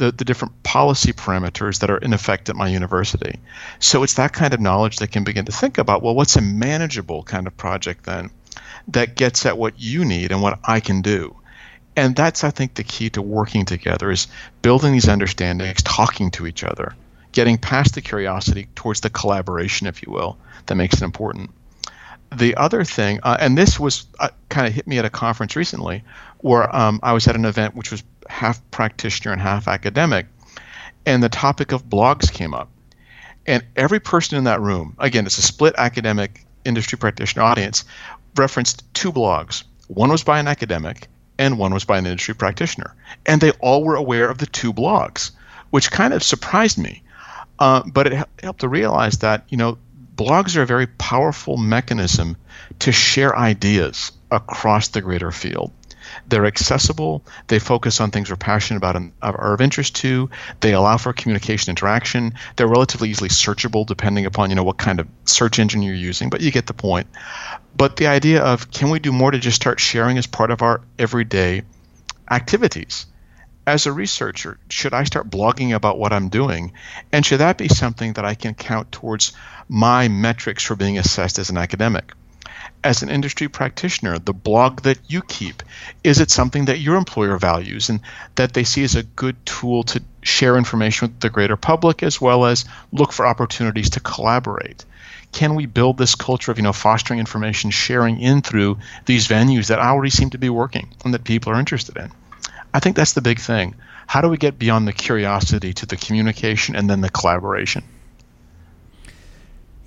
the, 0.00 0.10
the 0.10 0.24
different 0.24 0.62
policy 0.62 1.12
parameters 1.12 1.80
that 1.80 1.90
are 1.90 1.98
in 1.98 2.14
effect 2.14 2.48
at 2.48 2.56
my 2.56 2.66
university. 2.66 3.38
So 3.80 4.02
it's 4.02 4.14
that 4.14 4.32
kind 4.32 4.54
of 4.54 4.60
knowledge 4.60 4.96
that 4.96 5.12
can 5.12 5.24
begin 5.24 5.44
to 5.44 5.52
think 5.52 5.76
about 5.76 6.02
well, 6.02 6.14
what's 6.14 6.36
a 6.36 6.40
manageable 6.40 7.22
kind 7.22 7.46
of 7.46 7.56
project 7.56 8.04
then 8.04 8.30
that 8.88 9.14
gets 9.14 9.44
at 9.44 9.58
what 9.58 9.74
you 9.78 10.06
need 10.06 10.32
and 10.32 10.40
what 10.40 10.58
I 10.64 10.80
can 10.80 11.02
do? 11.02 11.36
And 11.96 12.16
that's, 12.16 12.44
I 12.44 12.50
think, 12.50 12.74
the 12.74 12.84
key 12.84 13.10
to 13.10 13.20
working 13.20 13.66
together 13.66 14.10
is 14.10 14.26
building 14.62 14.92
these 14.92 15.08
understandings, 15.08 15.82
talking 15.82 16.30
to 16.32 16.46
each 16.46 16.64
other, 16.64 16.94
getting 17.32 17.58
past 17.58 17.94
the 17.94 18.00
curiosity 18.00 18.68
towards 18.74 19.00
the 19.00 19.10
collaboration, 19.10 19.86
if 19.86 20.02
you 20.02 20.10
will, 20.10 20.38
that 20.66 20.76
makes 20.76 21.02
it 21.02 21.04
important 21.04 21.50
the 22.32 22.56
other 22.56 22.84
thing, 22.84 23.18
uh, 23.22 23.36
and 23.40 23.58
this 23.58 23.78
was 23.78 24.06
uh, 24.18 24.28
kind 24.48 24.66
of 24.66 24.72
hit 24.72 24.86
me 24.86 24.98
at 24.98 25.04
a 25.04 25.10
conference 25.10 25.56
recently, 25.56 26.04
where 26.38 26.74
um, 26.74 27.00
I 27.02 27.12
was 27.12 27.26
at 27.26 27.34
an 27.34 27.44
event 27.44 27.74
which 27.74 27.90
was 27.90 28.04
half 28.30 28.58
practitioner 28.70 29.32
and 29.32 29.42
half 29.42 29.68
academic, 29.68 30.26
and 31.04 31.22
the 31.22 31.28
topic 31.28 31.72
of 31.72 31.84
blogs 31.84 32.32
came 32.32 32.54
up. 32.54 32.70
And 33.46 33.64
every 33.76 34.00
person 34.00 34.38
in 34.38 34.44
that 34.44 34.60
room, 34.60 34.94
again, 34.98 35.26
it's 35.26 35.38
a 35.38 35.42
split 35.42 35.74
academic 35.76 36.44
industry 36.64 36.98
practitioner 36.98 37.42
audience, 37.42 37.84
referenced 38.36 38.84
two 38.94 39.12
blogs. 39.12 39.64
One 39.88 40.10
was 40.10 40.22
by 40.22 40.38
an 40.38 40.46
academic, 40.46 41.08
and 41.38 41.58
one 41.58 41.74
was 41.74 41.84
by 41.84 41.98
an 41.98 42.06
industry 42.06 42.34
practitioner. 42.34 42.94
And 43.26 43.40
they 43.40 43.50
all 43.52 43.82
were 43.82 43.96
aware 43.96 44.28
of 44.28 44.38
the 44.38 44.46
two 44.46 44.72
blogs, 44.72 45.32
which 45.70 45.90
kind 45.90 46.14
of 46.14 46.22
surprised 46.22 46.78
me. 46.78 47.02
Uh, 47.58 47.82
but 47.86 48.06
it 48.06 48.28
helped 48.42 48.60
to 48.60 48.68
realize 48.68 49.18
that, 49.18 49.44
you 49.48 49.56
know, 49.56 49.78
blogs 50.14 50.56
are 50.56 50.62
a 50.62 50.66
very 50.66 50.86
powerful 50.86 51.56
mechanism 51.56 52.36
to 52.80 52.92
share 52.92 53.36
ideas 53.36 54.12
across 54.30 54.88
the 54.88 55.00
greater 55.00 55.32
field. 55.32 55.72
They're 56.28 56.46
accessible. 56.46 57.24
They 57.48 57.58
focus 57.58 58.00
on 58.00 58.10
things 58.10 58.30
we're 58.30 58.36
passionate 58.36 58.78
about 58.78 58.96
and 58.96 59.12
are 59.22 59.54
of 59.54 59.60
interest 59.60 59.96
to. 59.96 60.30
They 60.60 60.72
allow 60.72 60.96
for 60.96 61.12
communication 61.12 61.70
interaction. 61.70 62.34
They're 62.56 62.68
relatively 62.68 63.10
easily 63.10 63.28
searchable 63.28 63.86
depending 63.86 64.26
upon 64.26 64.50
you 64.50 64.56
know 64.56 64.64
what 64.64 64.78
kind 64.78 65.00
of 65.00 65.08
search 65.24 65.58
engine 65.58 65.82
you're 65.82 65.94
using, 65.94 66.30
but 66.30 66.40
you 66.40 66.50
get 66.50 66.66
the 66.66 66.74
point. 66.74 67.06
But 67.76 67.96
the 67.96 68.08
idea 68.08 68.42
of 68.42 68.70
can 68.70 68.90
we 68.90 68.98
do 68.98 69.12
more 69.12 69.30
to 69.30 69.38
just 69.38 69.56
start 69.56 69.80
sharing 69.80 70.18
as 70.18 70.26
part 70.26 70.50
of 70.50 70.62
our 70.62 70.82
everyday 70.98 71.62
activities? 72.30 73.06
As 73.66 73.86
a 73.86 73.92
researcher, 73.92 74.58
should 74.68 74.94
I 74.94 75.04
start 75.04 75.30
blogging 75.30 75.74
about 75.74 75.98
what 75.98 76.12
I'm 76.12 76.28
doing? 76.28 76.72
And 77.12 77.24
should 77.24 77.40
that 77.40 77.58
be 77.58 77.68
something 77.68 78.14
that 78.14 78.24
I 78.24 78.34
can 78.34 78.54
count 78.54 78.90
towards 78.90 79.32
my 79.68 80.08
metrics 80.08 80.64
for 80.64 80.74
being 80.74 80.98
assessed 80.98 81.38
as 81.38 81.50
an 81.50 81.58
academic? 81.58 82.12
As 82.82 83.02
an 83.02 83.10
industry 83.10 83.48
practitioner, 83.48 84.18
the 84.18 84.32
blog 84.32 84.82
that 84.82 84.98
you 85.06 85.22
keep, 85.22 85.62
is 86.02 86.20
it 86.20 86.30
something 86.30 86.64
that 86.66 86.80
your 86.80 86.96
employer 86.96 87.38
values 87.38 87.88
and 87.88 88.00
that 88.36 88.54
they 88.54 88.64
see 88.64 88.84
as 88.84 88.96
a 88.96 89.02
good 89.02 89.36
tool 89.44 89.82
to 89.84 90.02
share 90.22 90.56
information 90.56 91.08
with 91.08 91.20
the 91.20 91.30
greater 91.30 91.56
public 91.56 92.02
as 92.02 92.20
well 92.20 92.46
as 92.46 92.64
look 92.92 93.12
for 93.12 93.26
opportunities 93.26 93.90
to 93.90 94.00
collaborate? 94.00 94.84
can 95.32 95.54
we 95.54 95.66
build 95.66 95.96
this 95.96 96.14
culture 96.14 96.50
of 96.50 96.58
you 96.58 96.62
know 96.62 96.72
fostering 96.72 97.20
information 97.20 97.70
sharing 97.70 98.20
in 98.20 98.42
through 98.42 98.78
these 99.06 99.28
venues 99.28 99.68
that 99.68 99.78
already 99.78 100.10
seem 100.10 100.30
to 100.30 100.38
be 100.38 100.50
working 100.50 100.88
and 101.04 101.14
that 101.14 101.24
people 101.24 101.52
are 101.52 101.58
interested 101.58 101.96
in? 101.96 102.10
I 102.72 102.80
think 102.80 102.96
that's 102.96 103.12
the 103.12 103.22
big 103.22 103.38
thing. 103.38 103.74
How 104.06 104.20
do 104.20 104.28
we 104.28 104.36
get 104.36 104.58
beyond 104.58 104.88
the 104.88 104.92
curiosity 104.92 105.72
to 105.74 105.86
the 105.86 105.96
communication 105.96 106.74
and 106.74 106.90
then 106.90 107.00
the 107.00 107.10
collaboration? 107.10 107.84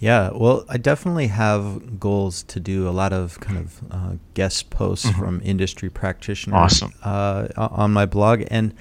Yeah, 0.03 0.31
well, 0.33 0.65
I 0.67 0.75
definitely 0.75 1.27
have 1.27 1.97
goals 1.97 2.43
to 2.43 2.59
do 2.59 2.89
a 2.89 2.91
lot 2.91 3.13
of 3.13 3.39
kind 3.39 3.57
of 3.57 3.81
uh, 3.89 4.15
guest 4.33 4.69
posts 4.69 5.05
mm-hmm. 5.05 5.17
from 5.17 5.41
industry 5.45 5.89
practitioners 5.89 6.53
awesome. 6.57 6.93
uh, 7.03 7.47
on 7.55 7.93
my 7.93 8.05
blog, 8.05 8.43
and 8.51 8.73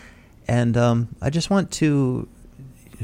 and 0.48 0.76
um, 0.76 1.14
I 1.22 1.30
just 1.30 1.48
want 1.48 1.70
to 1.74 2.28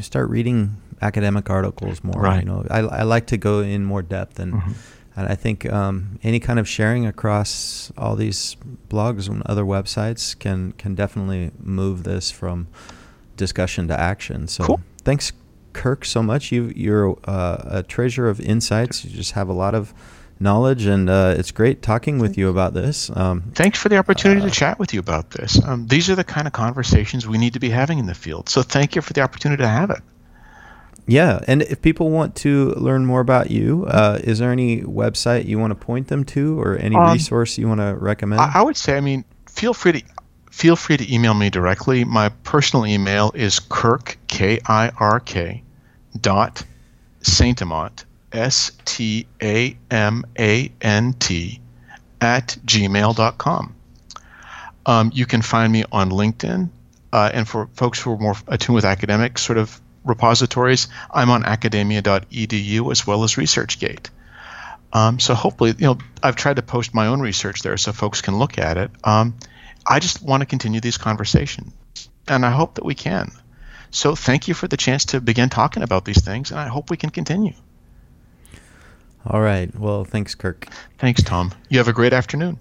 start 0.00 0.30
reading 0.30 0.78
academic 1.00 1.48
articles 1.48 2.02
more. 2.02 2.20
Right. 2.20 2.40
You 2.40 2.46
know, 2.46 2.66
I, 2.68 2.80
I 2.80 3.02
like 3.04 3.28
to 3.28 3.36
go 3.36 3.60
in 3.60 3.84
more 3.84 4.02
depth, 4.02 4.40
and 4.40 4.54
mm-hmm. 4.54 4.72
and 5.14 5.28
I 5.28 5.36
think 5.36 5.72
um, 5.72 6.18
any 6.24 6.40
kind 6.40 6.58
of 6.58 6.68
sharing 6.68 7.06
across 7.06 7.92
all 7.96 8.16
these 8.16 8.56
blogs 8.88 9.28
and 9.28 9.42
other 9.46 9.62
websites 9.62 10.36
can 10.36 10.72
can 10.72 10.96
definitely 10.96 11.52
move 11.60 12.02
this 12.02 12.32
from 12.32 12.66
discussion 13.36 13.86
to 13.86 14.00
action. 14.00 14.48
So 14.48 14.64
cool. 14.64 14.80
thanks 15.04 15.32
Kirk 15.78 16.04
so 16.04 16.24
much. 16.24 16.50
You 16.50 16.72
you're 16.74 17.16
uh, 17.24 17.78
a 17.78 17.82
treasure 17.84 18.28
of 18.28 18.40
insights. 18.40 19.04
You 19.04 19.10
just 19.10 19.32
have 19.32 19.48
a 19.48 19.52
lot 19.52 19.76
of 19.76 19.94
knowledge, 20.40 20.86
and 20.86 21.08
uh, 21.08 21.36
it's 21.38 21.52
great 21.52 21.82
talking 21.82 22.18
with 22.18 22.36
you 22.36 22.48
about 22.48 22.74
this. 22.74 23.16
Um, 23.16 23.52
Thanks 23.54 23.78
for 23.78 23.88
the 23.88 23.96
opportunity 23.96 24.40
uh, 24.40 24.46
to 24.46 24.50
chat 24.50 24.80
with 24.80 24.92
you 24.92 24.98
about 24.98 25.30
this. 25.30 25.64
Um, 25.64 25.86
these 25.86 26.10
are 26.10 26.16
the 26.16 26.24
kind 26.24 26.48
of 26.48 26.52
conversations 26.52 27.28
we 27.28 27.38
need 27.38 27.52
to 27.52 27.60
be 27.60 27.70
having 27.70 28.00
in 28.00 28.06
the 28.06 28.14
field. 28.14 28.48
So 28.48 28.62
thank 28.62 28.96
you 28.96 29.02
for 29.02 29.12
the 29.12 29.20
opportunity 29.20 29.62
to 29.62 29.68
have 29.68 29.90
it. 29.90 30.00
Yeah, 31.06 31.40
and 31.46 31.62
if 31.62 31.80
people 31.80 32.10
want 32.10 32.34
to 32.36 32.70
learn 32.72 33.06
more 33.06 33.20
about 33.20 33.52
you, 33.52 33.86
uh, 33.86 34.18
is 34.22 34.40
there 34.40 34.50
any 34.50 34.82
website 34.82 35.46
you 35.46 35.60
want 35.60 35.70
to 35.70 35.76
point 35.76 36.08
them 36.08 36.24
to, 36.24 36.60
or 36.60 36.76
any 36.76 36.96
um, 36.96 37.12
resource 37.12 37.56
you 37.56 37.68
want 37.68 37.80
to 37.80 37.94
recommend? 37.94 38.40
I, 38.40 38.50
I 38.56 38.62
would 38.62 38.76
say, 38.76 38.96
I 38.96 39.00
mean, 39.00 39.24
feel 39.48 39.74
free 39.74 39.92
to 39.92 40.02
feel 40.50 40.74
free 40.74 40.96
to 40.96 41.14
email 41.14 41.34
me 41.34 41.50
directly. 41.50 42.04
My 42.04 42.30
personal 42.42 42.84
email 42.84 43.30
is 43.32 43.60
kirk 43.60 44.18
k 44.26 44.58
i 44.66 44.90
r 44.98 45.20
k 45.20 45.62
dot 46.20 46.64
St.Amant, 47.22 48.04
S 48.32 48.72
T 48.84 49.26
A 49.42 49.76
M 49.90 50.24
A 50.38 50.72
N 50.80 51.12
T, 51.14 51.60
at 52.20 52.56
gmail.com. 52.64 53.74
Um, 54.86 55.10
you 55.14 55.26
can 55.26 55.42
find 55.42 55.72
me 55.72 55.84
on 55.92 56.10
LinkedIn. 56.10 56.70
Uh, 57.12 57.30
and 57.32 57.48
for 57.48 57.68
folks 57.74 58.00
who 58.00 58.12
are 58.12 58.18
more 58.18 58.36
attuned 58.48 58.74
with 58.74 58.84
academic 58.84 59.38
sort 59.38 59.58
of 59.58 59.80
repositories, 60.04 60.88
I'm 61.10 61.30
on 61.30 61.44
academia.edu 61.44 62.90
as 62.90 63.06
well 63.06 63.24
as 63.24 63.34
ResearchGate. 63.34 64.08
Um, 64.92 65.18
so 65.18 65.34
hopefully, 65.34 65.74
you 65.78 65.86
know, 65.86 65.98
I've 66.22 66.36
tried 66.36 66.56
to 66.56 66.62
post 66.62 66.94
my 66.94 67.06
own 67.06 67.20
research 67.20 67.62
there 67.62 67.76
so 67.76 67.92
folks 67.92 68.20
can 68.20 68.38
look 68.38 68.58
at 68.58 68.78
it. 68.78 68.90
Um, 69.04 69.36
I 69.86 70.00
just 70.00 70.22
want 70.22 70.40
to 70.40 70.46
continue 70.46 70.80
these 70.80 70.98
conversations, 70.98 71.72
and 72.26 72.44
I 72.44 72.50
hope 72.50 72.74
that 72.74 72.84
we 72.84 72.94
can. 72.94 73.30
So 73.90 74.14
thank 74.14 74.48
you 74.48 74.54
for 74.54 74.68
the 74.68 74.76
chance 74.76 75.04
to 75.06 75.20
begin 75.20 75.48
talking 75.48 75.82
about 75.82 76.04
these 76.04 76.22
things, 76.22 76.50
and 76.50 76.60
I 76.60 76.68
hope 76.68 76.90
we 76.90 76.96
can 76.96 77.10
continue. 77.10 77.54
All 79.26 79.40
right. 79.40 79.74
Well, 79.74 80.04
thanks, 80.04 80.34
Kirk. 80.34 80.68
Thanks, 80.98 81.22
Tom. 81.22 81.52
You 81.68 81.78
have 81.78 81.88
a 81.88 81.92
great 81.92 82.12
afternoon. 82.12 82.58